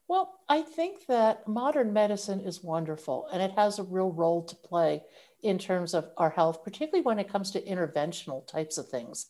Well, 0.06 0.32
I 0.48 0.62
think 0.62 1.06
that 1.06 1.48
modern 1.48 1.92
medicine 1.92 2.40
is 2.40 2.62
wonderful 2.62 3.28
and 3.32 3.42
it 3.42 3.52
has 3.52 3.78
a 3.78 3.84
real 3.84 4.12
role 4.12 4.44
to 4.44 4.54
play 4.56 5.02
in 5.42 5.58
terms 5.58 5.92
of 5.92 6.08
our 6.18 6.30
health, 6.30 6.62
particularly 6.62 7.02
when 7.02 7.18
it 7.18 7.28
comes 7.28 7.50
to 7.52 7.62
interventional 7.62 8.46
types 8.46 8.78
of 8.78 8.88
things. 8.88 9.26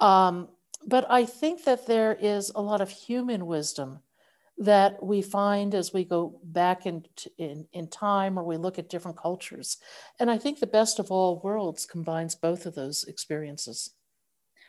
Um, 0.00 0.48
but 0.86 1.06
I 1.10 1.24
think 1.24 1.64
that 1.64 1.86
there 1.86 2.16
is 2.20 2.50
a 2.54 2.62
lot 2.62 2.80
of 2.80 2.90
human 2.90 3.46
wisdom 3.46 4.00
that 4.58 5.02
we 5.02 5.22
find 5.22 5.74
as 5.74 5.92
we 5.92 6.04
go 6.04 6.40
back 6.42 6.84
in, 6.84 7.04
in, 7.38 7.66
in 7.72 7.88
time 7.88 8.38
or 8.38 8.42
we 8.42 8.56
look 8.56 8.78
at 8.78 8.88
different 8.88 9.16
cultures. 9.16 9.78
And 10.18 10.30
I 10.30 10.36
think 10.36 10.58
the 10.58 10.66
best 10.66 10.98
of 10.98 11.12
all 11.12 11.40
worlds 11.44 11.86
combines 11.86 12.34
both 12.34 12.66
of 12.66 12.74
those 12.74 13.04
experiences. 13.04 13.94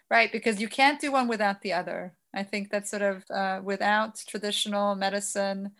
Right, 0.10 0.32
because 0.32 0.62
you 0.62 0.68
can't 0.68 1.02
do 1.02 1.12
one 1.12 1.28
without 1.28 1.62
the 1.62 1.74
other. 1.74 2.14
I 2.34 2.44
think 2.44 2.70
that 2.70 2.88
sort 2.88 3.02
of 3.02 3.24
uh, 3.32 3.62
without 3.64 4.22
traditional 4.28 4.96
medicine 4.96 5.72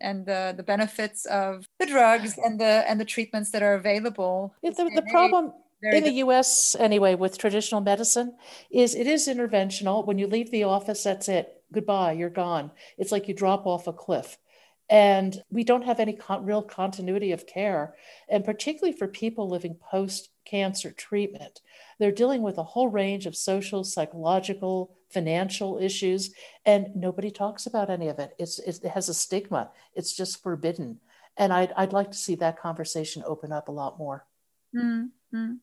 and 0.00 0.26
the, 0.26 0.52
the 0.56 0.62
benefits 0.62 1.24
of 1.26 1.66
the 1.78 1.86
drugs 1.86 2.38
and 2.44 2.60
the 2.60 2.84
and 2.86 3.00
the 3.00 3.04
treatments 3.04 3.50
that 3.52 3.62
are 3.62 3.74
available. 3.74 4.54
the, 4.62 4.90
the 4.94 5.06
problem 5.10 5.52
in 5.82 6.04
the 6.04 6.12
US 6.24 6.74
anyway 6.78 7.14
with 7.14 7.38
traditional 7.38 7.80
medicine 7.80 8.36
is 8.70 8.94
it 8.94 9.06
is 9.06 9.28
interventional. 9.28 10.06
When 10.06 10.18
you 10.18 10.26
leave 10.26 10.50
the 10.50 10.64
office, 10.64 11.02
that's 11.02 11.28
it. 11.28 11.62
Goodbye, 11.72 12.12
you're 12.12 12.30
gone. 12.30 12.70
It's 12.98 13.12
like 13.12 13.28
you 13.28 13.34
drop 13.34 13.66
off 13.66 13.86
a 13.86 13.92
cliff. 13.92 14.38
And 14.88 15.42
we 15.50 15.64
don't 15.64 15.84
have 15.84 15.98
any 15.98 16.12
con- 16.12 16.44
real 16.44 16.62
continuity 16.62 17.32
of 17.32 17.46
care. 17.46 17.96
And 18.28 18.44
particularly 18.44 18.96
for 18.96 19.08
people 19.08 19.48
living 19.48 19.74
post 19.74 20.30
cancer 20.44 20.92
treatment, 20.92 21.60
they're 21.98 22.12
dealing 22.12 22.42
with 22.42 22.56
a 22.56 22.62
whole 22.62 22.88
range 22.88 23.26
of 23.26 23.34
social, 23.34 23.82
psychological, 23.82 24.96
financial 25.10 25.78
issues, 25.78 26.32
and 26.64 26.94
nobody 26.94 27.32
talks 27.32 27.66
about 27.66 27.90
any 27.90 28.06
of 28.06 28.20
it. 28.20 28.34
It's, 28.38 28.60
it 28.60 28.84
has 28.84 29.08
a 29.08 29.14
stigma, 29.14 29.70
it's 29.94 30.14
just 30.14 30.42
forbidden. 30.42 31.00
And 31.36 31.52
I'd, 31.52 31.72
I'd 31.76 31.92
like 31.92 32.12
to 32.12 32.16
see 32.16 32.36
that 32.36 32.60
conversation 32.60 33.24
open 33.26 33.50
up 33.50 33.68
a 33.68 33.72
lot 33.72 33.98
more. 33.98 34.24
Mm-hmm. 34.74 35.54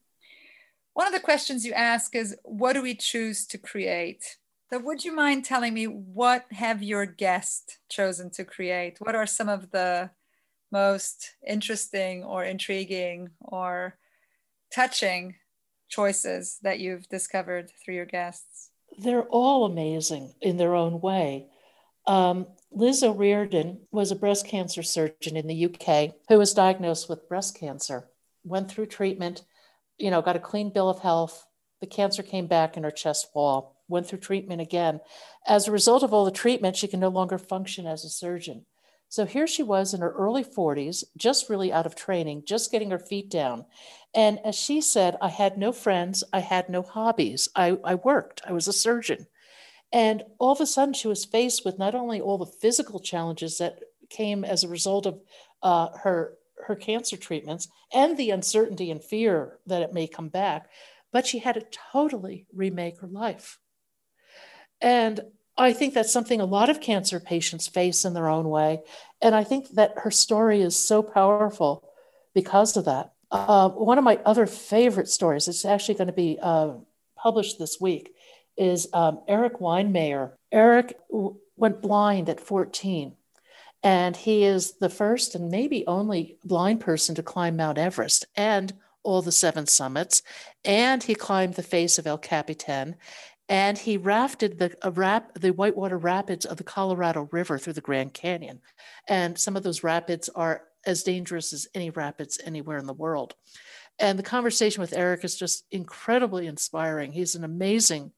One 0.94 1.08
of 1.08 1.14
the 1.14 1.20
questions 1.20 1.66
you 1.66 1.74
ask 1.74 2.16
is 2.16 2.36
what 2.44 2.74
do 2.74 2.82
we 2.82 2.96
choose 2.96 3.48
to 3.48 3.58
create? 3.58 4.38
So 4.72 4.80
would 4.80 5.04
you 5.04 5.16
mind 5.16 5.46
telling 5.46 5.74
me 5.74 5.86
what 5.86 6.46
have 6.52 6.84
your 6.84 7.06
guests 7.06 7.78
chosen 7.90 8.30
to 8.32 8.44
create? 8.44 8.98
What 9.00 9.16
are 9.16 9.26
some 9.26 9.50
of 9.50 9.72
the 9.72 10.12
most 10.72 11.36
interesting 11.48 12.24
or 12.24 12.44
intriguing 12.44 13.30
or 13.40 13.98
touching 14.74 15.36
choices 15.90 16.58
that 16.64 16.80
you've 16.80 17.08
discovered 17.10 17.72
through 17.84 17.96
your 17.96 18.06
guests? 18.06 18.70
They're 18.98 19.24
all 19.24 19.66
amazing 19.66 20.34
in 20.42 20.58
their 20.58 20.76
own 20.76 21.02
way. 21.02 21.48
Um, 22.06 22.48
Liz 22.72 23.04
O'Riordan 23.04 23.82
was 23.92 24.12
a 24.12 24.16
breast 24.16 24.48
cancer 24.48 24.84
surgeon 24.84 25.38
in 25.38 25.48
the 25.48 25.66
UK 25.66 26.16
who 26.30 26.38
was 26.38 26.54
diagnosed 26.54 27.10
with 27.10 27.30
breast 27.30 27.58
cancer, 27.60 28.10
went 28.44 28.70
through 28.70 28.88
treatment, 28.88 29.44
you 29.98 30.12
know, 30.12 30.22
got 30.22 30.36
a 30.36 30.40
clean 30.40 30.72
bill 30.72 30.90
of 30.90 31.00
health. 31.00 31.46
The 31.82 31.88
cancer 31.88 32.24
came 32.24 32.48
back 32.48 32.78
in 32.78 32.84
her 32.84 32.92
chest 32.92 33.28
wall 33.36 33.74
went 33.88 34.08
through 34.08 34.20
treatment 34.20 34.62
again. 34.62 35.00
As 35.48 35.68
a 35.68 35.72
result 35.72 36.04
of 36.04 36.14
all 36.14 36.26
the 36.26 36.32
treatment, 36.32 36.76
she 36.76 36.88
can 36.88 37.00
no 37.00 37.10
longer 37.10 37.38
function 37.38 37.86
as 37.86 38.04
a 38.04 38.10
surgeon. 38.10 38.66
So 39.10 39.26
here 39.26 39.46
she 39.46 39.62
was 39.62 39.94
in 39.94 40.02
her 40.02 40.12
early 40.12 40.44
40s, 40.44 41.04
just 41.16 41.50
really 41.50 41.72
out 41.72 41.86
of 41.86 41.96
training, 41.96 42.44
just 42.48 42.72
getting 42.72 42.90
her 42.90 43.00
feet 43.00 43.30
down. 43.30 43.66
And 44.16 44.40
as 44.44 44.56
she 44.56 44.82
said, 44.82 45.18
I 45.22 45.30
had 45.30 45.58
no 45.58 45.72
friends, 45.72 46.24
I 46.34 46.40
had 46.40 46.70
no 46.70 46.82
hobbies. 46.82 47.48
I, 47.56 47.78
I 47.84 47.96
worked, 47.96 48.42
I 48.48 48.54
was 48.54 48.68
a 48.68 48.74
surgeon. 48.74 49.28
And 49.92 50.24
all 50.40 50.52
of 50.52 50.62
a 50.62 50.66
sudden, 50.66 50.96
she 50.96 51.08
was 51.08 51.26
faced 51.26 51.64
with 51.64 51.78
not 51.78 51.94
only 51.94 52.20
all 52.20 52.40
the 52.40 52.48
physical 52.48 53.00
challenges 53.00 53.60
that 53.60 53.80
came 54.10 54.44
as 54.44 54.64
a 54.64 54.68
result 54.68 55.06
of 55.06 55.20
uh, 55.62 55.90
her, 56.00 56.34
her 56.68 56.76
cancer 56.76 57.18
treatments 57.18 57.68
and 57.94 58.18
the 58.18 58.32
uncertainty 58.32 58.92
and 58.92 59.04
fear 59.04 59.60
that 59.68 59.82
it 59.82 59.94
may 59.94 60.08
come 60.08 60.30
back, 60.30 60.70
but 61.12 61.28
she 61.28 61.40
had 61.40 61.56
to 61.56 61.66
totally 61.92 62.46
remake 62.54 63.00
her 63.00 63.08
life. 63.08 63.60
And 64.82 65.22
I 65.58 65.74
think 65.74 65.94
that's 65.94 66.12
something 66.12 66.42
a 66.42 66.46
lot 66.46 66.70
of 66.70 66.82
cancer 66.82 67.20
patients 67.20 67.68
face 67.68 68.06
in 68.06 68.14
their 68.14 68.28
own 68.28 68.50
way. 68.50 68.82
And 69.22 69.36
I 69.36 69.44
think 69.44 69.70
that 69.72 69.94
her 69.98 70.12
story 70.12 70.62
is 70.62 70.76
so 70.76 71.04
powerful 71.04 71.88
because 72.34 72.76
of 72.76 72.86
that. 72.86 73.14
Uh, 73.32 73.70
one 73.70 73.98
of 73.98 74.04
my 74.04 74.20
other 74.26 74.46
favorite 74.46 75.08
stories, 75.08 75.48
it's 75.48 75.66
actually 75.66 75.96
going 75.96 76.08
to 76.08 76.14
be 76.14 76.38
uh, 76.42 76.74
published 77.16 77.60
this 77.60 77.80
week, 77.80 78.14
is 78.58 78.88
um, 78.94 79.22
Erik 79.28 79.60
Weihenmayer. 79.60 80.34
Erik 80.52 80.98
w- 81.12 81.38
went 81.56 81.82
blind 81.82 82.30
at 82.30 82.40
14, 82.40 83.16
and 83.84 84.16
he 84.16 84.46
is 84.46 84.74
the 84.80 84.90
first 84.90 85.36
and 85.36 85.52
maybe 85.52 85.86
only 85.88 86.38
blind 86.46 86.80
person 86.80 87.14
to 87.16 87.24
climb 87.24 87.58
Mount 87.58 87.78
Everest 87.78 88.26
and 88.36 88.74
all 89.04 89.22
the 89.22 89.32
seven 89.32 89.68
summits. 89.68 90.24
And 90.64 91.04
he 91.04 91.16
climbed 91.16 91.56
the 91.56 91.64
face 91.64 91.98
of 91.98 92.08
El 92.08 92.18
Capitan 92.18 92.96
and 93.50 93.78
he 93.78 93.98
rafted 93.98 94.58
the 94.58 94.76
uh, 94.86 94.92
rap, 94.92 95.34
the 95.34 95.52
whitewater 95.52 95.98
rapids 95.98 96.46
of 96.46 96.56
the 96.56 96.64
Colorado 96.64 97.28
River 97.32 97.58
through 97.58 97.74
the 97.74 97.82
Grand 97.82 98.14
Canyon. 98.14 98.62
And 99.10 99.38
some 99.38 99.58
of 99.58 99.64
those 99.64 99.84
rapids 99.84 100.30
are 100.30 100.64
as 100.86 101.04
dangerous 101.04 101.52
as 101.52 101.68
any 101.76 101.90
rapids 101.90 102.40
anywhere 102.46 102.78
in 102.78 102.88
the 102.88 102.94
world. 102.94 103.36
And 104.00 104.18
the 104.18 104.24
conversation 104.24 104.82
with 104.82 104.94
Erik 104.94 105.26
is 105.26 105.36
just 105.36 105.66
incredibly 105.72 106.48
inspiring. 106.48 107.12
He's 107.12 107.36
an 107.36 107.44
amazing 107.44 108.12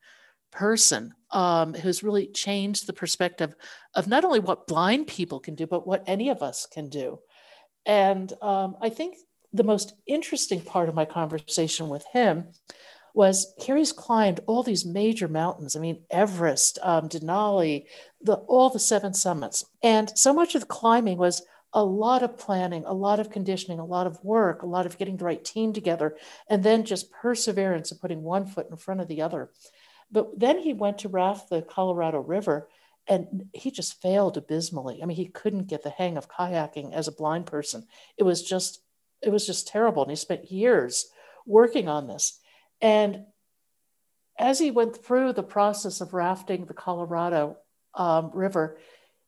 person 0.51 1.13
um, 1.35 1.73
who's 1.73 2.01
really 2.01 2.27
changed 2.27 2.87
the 2.87 2.93
perspective 2.93 3.53
of 3.93 4.07
not 4.07 4.23
only 4.23 4.39
what 4.39 4.67
blind 4.67 5.05
people 5.05 5.41
can 5.41 5.53
do, 5.53 5.67
but 5.67 5.85
what 5.85 6.03
any 6.07 6.29
of 6.29 6.41
us 6.41 6.65
can 6.65 6.87
do. 6.87 7.19
And 7.85 8.31
um, 8.41 8.77
I 8.81 8.89
think 8.89 9.17
the 9.51 9.65
most 9.65 9.93
interesting 10.07 10.61
part 10.61 10.87
of 10.87 10.95
my 10.95 11.03
conversation 11.03 11.89
with 11.89 12.05
him 12.13 12.47
was 13.13 13.53
here 13.57 13.75
he's 13.75 13.91
climbed 13.91 14.39
all 14.47 14.63
these 14.63 14.85
major 14.85 15.27
mountains. 15.27 15.75
I 15.75 15.79
mean, 15.79 16.03
Everest, 16.09 16.79
um, 16.81 17.09
Denali, 17.09 17.85
the, 18.21 18.35
all 18.35 18.69
the 18.69 18.79
seven 18.79 19.13
summits. 19.13 19.65
And 19.83 20.17
so 20.17 20.33
much 20.33 20.55
of 20.55 20.61
the 20.61 20.67
climbing 20.67 21.17
was 21.17 21.41
a 21.73 21.83
lot 21.83 22.23
of 22.23 22.37
planning, 22.37 22.85
a 22.85 22.93
lot 22.93 23.19
of 23.19 23.29
conditioning, 23.29 23.79
a 23.79 23.85
lot 23.85 24.07
of 24.07 24.23
work, 24.23 24.61
a 24.61 24.67
lot 24.67 24.85
of 24.85 24.97
getting 24.97 25.17
the 25.17 25.25
right 25.25 25.43
team 25.43 25.73
together, 25.73 26.15
and 26.49 26.63
then 26.63 26.85
just 26.85 27.11
perseverance 27.11 27.91
and 27.91 27.99
putting 27.99 28.23
one 28.23 28.45
foot 28.45 28.67
in 28.71 28.77
front 28.77 29.01
of 29.01 29.09
the 29.09 29.21
other. 29.21 29.49
But 30.11 30.39
then 30.39 30.59
he 30.59 30.73
went 30.73 30.99
to 30.99 31.09
raft 31.09 31.49
the 31.49 31.61
Colorado 31.61 32.19
River 32.19 32.69
and 33.07 33.49
he 33.53 33.71
just 33.71 34.01
failed 34.01 34.37
abysmally. 34.37 35.01
I 35.01 35.05
mean, 35.05 35.17
he 35.17 35.27
couldn't 35.27 35.67
get 35.67 35.83
the 35.83 35.89
hang 35.91 36.17
of 36.17 36.29
kayaking 36.29 36.93
as 36.93 37.07
a 37.07 37.11
blind 37.11 37.45
person. 37.45 37.85
It 38.17 38.23
was 38.23 38.41
just, 38.41 38.81
it 39.21 39.29
was 39.29 39.45
just 39.45 39.67
terrible. 39.67 40.03
And 40.03 40.11
he 40.11 40.15
spent 40.15 40.51
years 40.51 41.07
working 41.45 41.87
on 41.87 42.07
this. 42.07 42.39
And 42.81 43.25
as 44.37 44.59
he 44.59 44.71
went 44.71 44.97
through 44.97 45.33
the 45.33 45.43
process 45.43 46.01
of 46.01 46.13
rafting 46.13 46.65
the 46.65 46.73
Colorado 46.73 47.57
um, 47.93 48.31
River, 48.33 48.77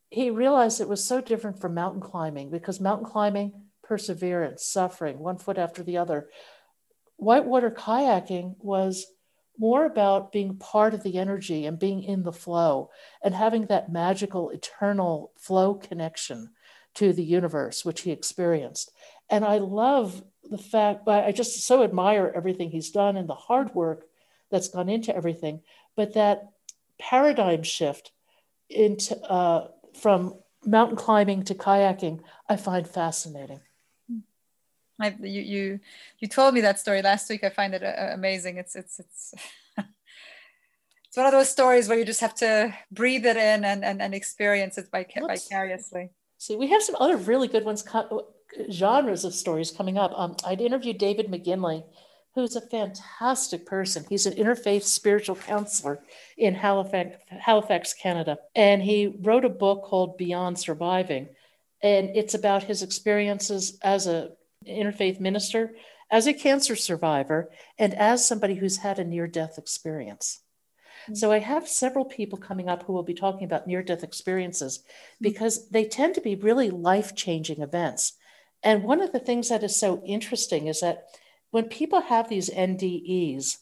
he 0.10 0.32
realized 0.32 0.82
it 0.82 0.90
was 0.90 1.04
so 1.04 1.22
different 1.22 1.60
from 1.60 1.74
mountain 1.74 2.02
climbing 2.02 2.50
because 2.50 2.80
mountain 2.80 3.08
climbing, 3.08 3.54
perseverance, 3.84 4.66
suffering, 4.66 5.20
one 5.20 5.38
foot 5.38 5.58
after 5.58 5.84
the 5.84 5.98
other. 5.98 6.30
Whitewater 7.18 7.72
kayaking 7.72 8.56
was 8.60 9.06
more 9.58 9.86
about 9.86 10.32
being 10.32 10.58
part 10.58 10.94
of 10.94 11.04
the 11.04 11.18
energy 11.18 11.66
and 11.66 11.80
being 11.80 12.04
in 12.04 12.24
the 12.24 12.32
flow 12.32 12.90
and 13.24 13.34
having 13.34 13.66
that 13.66 13.92
magical 13.92 14.50
eternal 14.50 15.32
flow 15.38 15.74
connection 15.74 16.52
to 16.96 17.14
the 17.14 17.24
universe, 17.24 17.86
which 17.86 18.02
he 18.02 18.12
experienced. 18.12 18.92
And 19.30 19.46
I 19.46 19.58
love 19.58 20.24
the 20.44 20.58
fact, 20.58 21.08
I 21.08 21.32
just 21.32 21.66
so 21.66 21.84
admire 21.84 22.32
everything 22.36 22.72
he's 22.72 22.92
done 22.92 23.18
and 23.18 23.28
the 23.28 23.36
hard 23.36 23.76
work 23.76 24.06
that's 24.50 24.70
gone 24.70 24.90
into 24.90 25.16
everything, 25.16 25.62
but 25.96 26.14
that 26.14 26.50
paradigm 27.00 27.64
shift 27.64 28.12
into 28.70 29.20
uh, 29.24 29.68
from 29.94 30.36
mountain 30.66 30.98
climbing 30.98 31.44
to 31.44 31.56
kayaking, 31.56 32.22
I 32.50 32.56
find 32.56 32.88
fascinating. 32.88 33.60
I, 35.00 35.16
you, 35.22 35.42
you 35.42 35.80
you 36.20 36.28
told 36.28 36.54
me 36.54 36.62
that 36.62 36.80
story 36.80 37.02
last 37.02 37.30
week. 37.30 37.44
I 37.44 37.50
find 37.50 37.74
it 37.74 37.84
uh, 37.84 38.14
amazing. 38.14 38.58
It's 38.58 38.76
it's 38.76 39.00
it's 39.00 39.34
it's 39.78 41.18
one 41.18 41.26
of 41.26 41.32
those 41.32 41.50
stories 41.50 41.88
where 41.88 41.98
you 41.98 42.06
just 42.06 42.22
have 42.22 42.36
to 42.36 42.74
breathe 42.92 43.26
it 43.26 43.38
in 43.38 43.64
and 43.64 43.86
and, 43.86 44.02
and 44.02 44.14
experience 44.14 44.78
it 44.78 44.88
vic- 44.92 45.14
vicariously. 45.16 46.10
See, 46.40 46.56
we 46.56 46.68
have 46.68 46.84
some 46.84 46.96
other 47.00 47.18
really 47.18 47.48
good 47.48 47.66
ones, 47.66 47.84
genres 48.72 49.24
of 49.24 49.34
stories 49.34 49.72
coming 49.72 49.98
up. 49.98 50.12
Um, 50.16 50.36
I'd 50.46 50.62
interviewed 50.62 50.98
David 50.98 51.28
McGinley, 51.28 51.84
who's 52.36 52.56
a 52.56 52.62
fantastic 52.62 53.66
person. 53.66 54.06
He's 54.08 54.26
an 54.26 54.34
interfaith 54.34 54.84
spiritual 54.84 55.36
counselor 55.36 56.00
in 56.38 56.54
Halifax, 56.54 57.18
Halifax, 57.30 57.94
Canada, 57.94 58.38
and 58.56 58.82
he 58.82 59.18
wrote 59.22 59.46
a 59.46 59.50
book 59.50 59.84
called 59.84 60.18
Beyond 60.18 60.58
Surviving, 60.58 61.30
and 61.82 62.16
it's 62.16 62.34
about 62.34 62.64
his 62.64 62.84
experiences 62.84 63.78
as 63.84 64.08
a 64.08 64.37
interfaith 64.68 65.20
minister, 65.20 65.76
as 66.10 66.28
a 66.28 66.34
cancer 66.34 66.76
survivor, 66.76 67.50
and 67.78 67.94
as 67.94 68.26
somebody 68.26 68.56
who's 68.56 68.78
had 68.78 69.00
a 69.00 69.04
near 69.04 69.28
death 69.28 69.58
experience. 69.58 70.42
Mm-hmm. 71.04 71.16
So 71.16 71.32
I 71.32 71.40
have 71.40 71.68
several 71.68 72.06
people 72.06 72.38
coming 72.38 72.70
up 72.70 72.84
who 72.84 72.94
will 72.94 73.04
be 73.04 73.14
talking 73.14 73.44
about 73.44 73.68
near 73.68 73.84
death 73.84 74.04
experiences 74.04 74.84
because 75.22 75.70
they 75.70 75.86
tend 75.86 76.16
to 76.16 76.22
be 76.22 76.36
really 76.36 76.70
life 76.70 77.16
changing 77.16 77.62
events. 77.62 78.14
And 78.64 78.84
one 78.84 79.02
of 79.02 79.12
the 79.12 79.20
things 79.20 79.50
that 79.50 79.64
is 79.64 79.76
so 79.76 80.02
interesting 80.06 80.68
is 80.68 80.80
that 80.82 81.06
when 81.52 81.66
people 81.66 82.02
have 82.02 82.30
these 82.30 82.50
NDEs, 82.50 83.58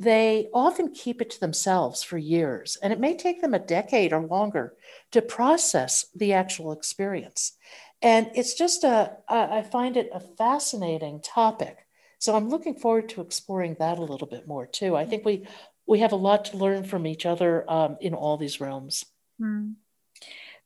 they 0.00 0.48
often 0.52 0.92
keep 0.92 1.22
it 1.22 1.30
to 1.30 1.40
themselves 1.40 2.02
for 2.02 2.18
years, 2.18 2.76
and 2.82 2.92
it 2.92 3.00
may 3.00 3.16
take 3.16 3.40
them 3.40 3.54
a 3.54 3.58
decade 3.58 4.12
or 4.12 4.20
longer 4.20 4.74
to 5.12 5.22
process 5.22 6.06
the 6.14 6.34
actual 6.34 6.72
experience. 6.72 7.52
And 8.06 8.30
it's 8.36 8.54
just 8.54 8.84
a, 8.84 9.16
I 9.28 9.62
find 9.62 9.96
it 9.96 10.10
a 10.14 10.20
fascinating 10.20 11.20
topic. 11.20 11.88
So 12.20 12.36
I'm 12.36 12.48
looking 12.48 12.76
forward 12.76 13.08
to 13.08 13.20
exploring 13.20 13.74
that 13.80 13.98
a 13.98 14.04
little 14.04 14.28
bit 14.28 14.46
more 14.46 14.64
too. 14.64 14.94
I 14.94 15.04
think 15.04 15.24
we 15.24 15.44
we 15.88 15.98
have 15.98 16.12
a 16.12 16.16
lot 16.16 16.44
to 16.46 16.56
learn 16.56 16.84
from 16.84 17.04
each 17.04 17.26
other 17.26 17.68
um, 17.68 17.96
in 18.00 18.14
all 18.14 18.36
these 18.36 18.60
realms. 18.60 19.04
Hmm. 19.40 19.70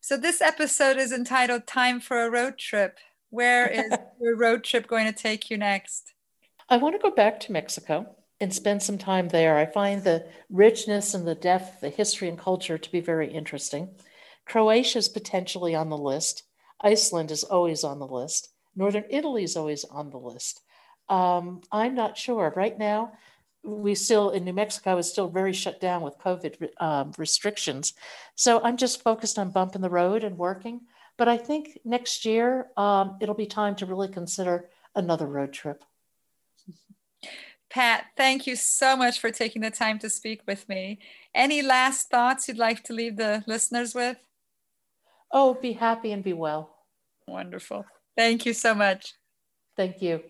So 0.03 0.19
this 0.19 0.43
episode 0.43 0.99
is 0.99 1.13
entitled 1.13 1.67
"Time 1.67 1.99
for 1.99 2.23
a 2.23 2.31
Road 2.31 2.59
Trip." 2.59 2.99
Where 3.31 3.67
is 3.73 3.91
your 4.21 4.37
road 4.37 4.63
trip 4.63 4.87
going 4.87 5.07
to 5.07 5.19
take 5.19 5.49
you 5.49 5.57
next? 5.57 6.13
I 6.69 6.77
want 6.77 6.95
to 6.95 7.03
go 7.03 7.11
back 7.11 7.41
to 7.41 7.53
Mexico 7.53 8.17
and 8.39 8.53
spend 8.53 8.83
some 8.83 8.99
time 8.99 9.29
there. 9.29 9.57
I 9.57 9.65
find 9.65 10.05
the 10.05 10.27
richness 10.51 11.15
and 11.15 11.27
the 11.27 11.35
depth, 11.35 11.81
the 11.81 11.89
history 11.89 12.29
and 12.29 12.39
culture 12.39 12.77
to 12.77 12.93
be 12.93 13.01
very 13.01 13.33
interesting. 13.33 13.89
Croatia 14.45 14.99
is 14.99 15.09
potentially 15.09 15.75
on 15.75 15.89
the 15.89 15.97
list. 15.97 16.43
Iceland 16.81 17.31
is 17.31 17.45
always 17.45 17.85
on 17.85 17.99
the 17.99 18.07
list. 18.07 18.49
Northern 18.77 19.05
Italy 19.11 19.45
is 19.45 19.57
always 19.57 19.85
on 19.85 20.11
the 20.11 20.19
list. 20.19 20.63
Um, 21.09 21.61
I'm 21.73 21.95
not 21.95 22.17
sure. 22.17 22.53
Right 22.55 22.79
now, 22.79 23.13
we 23.63 23.95
still 23.95 24.31
in 24.31 24.45
New 24.45 24.53
Mexico 24.53 24.97
is 24.97 25.11
still 25.11 25.29
very 25.29 25.53
shut 25.53 25.81
down 25.81 26.03
with 26.03 26.19
COVID 26.19 26.69
um, 26.81 27.13
restrictions. 27.19 27.95
So 28.35 28.63
I'm 28.63 28.77
just 28.77 29.03
focused 29.03 29.39
on 29.39 29.51
bumping 29.51 29.83
the 29.83 29.91
road 29.91 30.25
and 30.25 30.39
working. 30.39 30.83
But 31.19 31.29
I 31.29 31.37
think 31.37 31.79
next 31.85 32.25
year 32.25 32.69
um, 32.77 33.19
it'll 33.21 33.35
be 33.35 33.47
time 33.47 33.77
to 33.77 33.87
really 33.87 34.09
consider 34.09 34.71
another 34.95 35.27
road 35.27 35.53
trip. 35.53 35.85
Pat, 37.69 38.07
thank 38.17 38.47
you 38.47 38.57
so 38.57 38.97
much 38.97 39.21
for 39.21 39.31
taking 39.31 39.63
the 39.63 39.71
time 39.71 39.99
to 40.01 40.11
speak 40.11 40.41
with 40.47 40.69
me. 40.69 40.99
Any 41.35 41.63
last 41.63 42.11
thoughts 42.11 42.49
you'd 42.49 42.59
like 42.59 42.83
to 42.85 42.93
leave 42.93 43.17
the 43.17 43.45
listeners 43.47 43.95
with? 43.95 44.17
Oh, 45.33 45.55
be 45.55 45.73
happy 45.73 46.13
and 46.13 46.25
be 46.25 46.33
well. 46.33 46.75
Wonderful. 47.29 47.85
Thank 48.17 48.47
you 48.47 48.53
so 48.53 48.75
much. 48.75 49.15
Thank 49.77 50.03
you. 50.03 50.23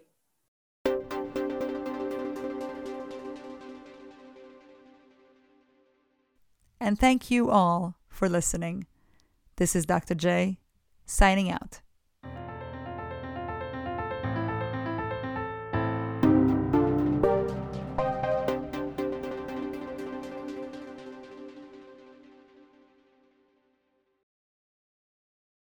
And 6.78 6.98
thank 6.98 7.30
you 7.30 7.50
all 7.50 7.96
for 8.08 8.28
listening. 8.28 8.86
This 9.56 9.76
is 9.76 9.84
Dr. 9.84 10.14
J 10.14 10.58
signing 11.04 11.50
out. 11.50 11.80